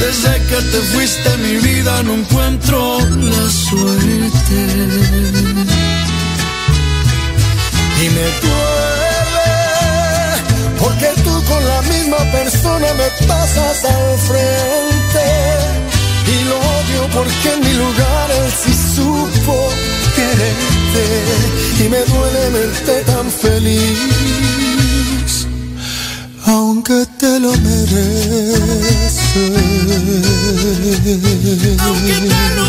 Desde 0.00 0.32
que 0.48 0.56
te 0.72 0.80
fuiste 0.92 1.36
mi 1.38 1.56
vida 1.56 2.02
no 2.04 2.14
encuentro 2.14 2.98
la 3.00 3.50
suerte. 3.50 4.58
Y 8.02 8.08
me 8.16 8.26
duele 8.42 9.18
porque 10.78 11.08
tú 11.24 11.44
con 11.50 11.62
la 11.66 11.82
misma 11.82 12.18
persona 12.30 12.86
me 12.94 13.26
pasas 13.26 13.84
al 13.84 14.18
frente. 14.28 15.26
Y 16.26 16.44
lo 16.44 16.56
odio 16.56 17.08
porque 17.14 17.52
en 17.54 17.60
mi 17.60 17.74
lugar 17.74 18.30
él 18.30 18.52
sí 18.62 18.74
supo 18.96 19.68
quererte. 20.14 21.06
Y 21.84 21.88
me 21.88 21.98
duele 21.98 22.50
verte 22.50 23.02
tan 23.04 23.30
feliz, 23.30 23.98
aunque 26.88 27.12
te 27.18 27.38
lo 27.40 27.50
mereces. 27.52 29.18
Aunque 31.80 32.12
te 32.12 32.54
lo 32.54 32.68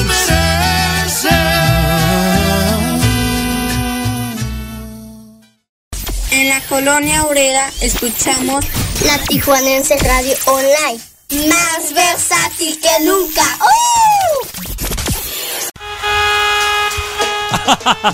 En 6.31 6.49
la 6.49 6.61
colonia 6.67 7.23
Obrera 7.23 7.71
escuchamos 7.81 8.65
la 9.05 9.17
Tijuanense 9.19 9.97
Radio 9.97 10.35
Online. 10.45 10.99
Más 11.47 11.93
versátil 11.93 12.79
que 12.79 13.05
nunca. 13.05 13.43
¡Uh! 13.61 14.47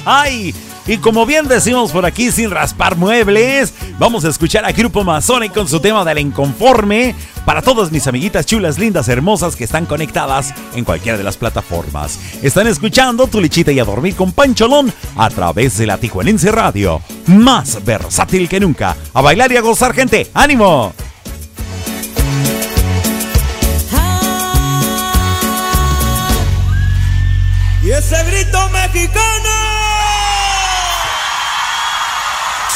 ¡Ay! 0.06 0.54
Y 0.88 0.98
como 0.98 1.26
bien 1.26 1.48
decimos 1.48 1.92
por 1.92 2.06
aquí, 2.06 2.32
sin 2.32 2.52
raspar 2.52 2.96
muebles, 2.96 3.74
vamos 3.98 4.24
a 4.24 4.30
escuchar 4.30 4.66
a 4.66 4.72
Grupo 4.72 5.04
Mazone 5.04 5.50
con 5.50 5.68
su 5.68 5.80
tema 5.80 6.06
del 6.06 6.20
inconforme 6.20 7.16
para 7.44 7.62
todas 7.62 7.92
mis 7.92 8.06
amiguitas 8.08 8.46
chulas, 8.46 8.78
lindas, 8.78 9.08
hermosas 9.08 9.56
que 9.56 9.64
están 9.64 9.86
conectadas 9.88 10.54
en 10.76 10.86
cualquiera 10.86 11.18
de 11.18 11.24
las 11.24 11.38
plataformas. 11.38 12.20
Están 12.44 12.68
escuchando 12.68 13.26
Tu 13.28 13.42
Lichita 13.42 13.72
y 13.72 13.80
a 13.80 13.86
Dormir 13.86 14.16
con 14.16 14.32
Pancholón 14.32 14.94
a 15.16 15.30
través 15.30 15.78
de 15.78 15.88
la 15.88 15.98
Tijuanense 15.98 16.52
Radio. 16.52 17.02
Más 17.28 17.84
versátil 17.84 18.48
que 18.48 18.60
nunca. 18.60 18.96
A 19.14 19.22
bailar 19.22 19.52
y 19.52 19.58
a 19.58 19.62
gozar, 19.62 19.94
gente. 19.94 20.30
¡Ánimo! 20.34 20.94
Y 27.84 27.92
ese 27.92 28.24
grito 28.24 28.70
mexicano. 28.70 29.65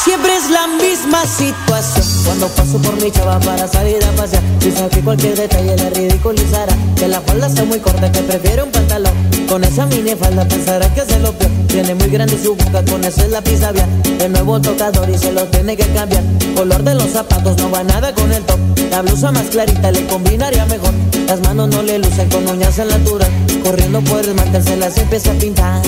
Siempre 0.03 0.33
es 0.37 0.49
la 0.49 0.65
misma 0.67 1.25
situación. 1.25 2.05
Cuando 2.25 2.47
paso 2.47 2.77
por 2.81 2.95
mi 3.01 3.11
chava 3.11 3.39
para 3.39 3.67
salir 3.67 4.03
a 4.03 4.11
pasear 4.11 4.41
Piensa 4.59 4.87
que 4.89 5.01
cualquier 5.01 5.35
detalle 5.35 5.75
la 5.75 5.89
ridiculizará. 5.89 6.73
Que 6.95 7.07
la 7.07 7.19
falda 7.21 7.47
está 7.47 7.65
muy 7.65 7.79
corta, 7.79 8.09
que 8.11 8.21
prefiere 8.21 8.63
un 8.63 8.71
pantalón. 8.71 9.13
Con 9.47 9.63
esa 9.63 9.85
mini 9.87 10.15
falda 10.15 10.47
pensará 10.47 10.93
que 10.93 11.01
se 11.01 11.19
lo 11.19 11.33
peor 11.33 11.51
Tiene 11.67 11.95
muy 11.95 12.07
grande 12.09 12.41
su 12.41 12.55
boca, 12.55 12.83
con 12.85 13.03
ese 13.03 13.27
lápiz 13.29 13.59
labial 13.59 13.89
El 14.19 14.31
nuevo 14.31 14.61
tocador 14.61 15.09
y 15.09 15.17
se 15.17 15.31
lo 15.33 15.45
tiene 15.47 15.75
que 15.75 15.85
cambiar. 15.87 16.23
Color 16.55 16.83
de 16.83 16.95
los 16.95 17.09
zapatos, 17.09 17.57
no 17.57 17.69
va 17.69 17.83
nada 17.83 18.13
con 18.13 18.31
el 18.31 18.43
top. 18.43 18.59
La 18.91 19.01
blusa 19.01 19.31
más 19.31 19.47
clarita 19.47 19.91
le 19.91 20.05
combinaría 20.07 20.65
mejor. 20.65 20.93
Las 21.27 21.41
manos 21.41 21.67
no 21.69 21.83
le 21.83 21.99
lucen 21.99 22.29
con 22.29 22.47
uñas 22.47 22.79
al 22.79 22.87
natural 22.87 23.29
Corriendo 23.63 24.01
por 24.01 24.21
el 24.21 24.33
mantel 24.33 24.63
se 24.63 25.01
empieza 25.01 25.31
a 25.31 25.35
pintar. 25.35 25.81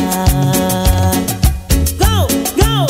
Go, 1.97 2.27
go 2.57 2.87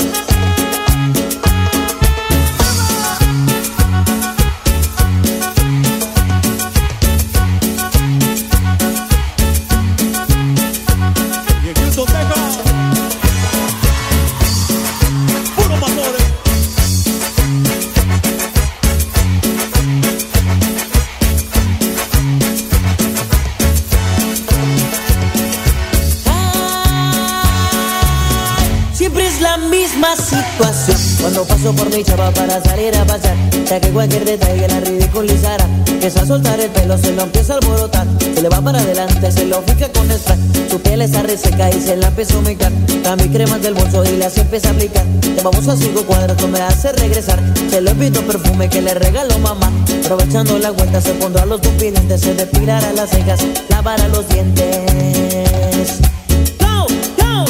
misma 30.01 30.15
situación. 30.15 30.97
Cuando 31.21 31.45
paso 31.45 31.73
por 31.73 31.89
mi 31.95 32.03
chava 32.03 32.31
para 32.31 32.61
salir 32.63 32.95
a 32.95 33.05
pasear 33.05 33.35
Ya 33.69 33.79
que 33.79 33.89
cualquier 33.89 34.25
detalle 34.25 34.67
la 34.67 34.79
ridiculizará. 34.79 35.65
Empieza 35.87 36.21
a 36.21 36.25
soltar 36.25 36.59
el 36.59 36.69
pelo, 36.71 36.97
se 36.97 37.13
lo 37.13 37.23
empieza 37.23 37.53
a 37.53 37.57
alborotar. 37.57 38.07
Se 38.19 38.41
le 38.41 38.49
va 38.49 38.61
para 38.61 38.79
adelante, 38.79 39.31
se 39.31 39.45
lo 39.45 39.61
fija 39.61 39.89
con 39.89 40.09
spray. 40.11 40.39
Su 40.69 40.79
piel 40.81 41.01
está 41.01 41.21
reseca 41.23 41.69
y 41.69 41.79
se 41.81 41.97
la 41.97 42.07
empieza 42.07 42.35
a 42.35 42.37
humectar 42.37 42.71
Cambio 43.03 43.27
cremas 43.31 43.61
del 43.61 43.73
bolso 43.73 44.03
y 44.05 44.17
las 44.17 44.37
empieza 44.37 44.69
a 44.69 44.71
aplicar. 44.71 45.05
Te 45.21 45.41
vamos 45.41 45.67
a 45.67 45.77
cinco 45.77 46.03
cuadras, 46.03 46.41
no 46.41 46.47
me 46.47 46.59
hace 46.61 46.91
regresar. 46.93 47.39
Se 47.69 47.81
lo 47.81 47.91
invito 47.91 48.21
perfume 48.21 48.69
que 48.69 48.81
le 48.81 48.93
regaló 48.93 49.37
mamá. 49.39 49.71
Aprovechando 50.03 50.57
la 50.57 50.71
vuelta 50.71 50.99
se 50.99 51.13
pondrá 51.13 51.45
los 51.45 51.61
pupilentes 51.61 52.21
Se 52.21 52.33
depilará 52.33 52.91
las 52.93 53.09
cejas, 53.09 53.39
lavará 53.69 54.07
los 54.07 54.27
dientes. 54.27 55.99
Go, 56.59 56.87
go 57.17 57.45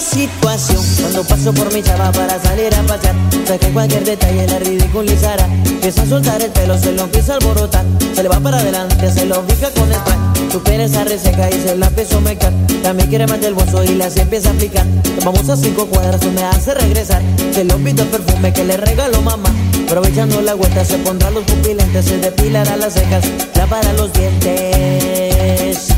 situación. 0.00 0.82
Cuando 1.00 1.24
paso 1.24 1.52
por 1.52 1.72
mi 1.72 1.82
chava 1.82 2.12
para 2.12 2.40
salir 2.40 2.74
a 2.74 2.82
pasear 2.82 3.14
Sé 3.46 3.58
que 3.58 3.68
cualquier 3.68 4.04
detalle 4.04 4.46
la 4.46 4.58
ridiculizará. 4.58 5.46
Empieza 5.64 6.02
a 6.02 6.06
soltar 6.06 6.42
el 6.42 6.50
pelo, 6.50 6.78
se 6.78 6.92
lo 6.92 7.04
empieza 7.04 7.32
a 7.32 7.36
alborotar. 7.36 7.84
Se 8.14 8.22
le 8.22 8.28
va 8.28 8.40
para 8.40 8.58
adelante, 8.58 9.10
se 9.10 9.26
lo 9.26 9.42
fija 9.42 9.70
con 9.70 9.92
spray 9.92 10.50
Su 10.52 10.62
piel 10.62 10.80
está 10.82 11.04
reseca 11.04 11.48
y 11.50 11.54
se 11.54 11.76
la 11.76 11.86
empieza 11.86 12.16
a 12.16 12.20
mecar 12.20 12.52
También 12.82 13.08
quiere 13.08 13.26
más 13.26 13.40
del 13.40 13.54
bolso 13.54 13.84
y 13.84 13.94
la 13.94 14.10
se 14.10 14.22
empieza 14.22 14.50
a 14.50 14.52
aplicar. 14.52 14.86
Vamos 15.24 15.48
a 15.48 15.56
cinco 15.56 15.86
cuadras, 15.86 16.22
me 16.24 16.42
hace 16.44 16.74
regresar. 16.74 17.22
Se 17.52 17.64
lo 17.64 17.76
invito 17.76 18.02
el 18.02 18.08
perfume 18.08 18.52
que 18.52 18.64
le 18.64 18.76
regaló 18.76 19.22
mamá. 19.22 19.50
Aprovechando 19.86 20.40
la 20.42 20.54
vuelta 20.54 20.84
se 20.84 20.98
pondrá 20.98 21.30
los 21.30 21.44
pupilentes 21.44 22.04
Se 22.04 22.18
depilará 22.18 22.76
las 22.76 22.92
cejas, 22.92 23.24
lavará 23.54 23.92
los 23.94 24.12
dientes 24.12 25.88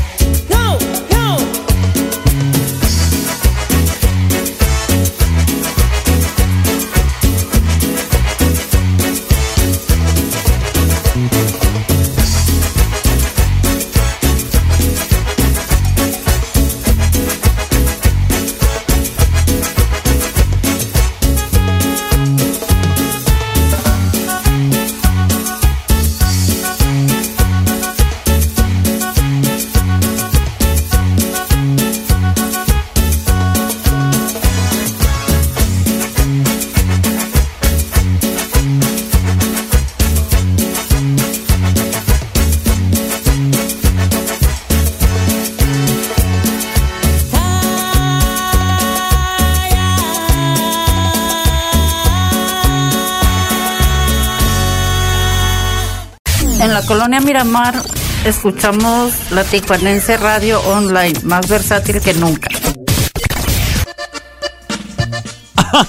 Miramar 57.31 57.81
escuchamos 58.25 59.13
la 59.31 59.45
Tijuanense 59.45 60.17
Radio 60.17 60.59
Online, 60.63 61.17
más 61.23 61.47
versátil 61.47 62.01
que 62.01 62.13
nunca. 62.13 62.49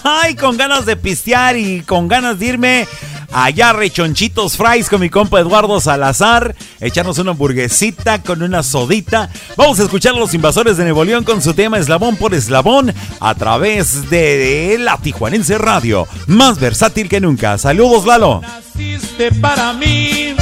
Ay, 0.04 0.36
con 0.36 0.56
ganas 0.56 0.86
de 0.86 0.94
pistear 0.94 1.56
y 1.56 1.80
con 1.80 2.06
ganas 2.06 2.38
de 2.38 2.46
irme 2.46 2.86
allá 3.32 3.70
a 3.70 3.72
Rechonchitos 3.72 4.56
Fries 4.56 4.88
con 4.88 5.00
mi 5.00 5.10
compa 5.10 5.40
Eduardo 5.40 5.80
Salazar, 5.80 6.54
echarnos 6.80 7.18
una 7.18 7.32
hamburguesita 7.32 8.22
con 8.22 8.40
una 8.42 8.62
sodita. 8.62 9.28
Vamos 9.56 9.80
a 9.80 9.82
escuchar 9.82 10.14
a 10.14 10.18
los 10.18 10.34
invasores 10.34 10.76
de 10.76 10.84
Nuevo 10.84 11.04
León 11.04 11.24
con 11.24 11.42
su 11.42 11.54
tema 11.54 11.78
Eslabón 11.78 12.14
por 12.14 12.34
Eslabón 12.34 12.94
a 13.18 13.34
través 13.34 14.08
de 14.10 14.76
la 14.78 14.96
Tijuanense 14.96 15.58
Radio, 15.58 16.06
más 16.28 16.60
versátil 16.60 17.08
que 17.08 17.20
nunca. 17.20 17.58
Saludos, 17.58 18.06
Lalo. 18.06 18.42
Naciste 18.42 19.32
para 19.32 19.72
mí, 19.72 20.36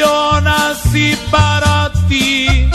yo 0.00 0.40
nací 0.40 1.16
para 1.30 1.92
ti. 2.08 2.68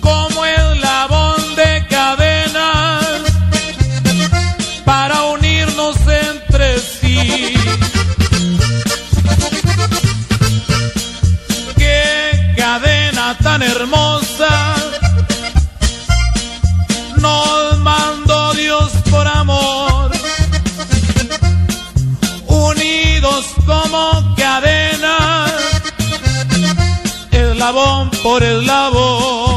Como 0.00 0.38
eslabón 0.46 1.40
de 1.60 1.70
cadenas 1.94 3.04
para 4.84 5.16
unirnos 5.36 5.96
entre 6.28 6.68
sí. 6.78 7.54
Qué 11.76 12.54
cadena 12.56 13.36
tan 13.42 13.62
hermosa 13.62 14.27
como 23.66 24.34
cadena, 24.36 25.46
eslabón 27.30 28.10
por 28.22 28.42
eslabón. 28.42 29.47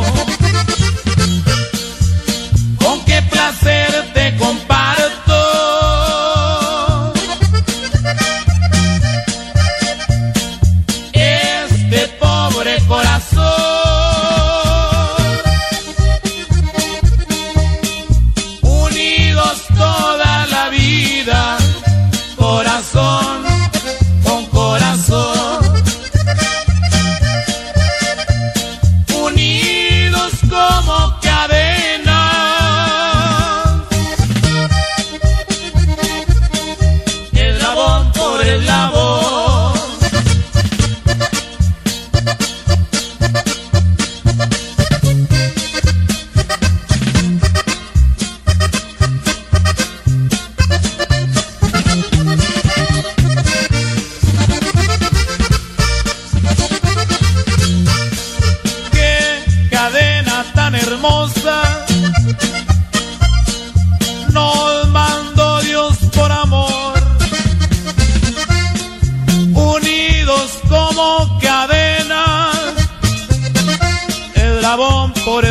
Por 75.13 75.50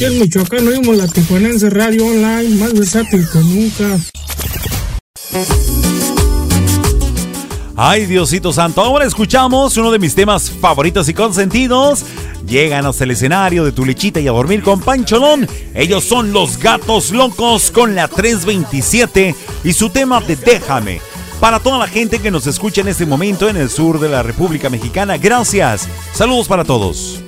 Aquí 0.00 0.14
en 0.14 0.18
Michoacán 0.18 0.66
oímos 0.66 0.96
la 0.96 1.06
Tijuanense 1.06 1.68
Radio 1.68 2.06
Online, 2.06 2.56
más 2.56 2.72
versátil 2.72 3.28
que 3.30 3.38
nunca. 3.40 3.98
Ay, 7.76 8.06
Diosito 8.06 8.50
Santo. 8.50 8.80
Ahora 8.80 9.04
escuchamos 9.04 9.76
uno 9.76 9.90
de 9.90 9.98
mis 9.98 10.14
temas 10.14 10.50
favoritos 10.50 11.06
y 11.10 11.12
consentidos. 11.12 12.06
Llegan 12.46 12.86
hasta 12.86 13.04
el 13.04 13.10
escenario 13.10 13.62
de 13.62 13.72
tu 13.72 13.84
lechita 13.84 14.20
y 14.20 14.28
a 14.28 14.32
dormir 14.32 14.62
con 14.62 14.80
Pancholón. 14.80 15.46
Ellos 15.74 16.02
son 16.02 16.32
los 16.32 16.56
gatos 16.56 17.10
locos 17.10 17.70
con 17.70 17.94
la 17.94 18.08
327 18.08 19.34
y 19.64 19.72
su 19.74 19.90
tema 19.90 20.22
de 20.22 20.36
Déjame. 20.36 21.02
Para 21.40 21.60
toda 21.60 21.76
la 21.76 21.88
gente 21.88 22.20
que 22.20 22.30
nos 22.30 22.46
escucha 22.46 22.80
en 22.80 22.88
este 22.88 23.04
momento 23.04 23.50
en 23.50 23.58
el 23.58 23.68
sur 23.68 24.00
de 24.00 24.08
la 24.08 24.22
República 24.22 24.70
Mexicana, 24.70 25.18
gracias. 25.18 25.86
Saludos 26.14 26.48
para 26.48 26.64
todos. 26.64 27.22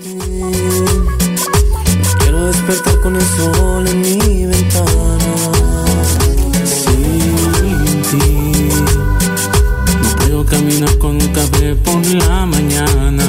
Despertar 2.43 3.01
con 3.01 3.17
el 3.17 3.23
sol 3.23 3.87
en 3.87 4.01
mi 4.01 4.47
ventana. 4.47 5.35
Sin 6.65 8.03
ti, 8.11 8.69
no 10.03 10.17
puedo 10.17 10.45
caminar 10.45 10.99
con 10.99 11.13
un 11.13 11.29
café 11.29 11.75
por 11.77 12.05
la 12.07 12.45
mañana. 12.47 13.25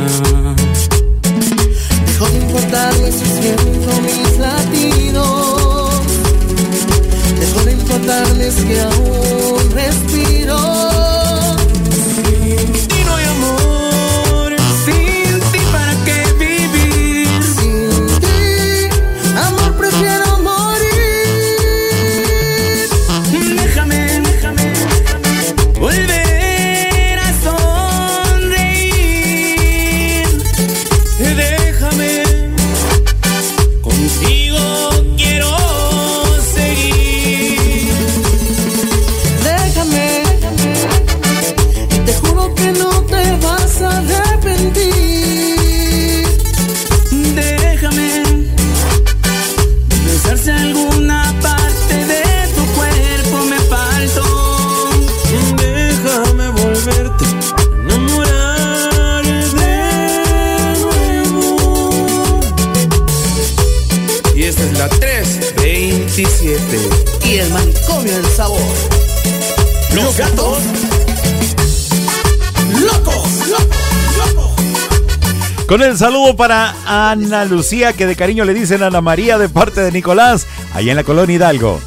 Dejo 2.05 2.27
de 2.27 2.37
importarle 2.37 3.11
si 3.11 3.25
siento 3.25 4.01
mis 4.01 4.37
latidos. 4.39 5.91
Dejo 7.39 7.65
de 7.65 7.71
importarles 7.71 8.55
que 8.55 8.81
aún 8.81 9.71
respiro. 9.71 11.12
Los 70.13 70.19
gatos 70.19 70.59
locos. 72.79 73.73
Con 75.65 75.81
el 75.81 75.97
saludo 75.97 76.35
para 76.35 76.75
Ana 76.85 77.45
Lucía, 77.45 77.93
que 77.93 78.05
de 78.05 78.15
cariño 78.15 78.45
le 78.45 78.53
dicen 78.53 78.83
Ana 78.83 79.01
María 79.01 79.39
de 79.39 79.49
parte 79.49 79.81
de 79.81 79.91
Nicolás, 79.91 80.45
allá 80.75 80.91
en 80.91 80.97
la 80.97 81.03
colonia 81.03 81.37
Hidalgo. 81.37 81.79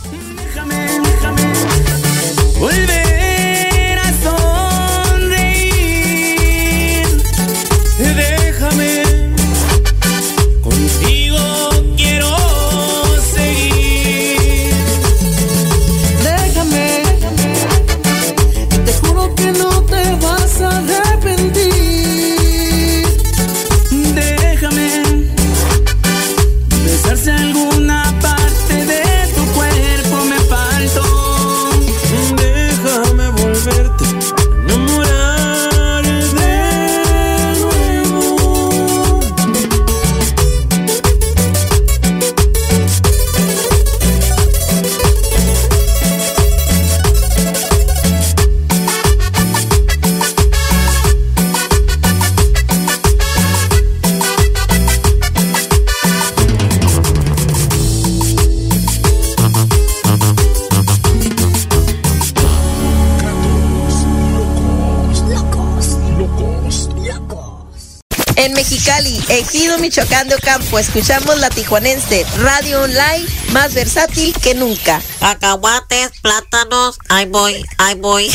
En 68.46 68.52
Mexicali, 68.52 69.18
Ejido 69.28 69.76
Michoacán 69.78 70.28
de 70.28 70.36
Ocampo, 70.36 70.78
escuchamos 70.78 71.36
la 71.40 71.50
tijuanense 71.50 72.24
radio 72.38 72.82
online 72.82 73.26
más 73.52 73.74
versátil 73.74 74.32
que 74.34 74.54
nunca. 74.54 75.02
Cacahuates, 75.18 76.12
plátanos, 76.22 76.96
ahí 77.08 77.26
voy, 77.26 77.64
ahí 77.78 77.98
voy. 77.98 78.30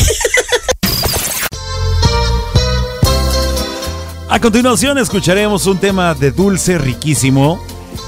A 4.28 4.38
continuación 4.38 4.98
escucharemos 4.98 5.64
un 5.64 5.78
tema 5.78 6.12
de 6.12 6.30
dulce 6.30 6.76
riquísimo. 6.76 7.58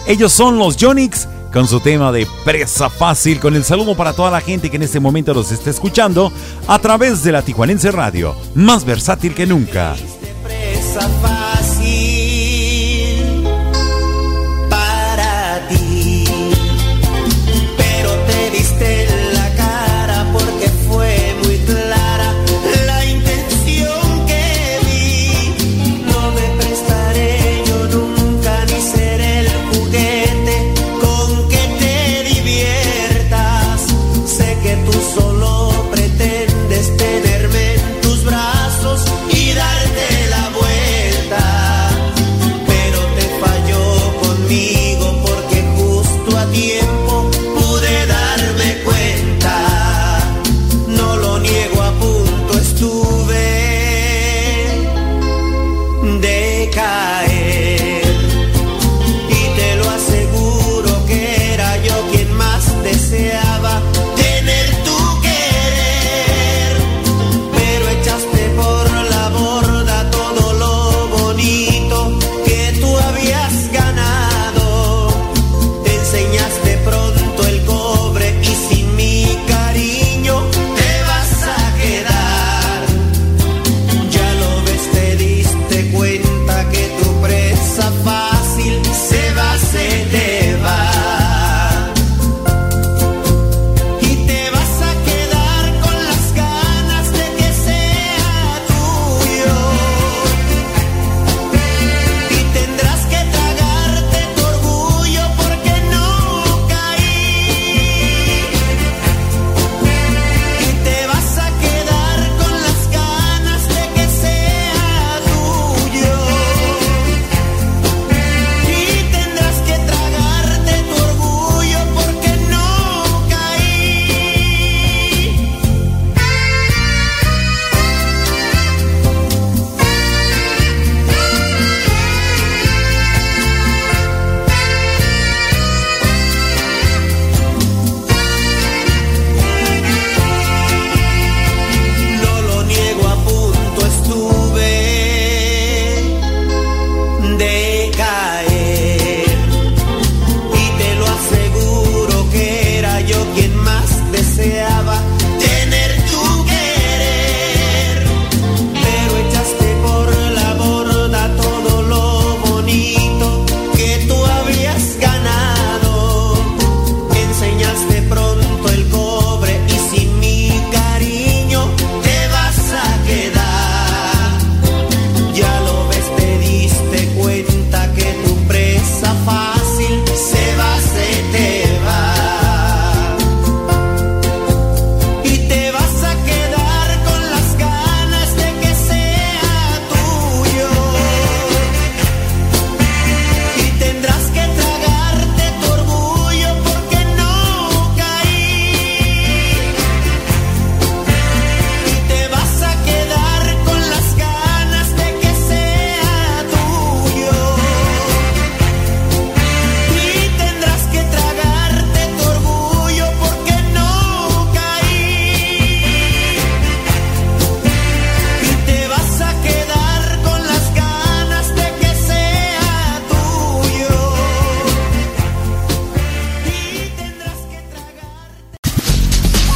Ellos 0.06 0.31
son 0.31 0.59
los 0.59 0.76
Jonix 0.78 1.26
con 1.55 1.66
su 1.66 1.81
tema 1.81 2.12
de 2.12 2.28
presa 2.44 2.90
fácil, 2.90 3.40
con 3.40 3.56
el 3.56 3.64
saludo 3.64 3.97
para 3.97 4.12
toda 4.12 4.31
la 4.31 4.43
gente 4.43 4.68
que 4.68 4.76
en 4.76 4.82
este 4.82 5.01
momento 5.01 5.32
los 5.32 5.51
está 5.52 5.70
escuchando 5.70 6.31
a 6.66 6.78
través 6.81 7.22
de 7.22 7.32
la 7.32 7.40
Tijuanense 7.40 7.90
Radio, 7.90 8.36
más 8.55 8.85
versátil 8.85 9.35
que 9.35 9.47
nunca. 9.47 9.97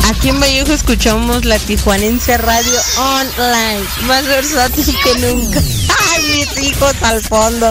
Aquí 0.08 0.30
en 0.30 0.40
Vallejo 0.40 0.72
escuchamos 0.72 1.44
la 1.44 1.58
Tijuanense 1.58 2.38
Radio 2.38 2.80
Online, 2.98 3.84
más 4.06 4.26
versátil 4.26 4.86
que 5.04 5.18
nunca. 5.20 5.60
¡Ay, 6.14 6.24
mis 6.32 6.62
hijos 6.62 6.94
al 7.02 7.20
fondo! 7.20 7.70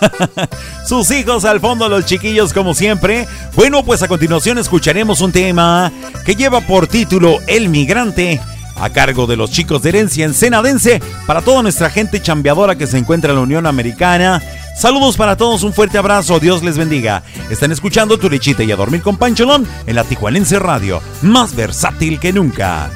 Sus 0.84 1.08
hijos 1.12 1.44
al 1.44 1.60
fondo, 1.60 1.88
los 1.88 2.04
chiquillos 2.06 2.52
como 2.52 2.74
siempre. 2.74 3.28
Bueno, 3.54 3.84
pues 3.84 4.02
a 4.02 4.08
continuación 4.08 4.58
escucharemos 4.58 5.20
un 5.20 5.30
tema 5.30 5.92
que 6.24 6.34
lleva 6.34 6.60
por 6.62 6.88
título 6.88 7.38
El 7.46 7.68
Migrante, 7.68 8.40
a 8.74 8.90
cargo 8.90 9.28
de 9.28 9.36
los 9.36 9.52
chicos 9.52 9.80
de 9.82 9.90
herencia 9.90 10.24
ensenadense, 10.24 11.00
para 11.24 11.40
toda 11.40 11.62
nuestra 11.62 11.88
gente 11.88 12.20
chambeadora 12.20 12.74
que 12.74 12.88
se 12.88 12.98
encuentra 12.98 13.30
en 13.30 13.36
la 13.36 13.42
Unión 13.42 13.66
Americana. 13.68 14.42
Saludos 14.76 15.16
para 15.16 15.36
todos, 15.36 15.62
un 15.62 15.72
fuerte 15.72 15.98
abrazo, 15.98 16.40
Dios 16.40 16.62
les 16.62 16.76
bendiga. 16.76 17.22
Están 17.50 17.72
escuchando 17.72 18.18
Tu 18.18 18.28
y 18.32 18.72
a 18.72 18.76
Dormir 18.76 19.02
con 19.02 19.16
Pancholón 19.16 19.66
en 19.86 19.94
la 19.94 20.04
Tijuanense 20.04 20.58
Radio, 20.58 21.00
más 21.22 21.54
versátil 21.54 22.18
que 22.18 22.32
nunca. 22.32 22.90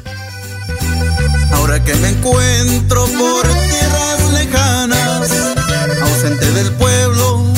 Ahora 1.53 1.83
que 1.83 1.95
me 1.97 2.09
encuentro 2.09 3.07
por 3.07 3.47
tierras 3.47 4.33
lejanas, 4.33 5.31
ausente 6.01 6.51
del 6.53 6.73
pueblo 6.73 7.56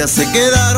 Allá 0.00 0.08
se 0.08 0.32
quedaron 0.32 0.69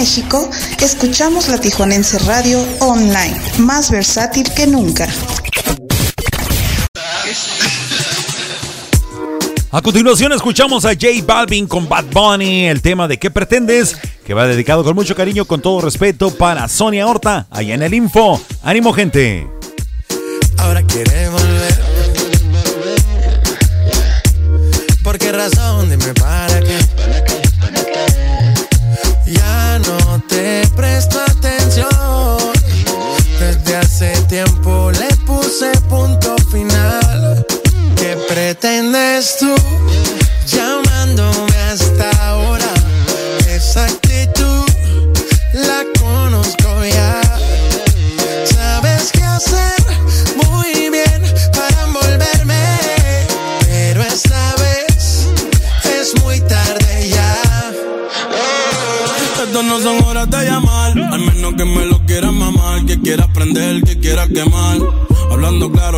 México, 0.00 0.48
escuchamos 0.80 1.48
la 1.48 1.58
Tijuanense 1.58 2.18
Radio 2.20 2.58
Online, 2.78 3.36
más 3.58 3.90
versátil 3.90 4.50
que 4.54 4.66
nunca. 4.66 5.06
A 9.70 9.82
continuación 9.82 10.32
escuchamos 10.32 10.86
a 10.86 10.94
J 10.94 11.06
Balvin 11.26 11.66
con 11.66 11.86
Bad 11.86 12.06
Bunny, 12.06 12.64
el 12.68 12.80
tema 12.80 13.08
de 13.08 13.18
¿Qué 13.18 13.30
pretendes? 13.30 13.94
Que 14.24 14.32
va 14.32 14.46
dedicado 14.46 14.84
con 14.84 14.94
mucho 14.94 15.14
cariño, 15.14 15.44
con 15.44 15.60
todo 15.60 15.82
respeto 15.82 16.30
para 16.30 16.66
Sonia 16.68 17.06
Horta, 17.06 17.46
allá 17.50 17.74
en 17.74 17.82
el 17.82 17.92
Info. 17.92 18.40
¡Ánimo, 18.62 18.94
gente! 18.94 19.46
Ahora 20.56 20.82
quiere 20.82 21.28
volver. 21.28 21.78
¿Por 25.04 25.18
qué 25.18 25.30
razón? 25.30 25.90
Dime 25.90 26.14
para 26.14 26.39
pretendes 38.30 39.38
tú 39.38 39.52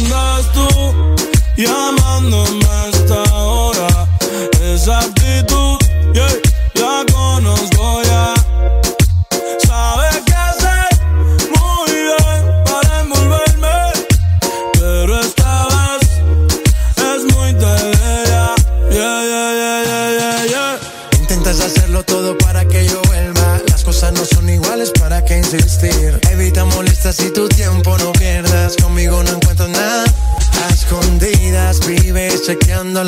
Pretendes 0.00 0.29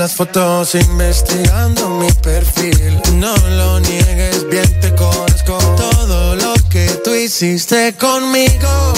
las 0.02 0.16
fotos, 0.16 0.74
investigando 0.74 1.88
mi 1.90 2.10
perfil. 2.24 3.00
No 3.18 3.36
lo 3.36 3.78
niegues, 3.78 4.48
bien 4.48 4.80
te 4.80 4.92
conozco. 4.96 5.56
Todo 5.76 6.34
lo 6.34 6.54
que 6.70 6.88
tú 7.04 7.14
hiciste 7.14 7.94
conmigo, 7.94 8.94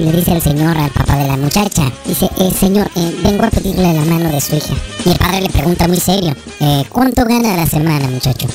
y 0.00 0.04
le 0.04 0.12
dice 0.12 0.32
al 0.32 0.42
señor, 0.42 0.76
al 0.78 0.90
papá 0.90 1.16
de 1.16 1.26
la 1.26 1.36
muchacha, 1.36 1.82
dice, 2.06 2.30
eh, 2.38 2.50
señor, 2.58 2.90
eh, 2.96 3.20
vengo 3.22 3.44
a 3.44 3.50
pedirle 3.50 3.92
la 3.92 4.04
mano 4.04 4.30
de 4.30 4.40
su 4.40 4.56
hija. 4.56 4.74
Y 5.04 5.10
el 5.10 5.18
padre 5.18 5.42
le 5.42 5.48
pregunta 5.50 5.86
muy 5.88 6.00
serio, 6.00 6.34
"Eh, 6.60 6.84
¿cuánto 6.88 7.24
gana 7.24 7.56
la 7.56 7.66
semana, 7.66 8.08
muchacho? 8.08 8.46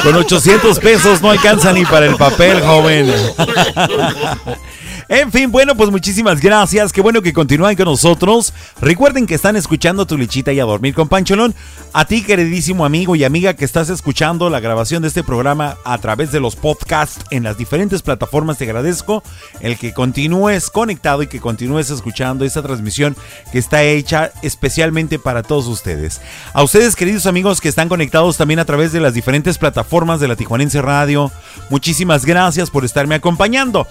Con 0.03 0.15
800 0.15 0.79
pesos 0.79 1.23
no 1.23 1.31
alcanza 1.31 1.73
ni 1.73 1.85
para 1.85 2.07
el 2.07 2.17
papel, 2.17 2.61
joven. 2.61 3.13
En 5.09 5.33
fin, 5.33 5.51
bueno, 5.51 5.75
pues 5.75 5.91
muchísimas 5.91 6.39
gracias. 6.39 6.93
Qué 6.93 7.01
bueno 7.01 7.23
que 7.23 7.33
continúen 7.33 7.75
con 7.77 7.87
nosotros. 7.87 8.53
Recuerden 8.79 9.27
que 9.27 9.35
están 9.35 9.57
escuchando 9.57 10.07
tu 10.07 10.19
lichita 10.19 10.53
y 10.53 10.61
a 10.61 10.65
dormir 10.65 10.95
con 10.95 11.09
Pancholón. 11.09 11.55
A 11.95 12.05
ti, 12.05 12.23
queridísimo 12.23 12.85
amigo 12.85 13.17
y 13.17 13.25
amiga 13.25 13.55
que 13.55 13.65
estás 13.65 13.89
escuchando 13.89 14.51
la 14.51 14.61
grabación 14.61 15.01
de 15.01 15.09
este 15.09 15.25
programa 15.25 15.79
a 15.87 15.97
través 15.97 16.31
de 16.31 16.41
los 16.41 16.57
podcasts 16.57 17.25
en 17.31 17.45
las 17.45 17.57
diferentes 17.57 18.03
plataformas, 18.03 18.59
te 18.59 18.65
agradezco 18.65 19.23
el 19.61 19.79
que 19.79 19.95
continúes 19.95 20.69
conectado 20.69 21.23
y 21.23 21.27
que 21.27 21.41
continúes 21.41 21.89
escuchando 21.89 22.45
esta 22.45 22.63
transmisión 22.63 23.17
que 23.51 23.59
está 23.59 23.83
hecha 23.85 24.31
especialmente 24.43 25.19
para 25.19 25.43
todos 25.43 25.69
ustedes. 25.69 26.21
A 26.53 26.63
ustedes, 26.63 26.97
queridos 26.97 27.25
amigos 27.25 27.63
que 27.63 27.71
están 27.71 27.89
conectados 27.89 28.37
también 28.37 28.61
a 28.61 28.67
través 28.67 28.93
de 28.93 29.01
las 29.01 29.15
diferentes 29.15 29.57
plataformas 29.57 30.21
de 30.21 30.29
la 30.29 30.37
Tijuanense 30.37 30.83
Radio, 30.83 31.33
muchísimas 31.71 32.27
gracias 32.27 32.69
por 32.69 32.85
estarme 32.85 33.15
acompañando. 33.15 33.87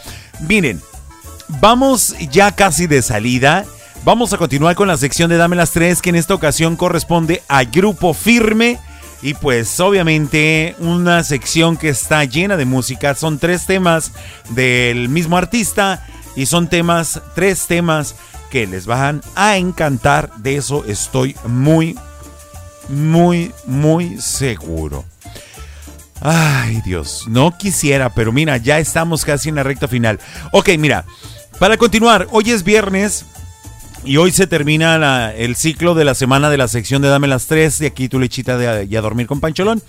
Miren, 0.47 0.79
vamos 1.47 2.15
ya 2.31 2.51
casi 2.51 2.87
de 2.87 3.01
salida. 3.01 3.65
Vamos 4.03 4.31
a 4.33 4.37
continuar 4.37 4.75
con 4.75 4.87
la 4.87 4.97
sección 4.97 5.29
de 5.29 5.37
Dame 5.37 5.55
las 5.55 5.71
tres, 5.71 6.01
que 6.01 6.09
en 6.09 6.15
esta 6.15 6.33
ocasión 6.33 6.75
corresponde 6.75 7.43
a 7.47 7.63
Grupo 7.63 8.13
Firme. 8.13 8.79
Y 9.21 9.33
pues 9.33 9.79
obviamente 9.79 10.75
una 10.79 11.23
sección 11.23 11.75
que 11.75 11.89
está 11.89 12.23
llena 12.23 12.55
de 12.55 12.65
música. 12.65 13.15
Son 13.15 13.39
tres 13.39 13.65
temas 13.65 14.11
del 14.49 15.09
mismo 15.09 15.37
artista 15.37 16.05
y 16.35 16.45
son 16.45 16.67
temas, 16.67 17.21
tres 17.33 17.65
temas 17.65 18.15
que 18.51 18.67
les 18.67 18.85
van 18.85 19.21
a 19.35 19.57
encantar. 19.57 20.31
De 20.37 20.55
eso 20.55 20.85
estoy 20.85 21.35
muy, 21.45 21.97
muy, 22.89 23.51
muy 23.65 24.21
seguro. 24.21 25.03
Ay 26.21 26.81
Dios, 26.85 27.25
no 27.27 27.57
quisiera, 27.57 28.09
pero 28.09 28.31
mira, 28.31 28.57
ya 28.57 28.79
estamos 28.79 29.25
casi 29.25 29.49
en 29.49 29.55
la 29.55 29.63
recta 29.63 29.87
final. 29.87 30.19
Ok, 30.51 30.69
mira, 30.77 31.05
para 31.59 31.77
continuar, 31.77 32.27
hoy 32.31 32.51
es 32.51 32.63
viernes 32.63 33.25
y 34.03 34.17
hoy 34.17 34.31
se 34.31 34.47
termina 34.47 35.33
el 35.33 35.55
ciclo 35.55 35.95
de 35.95 36.05
la 36.05 36.13
semana 36.13 36.49
de 36.49 36.57
la 36.57 36.67
sección 36.67 37.01
de 37.01 37.09
Dame 37.09 37.27
las 37.27 37.47
3 37.47 37.79
de 37.79 37.87
aquí 37.87 38.09
tu 38.09 38.19
lechita 38.19 38.57
de 38.57 38.85
y 38.85 38.95
a 38.95 39.01
dormir 39.01 39.27
con 39.27 39.39
Pancholón. 39.39 39.81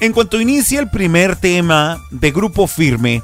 En 0.00 0.12
cuanto 0.12 0.40
inicie 0.40 0.78
el 0.78 0.90
primer 0.90 1.36
tema 1.36 1.98
de 2.10 2.30
Grupo 2.32 2.66
Firme, 2.66 3.22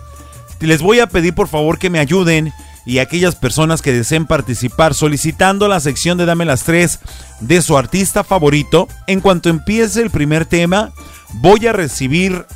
les 0.60 0.80
voy 0.80 1.00
a 1.00 1.06
pedir 1.06 1.34
por 1.34 1.48
favor 1.48 1.78
que 1.78 1.90
me 1.90 1.98
ayuden 1.98 2.52
y 2.86 2.98
aquellas 2.98 3.36
personas 3.36 3.82
que 3.82 3.92
deseen 3.92 4.26
participar 4.26 4.94
solicitando 4.94 5.68
la 5.68 5.80
sección 5.80 6.18
de 6.18 6.26
Dame 6.26 6.44
las 6.44 6.64
3 6.64 6.98
de 7.40 7.62
su 7.62 7.76
artista 7.76 8.24
favorito. 8.24 8.88
En 9.06 9.20
cuanto 9.20 9.50
empiece 9.50 10.02
el 10.02 10.10
primer 10.10 10.46
tema, 10.46 10.92
voy 11.34 11.66
a 11.66 11.72
recibir 11.72 12.46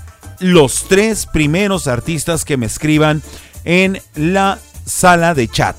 los 0.40 0.86
tres 0.88 1.26
primeros 1.26 1.86
artistas 1.86 2.44
que 2.44 2.56
me 2.56 2.66
escriban 2.66 3.22
en 3.64 4.00
la 4.14 4.58
sala 4.86 5.34
de 5.34 5.48
chat. 5.48 5.76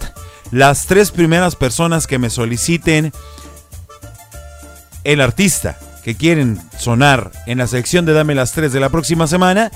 Las 0.52 0.86
tres 0.86 1.12
primeras 1.12 1.56
personas 1.56 2.06
que 2.06 2.20
me 2.20 2.30
soliciten 2.30 3.12
el 5.04 5.22
artista 5.22 5.78
que 6.04 6.16
quieren 6.16 6.62
sonar 6.78 7.32
en 7.48 7.58
la 7.58 7.68
sección 7.68 8.06
de 8.06 8.14
Dame 8.14 8.36
las 8.36 8.52
3 8.52 8.72
de 8.72 8.80
la 8.80 8.90
próxima 8.90 9.28
semana. 9.28 9.72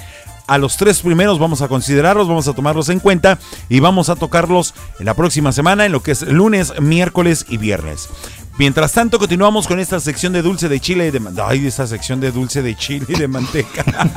A 0.47 0.57
los 0.57 0.75
tres 0.75 1.01
primeros 1.01 1.39
vamos 1.39 1.61
a 1.61 1.67
considerarlos, 1.67 2.27
vamos 2.27 2.47
a 2.47 2.53
tomarlos 2.53 2.89
en 2.89 2.99
cuenta 2.99 3.37
y 3.69 3.79
vamos 3.79 4.09
a 4.09 4.15
tocarlos 4.15 4.73
en 4.99 5.05
la 5.05 5.13
próxima 5.13 5.51
semana, 5.51 5.85
en 5.85 5.91
lo 5.91 6.03
que 6.03 6.11
es 6.11 6.23
lunes, 6.23 6.73
miércoles 6.81 7.45
y 7.47 7.57
viernes. 7.57 8.09
Mientras 8.57 8.91
tanto, 8.91 9.17
continuamos 9.17 9.67
con 9.67 9.79
esta 9.79 9.99
sección 9.99 10.33
de 10.33 10.41
dulce 10.41 10.69
de 10.69 10.79
chile 10.79 11.07
y 11.07 11.11
de 11.11 11.19
manteca. 11.19 11.47
Ay, 11.49 11.65
esta 11.65 11.87
sección 11.87 12.19
de 12.19 12.31
dulce 12.31 12.61
de 12.61 12.75
chile 12.75 13.05
y 13.07 13.15
de 13.15 13.27
manteca. 13.27 13.83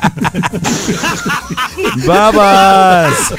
¡Babas! 2.06 3.34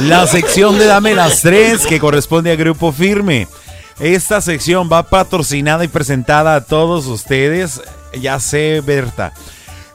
La 0.02 0.26
sección 0.26 0.78
de 0.78 0.86
Dame 0.86 1.14
las 1.14 1.42
tres 1.42 1.86
que 1.86 2.00
corresponde 2.00 2.52
a 2.52 2.56
Grupo 2.56 2.92
Firme. 2.92 3.48
Esta 4.00 4.40
sección 4.40 4.88
va 4.90 5.02
patrocinada 5.04 5.84
y 5.84 5.88
presentada 5.88 6.54
a 6.54 6.64
todos 6.64 7.06
ustedes. 7.06 7.82
Ya 8.18 8.40
sé, 8.40 8.80
Berta. 8.84 9.32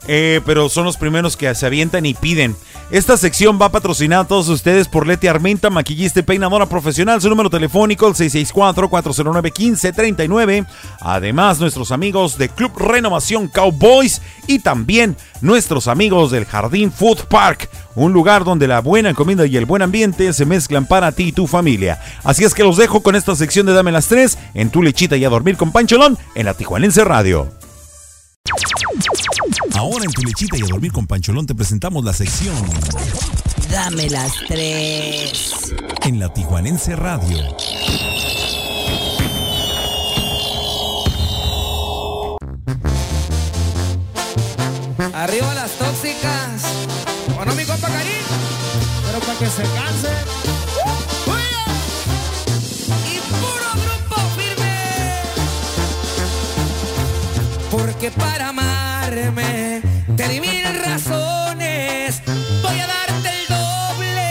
Eh, 0.07 0.41
pero 0.45 0.69
son 0.69 0.85
los 0.85 0.97
primeros 0.97 1.35
que 1.35 1.53
se 1.53 1.65
avientan 1.65 2.05
y 2.05 2.13
piden. 2.13 2.55
Esta 2.89 3.17
sección 3.17 3.59
va 3.61 3.67
patrocinada 3.69 4.23
a 4.23 4.27
todos 4.27 4.47
ustedes 4.47 4.87
por 4.87 5.05
Leti 5.05 5.27
Armenta, 5.27 5.69
maquillista 5.69 6.21
y 6.21 6.23
peinadora 6.23 6.67
profesional. 6.67 7.21
Su 7.21 7.27
número 7.27 7.49
telefónico 7.49 8.07
el 8.07 8.13
664-409-1539. 8.13 10.65
Además, 11.01 11.59
nuestros 11.59 11.91
amigos 11.91 12.37
de 12.37 12.47
Club 12.47 12.71
Renovación 12.77 13.49
Cowboys 13.49 14.21
y 14.47 14.59
también 14.59 15.17
nuestros 15.41 15.89
amigos 15.89 16.31
del 16.31 16.45
Jardín 16.45 16.93
Food 16.93 17.25
Park. 17.25 17.69
Un 17.95 18.13
lugar 18.13 18.45
donde 18.45 18.67
la 18.67 18.79
buena 18.79 19.13
comida 19.13 19.45
y 19.45 19.57
el 19.57 19.65
buen 19.65 19.81
ambiente 19.81 20.31
se 20.31 20.45
mezclan 20.45 20.85
para 20.85 21.11
ti 21.11 21.23
y 21.23 21.33
tu 21.33 21.45
familia. 21.45 21.99
Así 22.23 22.45
es 22.45 22.53
que 22.53 22.63
los 22.63 22.77
dejo 22.77 23.01
con 23.01 23.17
esta 23.17 23.35
sección 23.35 23.65
de 23.65 23.73
Dame 23.73 23.91
las 23.91 24.07
3 24.07 24.37
en 24.53 24.69
tu 24.69 24.81
lechita 24.81 25.17
y 25.17 25.25
a 25.25 25.29
dormir 25.29 25.57
con 25.57 25.73
Pancholón 25.73 26.17
en 26.35 26.45
la 26.45 26.53
Tijuanense 26.53 27.03
Radio. 27.03 27.51
Ahora 29.77 30.05
en 30.05 30.11
tu 30.11 30.23
lechita 30.23 30.57
y 30.57 30.63
a 30.63 30.65
dormir 30.65 30.91
con 30.91 31.05
Pancholón 31.05 31.45
te 31.45 31.53
presentamos 31.53 32.03
la 32.03 32.11
sección 32.11 32.55
Dame 33.69 34.09
las 34.09 34.31
tres. 34.47 35.75
en 36.03 36.19
la 36.19 36.33
Tijuanense 36.33 36.95
Radio. 36.95 37.37
Arriba 45.13 45.53
las 45.53 45.71
tóxicas. 45.71 46.63
Bueno, 47.35 47.53
mi 47.53 47.63
compa 47.65 47.87
Karim. 47.87 48.23
Pero 49.05 49.19
para 49.19 49.37
que 49.37 49.47
se 49.47 49.61
canse. 49.61 50.11
Y 53.05 53.19
puro 53.29 53.71
grupo 53.73 54.15
te 60.15 60.27
di 60.27 60.39
mil 60.39 60.63
razones. 60.85 62.21
Voy 62.61 62.79
a 62.79 62.87
darte 62.87 63.29
el 63.29 63.47
doble. 63.57 64.29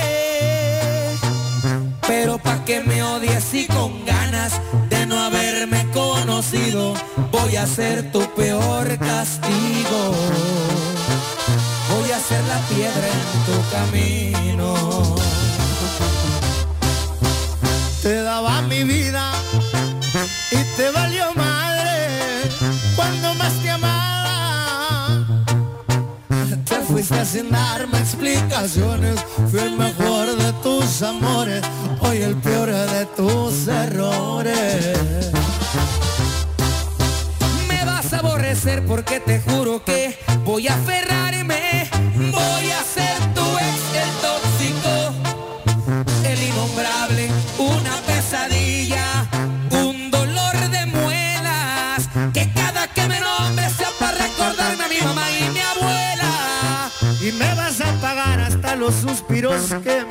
Pero 2.06 2.38
pa' 2.38 2.64
que 2.64 2.80
me 2.82 3.02
odies 3.02 3.52
y 3.54 3.66
con 3.66 4.04
ganas 4.04 4.60
de 4.88 5.06
no 5.06 5.18
haberme 5.18 5.86
conocido, 5.92 6.94
voy 7.32 7.56
a 7.56 7.66
ser 7.66 8.12
tu 8.12 8.20
peor 8.34 8.98
castigo. 8.98 10.14
Voy 11.90 12.10
a 12.12 12.20
ser 12.20 12.44
la 12.44 12.58
piedra 12.68 13.08
en 13.18 13.24
tu 13.46 13.56
camino. 13.76 15.16
Te 18.02 18.22
daba 18.22 18.62
mi 18.62 18.84
vida 18.84 19.35
sin 27.36 27.50
darme 27.50 27.98
explicaciones, 27.98 29.20
fui 29.50 29.60
el 29.60 29.76
mejor 29.76 30.26
de 30.38 30.52
tus 30.62 31.02
amores, 31.02 31.62
hoy 32.00 32.22
el 32.22 32.34
peor 32.36 32.70
de 32.70 33.04
tus 33.14 33.68
errores. 33.68 34.96
Me 37.68 37.84
vas 37.84 38.10
a 38.14 38.20
aborrecer 38.20 38.86
porque 38.86 39.20
te 39.20 39.40
juro 39.40 39.84
que 39.84 40.05
que 59.82 60.05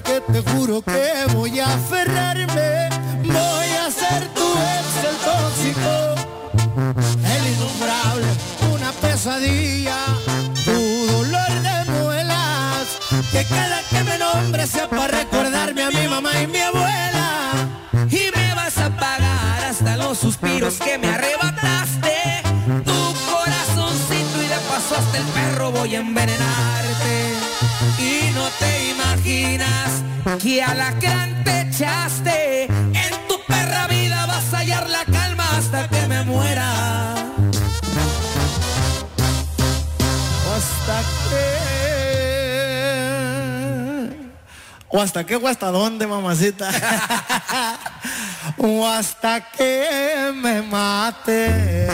porque 0.00 0.20
te 0.20 0.50
juro 0.50 0.80
que 0.82 1.34
voy 1.34 1.58
a 1.58 1.74
aferrarme. 1.74 2.87
Imaginas 29.38 30.02
que 30.42 30.62
a 30.62 30.74
la 30.74 30.90
gran 30.92 31.44
te 31.44 31.62
echaste. 31.62 32.64
En 32.64 33.28
tu 33.28 33.36
perra 33.46 33.86
vida 33.88 34.26
vas 34.26 34.52
a 34.52 34.58
hallar 34.58 34.88
la 34.88 35.04
calma 35.04 35.44
hasta 35.56 35.88
que 35.88 36.06
me 36.06 36.22
muera. 36.24 37.14
hasta 40.56 41.02
que. 41.30 41.68
O 44.90 45.00
hasta 45.00 45.24
qué 45.24 45.36
o 45.36 45.46
hasta 45.46 45.70
dónde, 45.70 46.06
mamacita. 46.06 46.70
o 48.56 48.86
hasta 48.86 49.40
que 49.52 50.32
me 50.34 50.62
mate. 50.62 51.86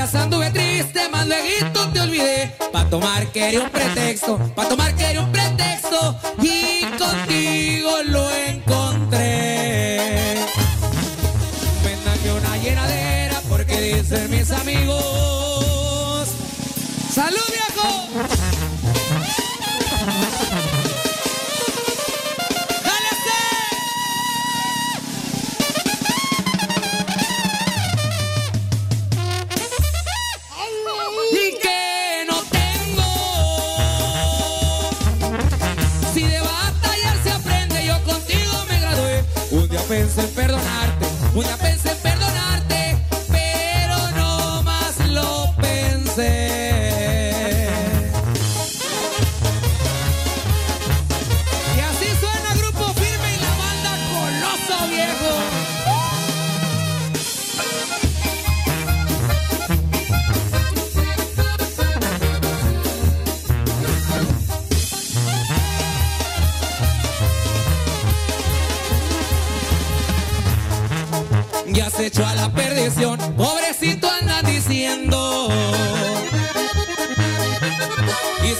Días 0.00 0.14
anduve 0.14 0.50
triste, 0.50 1.08
más 1.10 1.26
luego 1.26 1.92
te 1.92 2.00
olvidé. 2.00 2.52
Pa' 2.72 2.88
tomar 2.88 3.26
quería 3.32 3.60
un 3.60 3.70
pretexto, 3.70 4.38
pa' 4.54 4.66
tomar 4.66 4.94
quería 4.94 5.20
un 5.20 5.30
pretexto. 5.30 6.16
Y 6.40 6.86
contigo 6.96 7.90
lo 8.06 8.30
encontré. 8.30 9.98
Véndame 11.84 12.32
una 12.32 12.56
llenadera 12.56 13.42
porque 13.48 13.78
dicen 13.80 14.30
mis 14.30 14.50
amigos. 14.50 16.28
¡Salud, 17.12 17.46
viejo! 17.48 18.29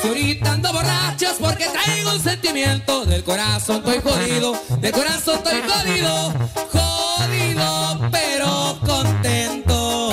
Ahorita 0.08 0.52
ando 0.52 0.72
borracho 0.72 1.26
es 1.26 1.38
porque 1.38 1.66
traigo 1.66 2.12
un 2.12 2.20
sentimiento. 2.20 3.04
Del 3.04 3.22
corazón 3.24 3.76
estoy 3.78 4.00
jodido, 4.00 4.60
del 4.80 4.92
corazón 4.92 5.36
estoy 5.36 5.62
jodido. 5.68 6.32
Jodido, 6.72 8.08
pero 8.10 8.78
contento. 8.84 10.12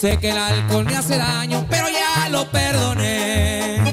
Sé 0.00 0.18
que 0.18 0.30
el 0.30 0.38
alcohol 0.38 0.84
me 0.84 0.96
hace 0.96 1.18
daño, 1.18 1.66
pero 1.68 1.86
ya 1.88 2.28
lo 2.28 2.48
perdoné. 2.50 3.92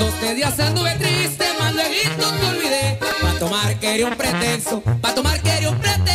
Dos 0.00 0.34
días 0.34 0.58
anduve 0.58 0.94
triste, 0.94 1.44
más 1.60 1.74
luego 1.74 2.36
te 2.40 2.46
olvidé. 2.46 2.98
Pa' 3.22 3.38
tomar 3.38 3.78
quería 3.78 4.06
un 4.06 4.16
pretexto, 4.16 4.82
pa' 5.00 5.14
tomar 5.14 5.40
quería 5.40 5.70
un 5.70 5.78
pretexto. 5.78 6.07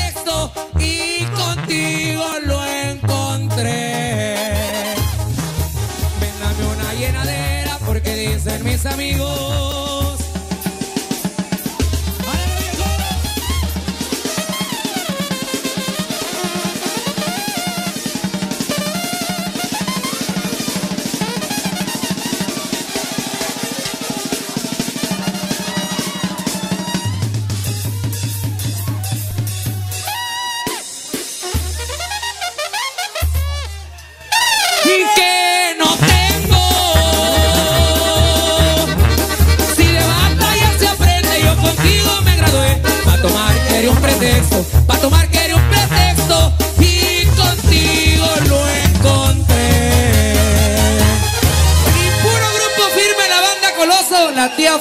Mis 8.63 8.85
amigos. 8.85 9.92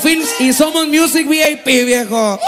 Films 0.03 0.29
y 0.41 0.53
somos 0.53 0.89
Music 0.89 1.29
VIP, 1.29 1.87
viejo. 1.87 2.39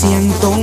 Siento 0.00 0.59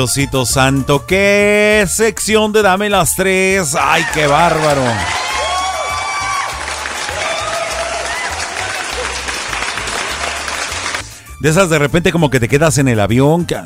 Diosito 0.00 0.46
Santo, 0.46 1.04
qué 1.04 1.84
sección 1.86 2.52
de 2.52 2.62
Dame 2.62 2.88
las 2.88 3.14
Tres. 3.16 3.76
Ay, 3.78 4.02
qué 4.14 4.26
bárbaro. 4.26 4.80
De 11.40 11.50
esas 11.50 11.68
de 11.68 11.78
repente 11.78 12.12
como 12.12 12.30
que 12.30 12.40
te 12.40 12.48
quedas 12.48 12.78
en 12.78 12.88
el 12.88 12.98
avión. 12.98 13.46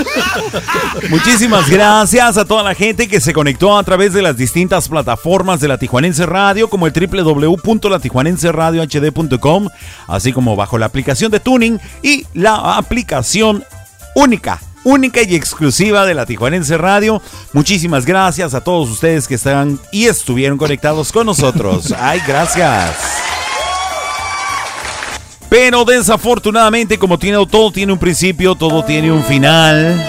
Muchísimas 1.10 1.68
gracias 1.68 2.36
a 2.36 2.44
toda 2.44 2.62
la 2.62 2.74
gente 2.74 3.08
que 3.08 3.20
se 3.20 3.32
conectó 3.32 3.76
a 3.76 3.82
través 3.82 4.12
de 4.12 4.22
las 4.22 4.36
distintas 4.36 4.88
plataformas 4.88 5.60
de 5.60 5.66
la 5.68 5.78
Tijuanense 5.78 6.26
Radio, 6.26 6.68
como 6.68 6.86
el 6.86 6.92
www.latijuanenseradiohd.com, 6.92 9.68
así 10.06 10.32
como 10.32 10.56
bajo 10.56 10.78
la 10.78 10.86
aplicación 10.86 11.30
de 11.30 11.38
Tuning 11.40 11.78
y 12.02 12.26
la 12.34 12.76
aplicación 12.76 13.64
única. 14.14 14.60
Única 14.84 15.22
y 15.22 15.36
exclusiva 15.36 16.04
de 16.06 16.14
la 16.14 16.26
Tijuanense 16.26 16.76
Radio. 16.76 17.22
Muchísimas 17.52 18.04
gracias 18.04 18.52
a 18.52 18.62
todos 18.62 18.90
ustedes 18.90 19.28
que 19.28 19.36
están 19.36 19.78
y 19.92 20.06
estuvieron 20.06 20.58
conectados 20.58 21.12
con 21.12 21.26
nosotros. 21.26 21.94
Ay, 21.96 22.20
gracias. 22.26 23.31
Pero 25.52 25.84
desafortunadamente, 25.84 26.98
como 26.98 27.18
tiene, 27.18 27.36
todo 27.44 27.70
tiene 27.70 27.92
un 27.92 27.98
principio, 27.98 28.54
todo 28.54 28.82
tiene 28.86 29.12
un 29.12 29.22
final. 29.22 30.02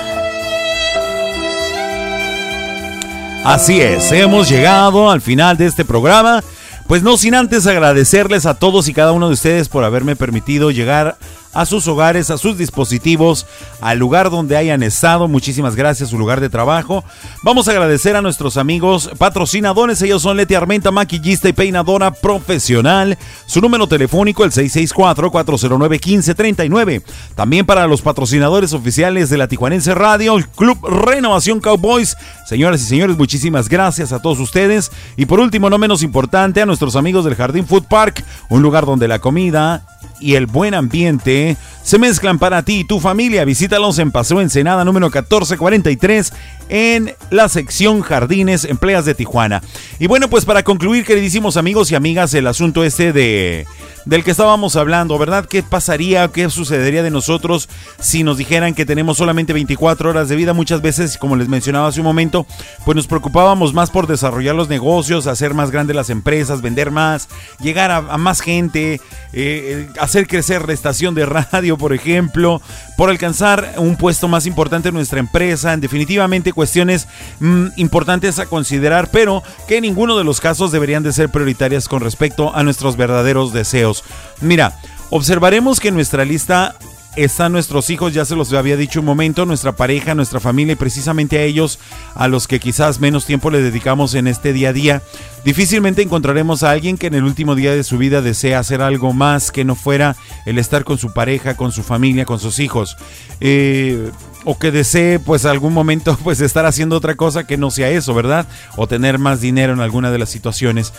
Así 3.43 3.81
es, 3.81 4.09
hemos 4.13 4.47
llegado 4.47 5.11
al 5.11 5.19
final 5.19 5.57
de 5.57 5.65
este 5.65 5.83
programa. 5.83 6.41
Pues 6.87 7.03
no 7.03 7.17
sin 7.17 7.35
antes 7.35 7.67
agradecerles 7.67 8.45
a 8.45 8.53
todos 8.53 8.87
y 8.87 8.93
cada 8.93 9.11
uno 9.11 9.27
de 9.27 9.33
ustedes 9.33 9.67
por 9.67 9.83
haberme 9.83 10.15
permitido 10.15 10.71
llegar 10.71 11.07
a 11.09 11.17
sus 11.65 11.87
hogares, 11.87 12.29
a 12.29 12.37
sus 12.37 12.57
dispositivos, 12.57 13.45
al 13.81 13.99
lugar 13.99 14.29
donde 14.29 14.57
hayan 14.57 14.83
estado. 14.83 15.27
Muchísimas 15.27 15.75
gracias, 15.75 16.09
su 16.09 16.17
lugar 16.17 16.39
de 16.41 16.49
trabajo. 16.49 17.03
Vamos 17.43 17.67
a 17.67 17.71
agradecer 17.71 18.15
a 18.15 18.21
nuestros 18.21 18.57
amigos 18.57 19.09
patrocinadores. 19.17 20.01
Ellos 20.01 20.21
son 20.21 20.37
Leti 20.37 20.55
Armenta, 20.55 20.91
maquillista 20.91 21.49
y 21.49 21.53
peinadora 21.53 22.11
profesional. 22.11 23.17
Su 23.45 23.61
número 23.61 23.87
telefónico 23.87 24.43
el 24.43 24.51
664-409-1539. 24.51 27.03
También 27.35 27.65
para 27.65 27.87
los 27.87 28.01
patrocinadores 28.01 28.73
oficiales 28.73 29.29
de 29.29 29.37
la 29.37 29.47
Tijuanense 29.47 29.95
Radio, 29.95 30.37
el 30.37 30.47
Club 30.47 30.85
Renovación 30.87 31.59
Cowboys. 31.59 32.15
Señoras 32.47 32.81
y 32.81 32.85
señores, 32.85 33.17
muchísimas 33.17 33.69
gracias 33.69 34.11
a 34.11 34.21
todos 34.21 34.39
ustedes. 34.39 34.91
Y 35.17 35.25
por 35.25 35.39
último, 35.39 35.69
no 35.69 35.77
menos 35.77 36.03
importante, 36.03 36.61
a 36.61 36.65
nuestros 36.65 36.95
amigos 36.95 37.25
del 37.25 37.35
Jardín 37.35 37.67
Food 37.67 37.85
Park, 37.89 38.23
un 38.49 38.61
lugar 38.61 38.85
donde 38.85 39.07
la 39.07 39.19
comida 39.19 39.85
y 40.19 40.35
el 40.35 40.45
buen 40.45 40.73
ambiente 40.73 41.42
Yeah. 41.43 41.55
Se 41.83 41.99
mezclan 41.99 42.39
para 42.39 42.63
ti 42.63 42.79
y 42.79 42.83
tu 42.85 42.99
familia. 42.99 43.45
Visítalos 43.45 43.99
en 43.99 44.11
Paseo 44.11 44.41
Ensenada 44.41 44.85
número 44.85 45.07
1443 45.07 46.33
en 46.69 47.13
la 47.29 47.49
sección 47.49 48.01
Jardines 48.01 48.63
Empleas 48.63 49.05
de 49.05 49.15
Tijuana. 49.15 49.61
Y 49.99 50.07
bueno, 50.07 50.29
pues 50.29 50.45
para 50.45 50.63
concluir, 50.63 51.05
queridísimos 51.05 51.57
amigos 51.57 51.91
y 51.91 51.95
amigas, 51.95 52.33
el 52.33 52.47
asunto 52.47 52.83
este 52.83 53.13
de 53.13 53.67
del 54.05 54.23
que 54.23 54.31
estábamos 54.31 54.75
hablando, 54.75 55.17
¿verdad? 55.17 55.45
¿Qué 55.45 55.63
pasaría, 55.63 56.27
qué 56.27 56.49
sucedería 56.49 57.03
de 57.03 57.11
nosotros 57.11 57.69
si 57.99 58.23
nos 58.23 58.37
dijeran 58.37 58.73
que 58.73 58.85
tenemos 58.85 59.17
solamente 59.17 59.53
24 59.53 60.09
horas 60.09 60.29
de 60.29 60.35
vida? 60.35 60.53
Muchas 60.53 60.81
veces, 60.81 61.17
como 61.17 61.35
les 61.35 61.47
mencionaba 61.47 61.87
hace 61.87 62.01
un 62.01 62.05
momento, 62.05 62.45
pues 62.85 62.95
nos 62.95 63.07
preocupábamos 63.07 63.73
más 63.73 63.89
por 63.89 64.07
desarrollar 64.07 64.55
los 64.55 64.69
negocios, 64.69 65.27
hacer 65.27 65.53
más 65.53 65.71
grandes 65.71 65.95
las 65.95 66.09
empresas, 66.09 66.61
vender 66.61 66.91
más, 66.91 67.29
llegar 67.59 67.91
a, 67.91 68.01
más 68.17 68.41
gente, 68.41 68.99
eh, 69.31 69.87
hacer 69.99 70.27
crecer 70.27 70.67
la 70.67 70.73
estación 70.73 71.15
de 71.15 71.25
radio, 71.25 71.72
por 71.77 71.93
ejemplo, 71.93 72.61
por 72.97 73.09
alcanzar 73.09 73.75
un 73.77 73.95
puesto 73.95 74.27
más 74.27 74.45
importante 74.45 74.89
en 74.89 74.95
nuestra 74.95 75.19
empresa, 75.19 75.73
en 75.73 75.81
definitivamente 75.81 76.53
cuestiones 76.53 77.07
mm, 77.39 77.67
importantes 77.77 78.39
a 78.39 78.45
considerar, 78.45 79.09
pero 79.11 79.43
que 79.67 79.77
en 79.77 79.83
ninguno 79.83 80.17
de 80.17 80.23
los 80.23 80.41
casos 80.41 80.71
deberían 80.71 81.03
de 81.03 81.13
ser 81.13 81.29
prioritarias 81.29 81.87
con 81.87 82.01
respecto 82.01 82.55
a 82.55 82.63
nuestros 82.63 82.97
verdaderos 82.97 83.53
deseos. 83.53 84.03
Mira, 84.41 84.77
observaremos 85.09 85.79
que 85.79 85.91
nuestra 85.91 86.25
lista 86.25 86.75
están 87.15 87.51
nuestros 87.51 87.89
hijos, 87.89 88.13
ya 88.13 88.25
se 88.25 88.35
los 88.35 88.51
había 88.53 88.77
dicho 88.77 88.99
un 88.99 89.05
momento, 89.05 89.45
nuestra 89.45 89.73
pareja, 89.73 90.15
nuestra 90.15 90.39
familia 90.39 90.73
y 90.73 90.77
precisamente 90.77 91.37
a 91.37 91.43
ellos 91.43 91.79
a 92.15 92.27
los 92.27 92.47
que 92.47 92.59
quizás 92.59 92.99
menos 92.99 93.25
tiempo 93.25 93.51
le 93.51 93.61
dedicamos 93.61 94.15
en 94.15 94.27
este 94.27 94.53
día 94.53 94.69
a 94.69 94.73
día. 94.73 95.01
Difícilmente 95.45 96.01
encontraremos 96.01 96.63
a 96.63 96.71
alguien 96.71 96.97
que 96.97 97.07
en 97.07 97.15
el 97.15 97.23
último 97.23 97.55
día 97.55 97.75
de 97.75 97.83
su 97.83 97.97
vida 97.97 98.21
desea 98.21 98.59
hacer 98.59 98.81
algo 98.81 99.13
más 99.13 99.51
que 99.51 99.65
no 99.65 99.75
fuera 99.75 100.15
el 100.45 100.57
estar 100.57 100.83
con 100.83 100.97
su 100.97 101.13
pareja, 101.13 101.55
con 101.55 101.71
su 101.71 101.83
familia, 101.83 102.25
con 102.25 102.39
sus 102.39 102.59
hijos. 102.59 102.97
Eh, 103.41 104.11
o 104.45 104.57
que 104.57 104.71
desee 104.71 105.19
pues 105.19 105.45
algún 105.45 105.73
momento 105.73 106.17
pues 106.23 106.41
estar 106.41 106.65
haciendo 106.65 106.97
otra 106.97 107.15
cosa 107.15 107.45
que 107.45 107.57
no 107.57 107.71
sea 107.71 107.89
eso, 107.89 108.13
¿verdad? 108.13 108.47
O 108.75 108.87
tener 108.87 109.19
más 109.19 109.41
dinero 109.41 109.73
en 109.73 109.79
alguna 109.79 110.11
de 110.11 110.19
las 110.19 110.29
situaciones. 110.29 110.93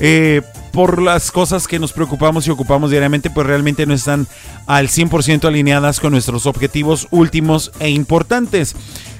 Eh, 0.00 0.42
por 0.72 1.00
las 1.02 1.30
cosas 1.32 1.66
que 1.66 1.78
nos 1.78 1.92
preocupamos 1.92 2.46
y 2.46 2.50
ocupamos 2.50 2.90
diariamente 2.90 3.30
pues 3.30 3.46
realmente 3.46 3.86
no 3.86 3.94
están 3.94 4.26
al 4.66 4.88
100% 4.88 5.46
alineadas 5.46 6.00
con 6.00 6.12
nuestros 6.12 6.46
objetivos 6.46 7.08
últimos 7.10 7.72
e 7.80 7.90
importantes. 7.90 8.76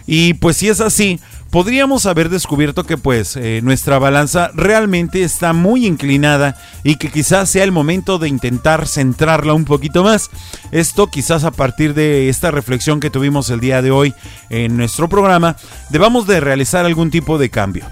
Y 0.07 0.35
pues 0.35 0.57
si 0.57 0.69
es 0.69 0.81
así, 0.81 1.21
podríamos 1.51 2.07
haber 2.07 2.29
descubierto 2.29 2.85
que 2.85 2.97
pues 2.97 3.37
eh, 3.37 3.61
nuestra 3.63 3.99
balanza 3.99 4.51
realmente 4.55 5.23
está 5.23 5.53
muy 5.53 5.87
inclinada 5.87 6.57
y 6.83 6.97
que 6.97 7.11
quizás 7.11 7.51
sea 7.51 7.65
el 7.65 7.73
momento 7.73 8.19
de 8.19 8.29
intentar 8.29 8.87
centrarla 8.87 9.55
un 9.55 9.65
poquito 9.65 10.05
más. 10.05 10.31
Esto 10.71 11.09
quizás 11.09 11.45
a 11.45 11.51
partir 11.51 11.95
de 11.95 12.29
esta 12.29 12.51
reflexión 12.51 13.01
que 13.01 13.11
tuvimos 13.11 13.51
el 13.51 13.61
día 13.61 13.83
de 13.83 13.91
hoy 13.91 14.15
en 14.51 14.77
nuestro 14.77 15.09
programa, 15.09 15.57
debamos 15.91 16.27
de 16.27 16.41
realizar 16.41 16.85
algún 16.85 17.11
tipo 17.11 17.39
de 17.39 17.51
cambio. 17.51 17.87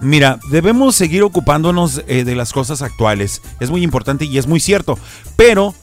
Mira, 0.00 0.38
debemos 0.50 0.96
seguir 0.96 1.22
ocupándonos 1.22 2.02
eh, 2.06 2.24
de 2.24 2.34
las 2.34 2.52
cosas 2.52 2.80
actuales. 2.80 3.42
Es 3.60 3.70
muy 3.70 3.82
importante 3.82 4.24
y 4.24 4.38
es 4.38 4.46
muy 4.46 4.58
cierto. 4.58 4.98
Pero 5.36 5.74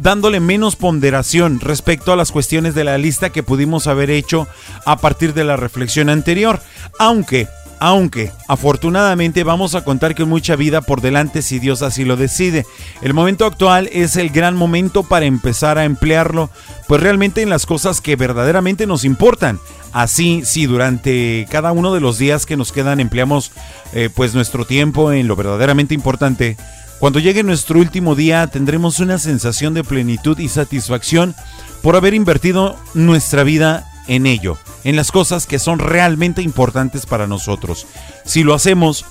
dándole 0.00 0.40
menos 0.40 0.76
ponderación 0.76 1.60
respecto 1.60 2.12
a 2.12 2.16
las 2.16 2.32
cuestiones 2.32 2.74
de 2.74 2.84
la 2.84 2.98
lista 2.98 3.30
que 3.30 3.42
pudimos 3.42 3.86
haber 3.86 4.10
hecho 4.10 4.46
a 4.84 4.96
partir 4.96 5.34
de 5.34 5.44
la 5.44 5.56
reflexión 5.56 6.08
anterior. 6.08 6.60
Aunque, 6.98 7.48
aunque, 7.80 8.30
afortunadamente 8.48 9.44
vamos 9.44 9.74
a 9.74 9.84
contar 9.84 10.14
con 10.14 10.28
mucha 10.28 10.56
vida 10.56 10.80
por 10.80 11.00
delante 11.00 11.42
si 11.42 11.58
Dios 11.58 11.82
así 11.82 12.04
lo 12.04 12.16
decide. 12.16 12.64
El 13.02 13.14
momento 13.14 13.46
actual 13.46 13.88
es 13.92 14.16
el 14.16 14.30
gran 14.30 14.56
momento 14.56 15.02
para 15.02 15.26
empezar 15.26 15.78
a 15.78 15.84
emplearlo, 15.84 16.50
pues 16.88 17.02
realmente 17.02 17.42
en 17.42 17.50
las 17.50 17.66
cosas 17.66 18.00
que 18.00 18.16
verdaderamente 18.16 18.86
nos 18.86 19.04
importan. 19.04 19.58
Así, 19.92 20.42
si 20.44 20.66
durante 20.66 21.46
cada 21.50 21.72
uno 21.72 21.94
de 21.94 22.00
los 22.00 22.18
días 22.18 22.46
que 22.46 22.56
nos 22.56 22.72
quedan 22.72 22.98
empleamos 22.98 23.52
eh, 23.92 24.10
pues 24.12 24.34
nuestro 24.34 24.64
tiempo 24.64 25.12
en 25.12 25.28
lo 25.28 25.36
verdaderamente 25.36 25.94
importante, 25.94 26.56
cuando 27.04 27.20
llegue 27.20 27.42
nuestro 27.42 27.80
último 27.80 28.14
día 28.14 28.46
tendremos 28.46 28.98
una 28.98 29.18
sensación 29.18 29.74
de 29.74 29.84
plenitud 29.84 30.38
y 30.38 30.48
satisfacción 30.48 31.34
por 31.82 31.96
haber 31.96 32.14
invertido 32.14 32.78
nuestra 32.94 33.42
vida 33.42 33.86
en 34.06 34.24
ello, 34.24 34.56
en 34.84 34.96
las 34.96 35.12
cosas 35.12 35.46
que 35.46 35.58
son 35.58 35.80
realmente 35.80 36.40
importantes 36.40 37.04
para 37.04 37.26
nosotros. 37.26 37.86
Si 38.24 38.42
lo 38.42 38.54
hacemos, 38.54 39.04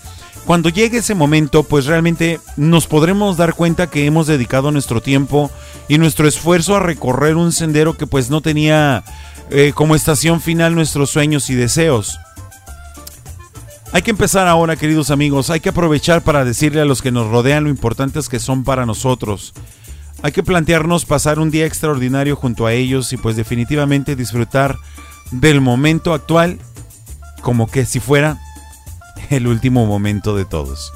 cuando 0.47 0.69
llegue 0.69 0.97
ese 0.97 1.13
momento, 1.13 1.61
pues 1.61 1.85
realmente 1.85 2.39
nos 2.57 2.87
podremos 2.87 3.37
dar 3.37 3.53
cuenta 3.53 3.91
que 3.91 4.07
hemos 4.07 4.25
dedicado 4.25 4.71
nuestro 4.71 4.99
tiempo 4.99 5.51
y 5.87 5.99
nuestro 5.99 6.27
esfuerzo 6.27 6.75
a 6.75 6.79
recorrer 6.79 7.35
un 7.35 7.51
sendero 7.51 7.95
que 7.95 8.07
pues 8.07 8.31
no 8.31 8.41
tenía 8.41 9.03
eh, 9.51 9.71
como 9.75 9.93
estación 9.93 10.41
final 10.41 10.73
nuestros 10.73 11.11
sueños 11.11 11.47
y 11.51 11.53
deseos. 11.53 12.17
Hay 13.93 14.01
que 14.01 14.09
empezar 14.09 14.47
ahora, 14.47 14.75
queridos 14.75 15.11
amigos. 15.11 15.51
Hay 15.51 15.59
que 15.59 15.69
aprovechar 15.69 16.23
para 16.23 16.43
decirle 16.43 16.81
a 16.81 16.85
los 16.85 17.03
que 17.03 17.11
nos 17.11 17.29
rodean 17.29 17.65
lo 17.65 17.69
importantes 17.69 18.27
que 18.27 18.39
son 18.39 18.63
para 18.63 18.87
nosotros. 18.87 19.53
Hay 20.23 20.31
que 20.31 20.41
plantearnos 20.41 21.05
pasar 21.05 21.37
un 21.37 21.51
día 21.51 21.67
extraordinario 21.67 22.35
junto 22.35 22.65
a 22.65 22.73
ellos 22.73 23.13
y 23.13 23.17
pues 23.17 23.35
definitivamente 23.35 24.15
disfrutar 24.15 24.79
del 25.29 25.61
momento 25.61 26.15
actual 26.15 26.57
como 27.43 27.69
que 27.69 27.85
si 27.85 27.99
fuera 27.99 28.39
el 29.29 29.45
último 29.45 29.85
momento 29.85 30.35
de 30.35 30.45
todos. 30.45 30.91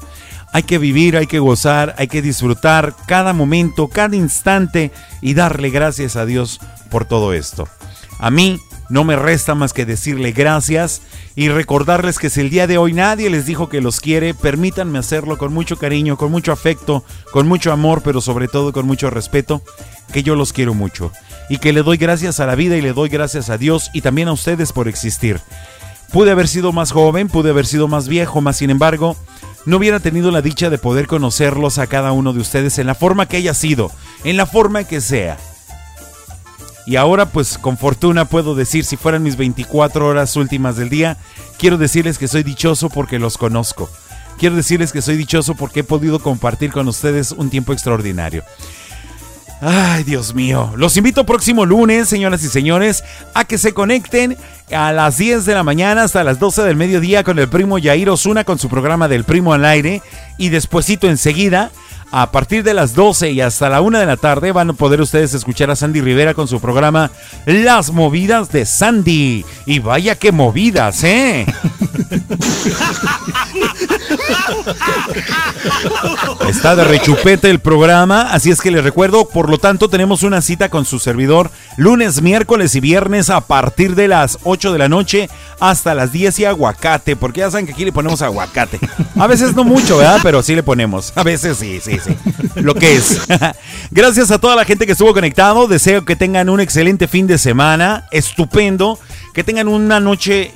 Hay 0.52 0.64
que 0.64 0.78
vivir, 0.78 1.16
hay 1.16 1.28
que 1.28 1.38
gozar, 1.38 1.94
hay 1.98 2.08
que 2.08 2.20
disfrutar 2.20 2.96
cada 3.06 3.32
momento, 3.32 3.86
cada 3.86 4.16
instante 4.16 4.90
y 5.20 5.34
darle 5.34 5.70
gracias 5.70 6.16
a 6.16 6.26
Dios 6.26 6.58
por 6.90 7.04
todo 7.04 7.32
esto. 7.32 7.68
A 8.18 8.32
mí 8.32 8.58
no 8.88 9.04
me 9.04 9.16
resta 9.16 9.54
más 9.54 9.72
que 9.72 9.84
decirle 9.86 10.32
gracias 10.32 11.02
y 11.36 11.48
recordarles 11.48 12.18
que 12.18 12.30
si 12.30 12.40
el 12.40 12.50
día 12.50 12.66
de 12.66 12.78
hoy 12.78 12.92
nadie 12.92 13.30
les 13.30 13.46
dijo 13.46 13.68
que 13.68 13.80
los 13.80 14.00
quiere, 14.00 14.34
permítanme 14.34 14.98
hacerlo 14.98 15.38
con 15.38 15.52
mucho 15.52 15.76
cariño, 15.76 16.16
con 16.16 16.30
mucho 16.30 16.52
afecto, 16.52 17.04
con 17.32 17.46
mucho 17.46 17.72
amor, 17.72 18.02
pero 18.02 18.20
sobre 18.20 18.48
todo 18.48 18.72
con 18.72 18.86
mucho 18.86 19.10
respeto, 19.10 19.62
que 20.12 20.22
yo 20.22 20.34
los 20.34 20.52
quiero 20.52 20.74
mucho 20.74 21.12
y 21.48 21.58
que 21.58 21.72
le 21.72 21.82
doy 21.82 21.96
gracias 21.96 22.40
a 22.40 22.46
la 22.46 22.54
vida 22.54 22.76
y 22.76 22.80
le 22.80 22.92
doy 22.92 23.08
gracias 23.08 23.50
a 23.50 23.58
Dios 23.58 23.90
y 23.92 24.00
también 24.00 24.28
a 24.28 24.32
ustedes 24.32 24.72
por 24.72 24.88
existir. 24.88 25.40
Pude 26.12 26.30
haber 26.30 26.48
sido 26.48 26.72
más 26.72 26.92
joven, 26.92 27.28
pude 27.28 27.50
haber 27.50 27.66
sido 27.66 27.88
más 27.88 28.08
viejo, 28.08 28.40
más 28.40 28.56
sin 28.56 28.70
embargo, 28.70 29.16
no 29.66 29.76
hubiera 29.76 30.00
tenido 30.00 30.30
la 30.30 30.40
dicha 30.40 30.70
de 30.70 30.78
poder 30.78 31.06
conocerlos 31.06 31.78
a 31.78 31.86
cada 31.86 32.12
uno 32.12 32.32
de 32.32 32.40
ustedes 32.40 32.78
en 32.78 32.86
la 32.86 32.94
forma 32.94 33.26
que 33.26 33.36
haya 33.36 33.52
sido, 33.52 33.90
en 34.24 34.38
la 34.38 34.46
forma 34.46 34.84
que 34.84 35.00
sea. 35.00 35.36
Y 36.88 36.96
ahora 36.96 37.26
pues 37.26 37.58
con 37.58 37.76
fortuna 37.76 38.24
puedo 38.24 38.54
decir, 38.54 38.82
si 38.82 38.96
fueran 38.96 39.22
mis 39.22 39.36
24 39.36 40.06
horas 40.06 40.36
últimas 40.36 40.76
del 40.76 40.88
día, 40.88 41.18
quiero 41.58 41.76
decirles 41.76 42.16
que 42.16 42.28
soy 42.28 42.42
dichoso 42.42 42.88
porque 42.88 43.18
los 43.18 43.36
conozco. 43.36 43.90
Quiero 44.38 44.56
decirles 44.56 44.90
que 44.90 45.02
soy 45.02 45.18
dichoso 45.18 45.54
porque 45.54 45.80
he 45.80 45.84
podido 45.84 46.18
compartir 46.18 46.72
con 46.72 46.88
ustedes 46.88 47.32
un 47.32 47.50
tiempo 47.50 47.74
extraordinario. 47.74 48.42
Ay, 49.60 50.02
Dios 50.04 50.34
mío. 50.34 50.72
Los 50.76 50.96
invito 50.96 51.26
próximo 51.26 51.66
lunes, 51.66 52.08
señoras 52.08 52.42
y 52.42 52.48
señores, 52.48 53.04
a 53.34 53.44
que 53.44 53.58
se 53.58 53.74
conecten 53.74 54.38
a 54.74 54.90
las 54.92 55.18
10 55.18 55.44
de 55.44 55.54
la 55.54 55.64
mañana 55.64 56.04
hasta 56.04 56.24
las 56.24 56.38
12 56.38 56.62
del 56.62 56.76
mediodía 56.76 57.22
con 57.22 57.38
el 57.38 57.50
primo 57.50 57.76
Yair 57.76 58.08
Osuna 58.08 58.44
con 58.44 58.58
su 58.58 58.70
programa 58.70 59.08
del 59.08 59.24
Primo 59.24 59.52
al 59.52 59.66
Aire. 59.66 60.00
Y 60.38 60.48
despuesito 60.48 61.06
enseguida 61.06 61.70
a 62.10 62.30
partir 62.30 62.62
de 62.62 62.74
las 62.74 62.94
12 62.94 63.30
y 63.32 63.40
hasta 63.40 63.68
la 63.68 63.80
1 63.80 63.98
de 63.98 64.06
la 64.06 64.16
tarde 64.16 64.52
van 64.52 64.70
a 64.70 64.72
poder 64.72 65.00
ustedes 65.00 65.34
escuchar 65.34 65.70
a 65.70 65.76
Sandy 65.76 66.00
Rivera 66.00 66.34
con 66.34 66.48
su 66.48 66.60
programa 66.60 67.10
Las 67.46 67.92
Movidas 67.92 68.50
de 68.50 68.64
Sandy. 68.64 69.44
Y 69.66 69.78
vaya 69.80 70.14
que 70.14 70.32
movidas, 70.32 71.04
¿eh? 71.04 71.46
Está 76.48 76.76
de 76.76 76.84
rechupete 76.84 77.50
el 77.50 77.60
programa, 77.60 78.22
así 78.32 78.50
es 78.50 78.60
que 78.60 78.70
les 78.70 78.82
recuerdo, 78.82 79.28
por 79.28 79.50
lo 79.50 79.58
tanto 79.58 79.88
tenemos 79.88 80.22
una 80.22 80.40
cita 80.40 80.68
con 80.68 80.84
su 80.84 80.98
servidor 80.98 81.50
lunes, 81.76 82.22
miércoles 82.22 82.74
y 82.74 82.80
viernes 82.80 83.30
a 83.30 83.40
partir 83.40 83.94
de 83.94 84.08
las 84.08 84.38
8 84.44 84.72
de 84.72 84.78
la 84.78 84.88
noche 84.88 85.28
hasta 85.60 85.94
las 85.94 86.12
10 86.12 86.40
y 86.40 86.44
aguacate, 86.44 87.16
porque 87.16 87.40
ya 87.40 87.50
saben 87.50 87.66
que 87.66 87.72
aquí 87.72 87.84
le 87.84 87.92
ponemos 87.92 88.22
aguacate. 88.22 88.78
A 89.16 89.26
veces 89.26 89.54
no 89.54 89.64
mucho, 89.64 89.98
¿verdad? 89.98 90.20
Pero 90.22 90.42
sí 90.42 90.54
le 90.54 90.62
ponemos. 90.62 91.12
A 91.16 91.22
veces 91.22 91.56
sí, 91.58 91.80
sí, 91.82 91.98
sí. 92.04 92.16
Lo 92.56 92.74
que 92.74 92.96
es. 92.96 93.20
Gracias 93.90 94.30
a 94.30 94.38
toda 94.38 94.56
la 94.56 94.64
gente 94.64 94.86
que 94.86 94.92
estuvo 94.92 95.12
conectado. 95.12 95.66
Deseo 95.66 96.04
que 96.04 96.16
tengan 96.16 96.48
un 96.48 96.60
excelente 96.60 97.08
fin 97.08 97.26
de 97.26 97.38
semana. 97.38 98.06
Estupendo. 98.10 98.98
Que 99.34 99.44
tengan 99.44 99.68
una 99.68 100.00
noche 100.00 100.52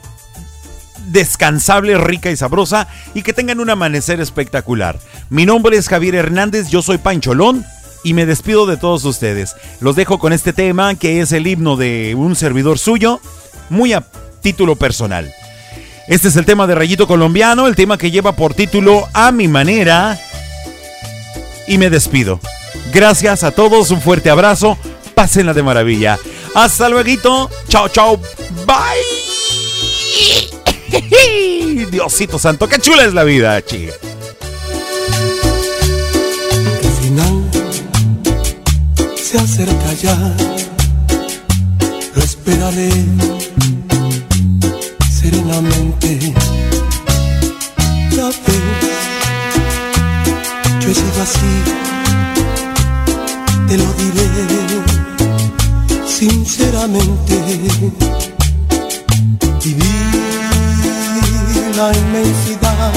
descansable, 1.06 1.98
rica 1.98 2.30
y 2.30 2.36
sabrosa 2.36 2.88
y 3.14 3.22
que 3.22 3.32
tengan 3.32 3.60
un 3.60 3.70
amanecer 3.70 4.20
espectacular. 4.20 4.98
Mi 5.30 5.46
nombre 5.46 5.76
es 5.76 5.88
Javier 5.88 6.14
Hernández, 6.14 6.68
yo 6.68 6.82
soy 6.82 6.98
Pancholón 6.98 7.64
y 8.04 8.14
me 8.14 8.26
despido 8.26 8.66
de 8.66 8.76
todos 8.76 9.04
ustedes. 9.04 9.56
Los 9.80 9.96
dejo 9.96 10.18
con 10.18 10.32
este 10.32 10.52
tema 10.52 10.94
que 10.94 11.20
es 11.20 11.32
el 11.32 11.46
himno 11.46 11.76
de 11.76 12.14
un 12.16 12.36
servidor 12.36 12.78
suyo, 12.78 13.20
muy 13.70 13.92
a 13.92 14.04
título 14.40 14.76
personal. 14.76 15.32
Este 16.08 16.28
es 16.28 16.36
el 16.36 16.44
tema 16.44 16.66
de 16.66 16.74
Rayito 16.74 17.06
Colombiano, 17.06 17.66
el 17.66 17.76
tema 17.76 17.96
que 17.96 18.10
lleva 18.10 18.32
por 18.32 18.54
título 18.54 19.08
A 19.12 19.30
mi 19.32 19.48
manera. 19.48 20.18
Y 21.68 21.78
me 21.78 21.90
despido. 21.90 22.40
Gracias 22.92 23.44
a 23.44 23.52
todos, 23.52 23.90
un 23.90 24.00
fuerte 24.00 24.28
abrazo. 24.28 24.76
pásenla 25.14 25.54
de 25.54 25.62
maravilla. 25.62 26.18
Hasta 26.54 26.88
luego. 26.88 27.48
Chao, 27.68 27.88
chao. 27.88 28.18
Bye. 28.66 30.61
Diosito 31.90 32.38
santo, 32.38 32.68
qué 32.68 32.78
chula 32.78 33.04
es 33.04 33.14
la 33.14 33.24
vida, 33.24 33.60
chica. 33.64 33.92
El 36.82 36.90
final 36.90 37.50
se 39.16 39.38
acerca 39.38 39.92
ya. 39.94 40.36
Lo 42.14 42.22
esperaré 42.22 42.90
serenamente. 45.10 46.34
Ya 48.10 48.26
ves, 48.26 48.36
yo 50.80 50.90
he 50.90 50.94
sido 50.94 51.22
así, 51.22 51.52
te 53.68 53.78
lo 53.78 53.92
diré 53.94 54.28
sinceramente. 56.06 57.34
Viví 59.64 60.41
la 61.82 61.92
inmensidad 61.98 62.92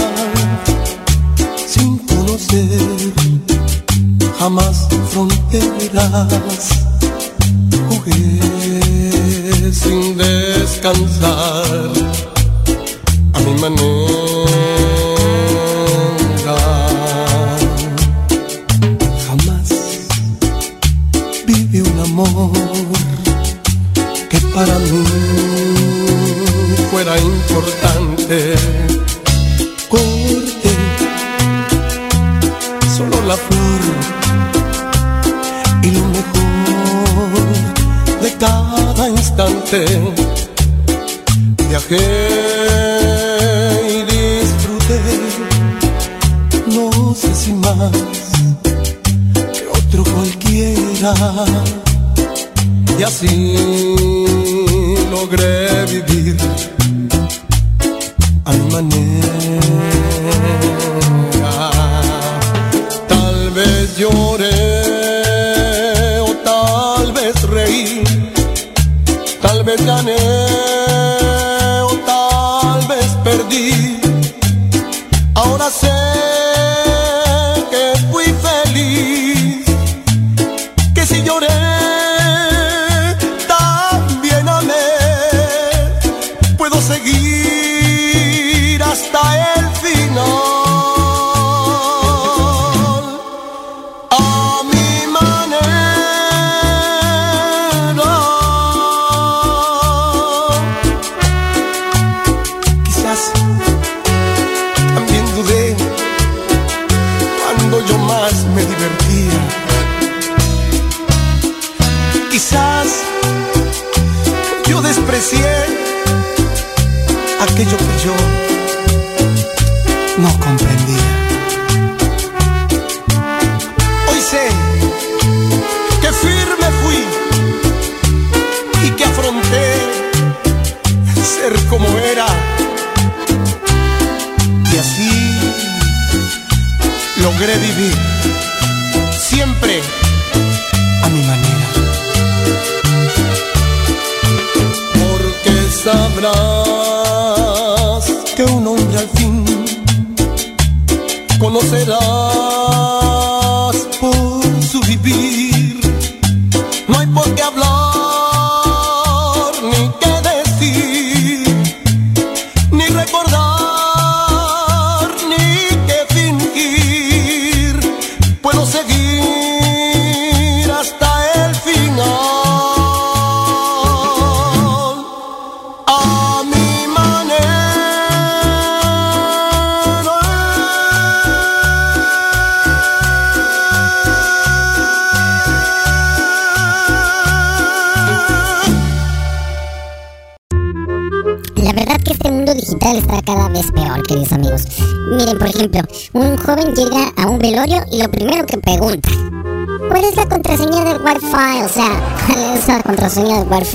sin 1.66 1.98
conocer 2.10 3.14
jamás 4.40 4.88
fronteras. 5.12 6.64
Jugué 7.90 8.42
sin 9.74 10.18
descansar 10.18 11.92
a 13.34 13.40
mi 13.40 13.54
manera. 13.62 14.25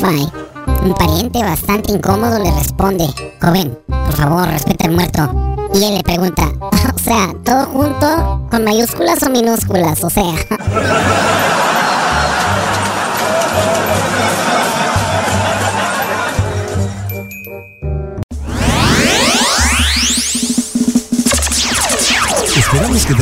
Un 0.02 0.94
pariente 0.94 1.42
bastante 1.42 1.92
incómodo 1.92 2.38
le 2.38 2.50
responde, 2.50 3.06
joven, 3.38 3.78
por 3.86 4.12
favor, 4.14 4.48
respeta 4.48 4.86
al 4.86 4.94
muerto. 4.94 5.30
Y 5.74 5.84
él 5.84 5.94
le 5.96 6.02
pregunta, 6.02 6.50
o 6.94 6.98
sea, 6.98 7.34
¿todo 7.44 7.66
junto 7.66 8.48
con 8.50 8.64
mayúsculas 8.64 9.22
o 9.22 9.28
minúsculas? 9.28 10.02
O 10.02 10.08
sea... 10.08 10.24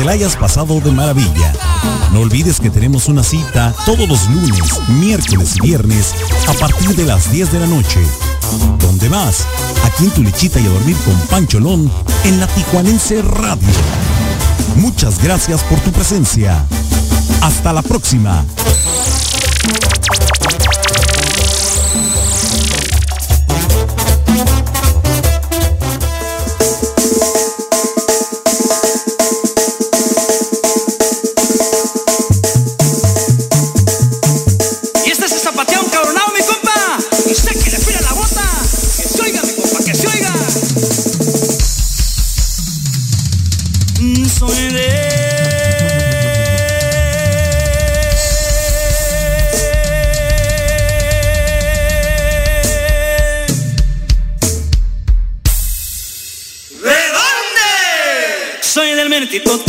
hayas 0.09 0.35
pasado 0.35 0.79
de 0.81 0.91
maravilla. 0.91 1.53
No 2.11 2.21
olvides 2.21 2.59
que 2.59 2.71
tenemos 2.71 3.07
una 3.07 3.23
cita 3.23 3.73
todos 3.85 4.09
los 4.09 4.27
lunes, 4.27 4.59
miércoles 4.89 5.55
y 5.57 5.61
viernes 5.61 6.15
a 6.47 6.53
partir 6.53 6.95
de 6.95 7.05
las 7.05 7.31
10 7.31 7.51
de 7.51 7.59
la 7.59 7.67
noche. 7.67 7.99
¿Dónde 8.79 9.07
más? 9.09 9.45
Aquí 9.85 10.05
en 10.05 10.11
tu 10.11 10.23
lechita 10.23 10.59
y 10.59 10.65
a 10.65 10.69
dormir 10.69 10.97
con 11.05 11.15
Pancholón 11.27 11.91
en 12.23 12.39
la 12.39 12.47
Tijuanense 12.47 13.21
Radio. 13.21 13.67
Muchas 14.75 15.21
gracias 15.21 15.61
por 15.63 15.79
tu 15.81 15.91
presencia. 15.91 16.65
Hasta 17.41 17.71
la 17.71 17.83
próxima. 17.83 18.43
actitud 59.29 59.68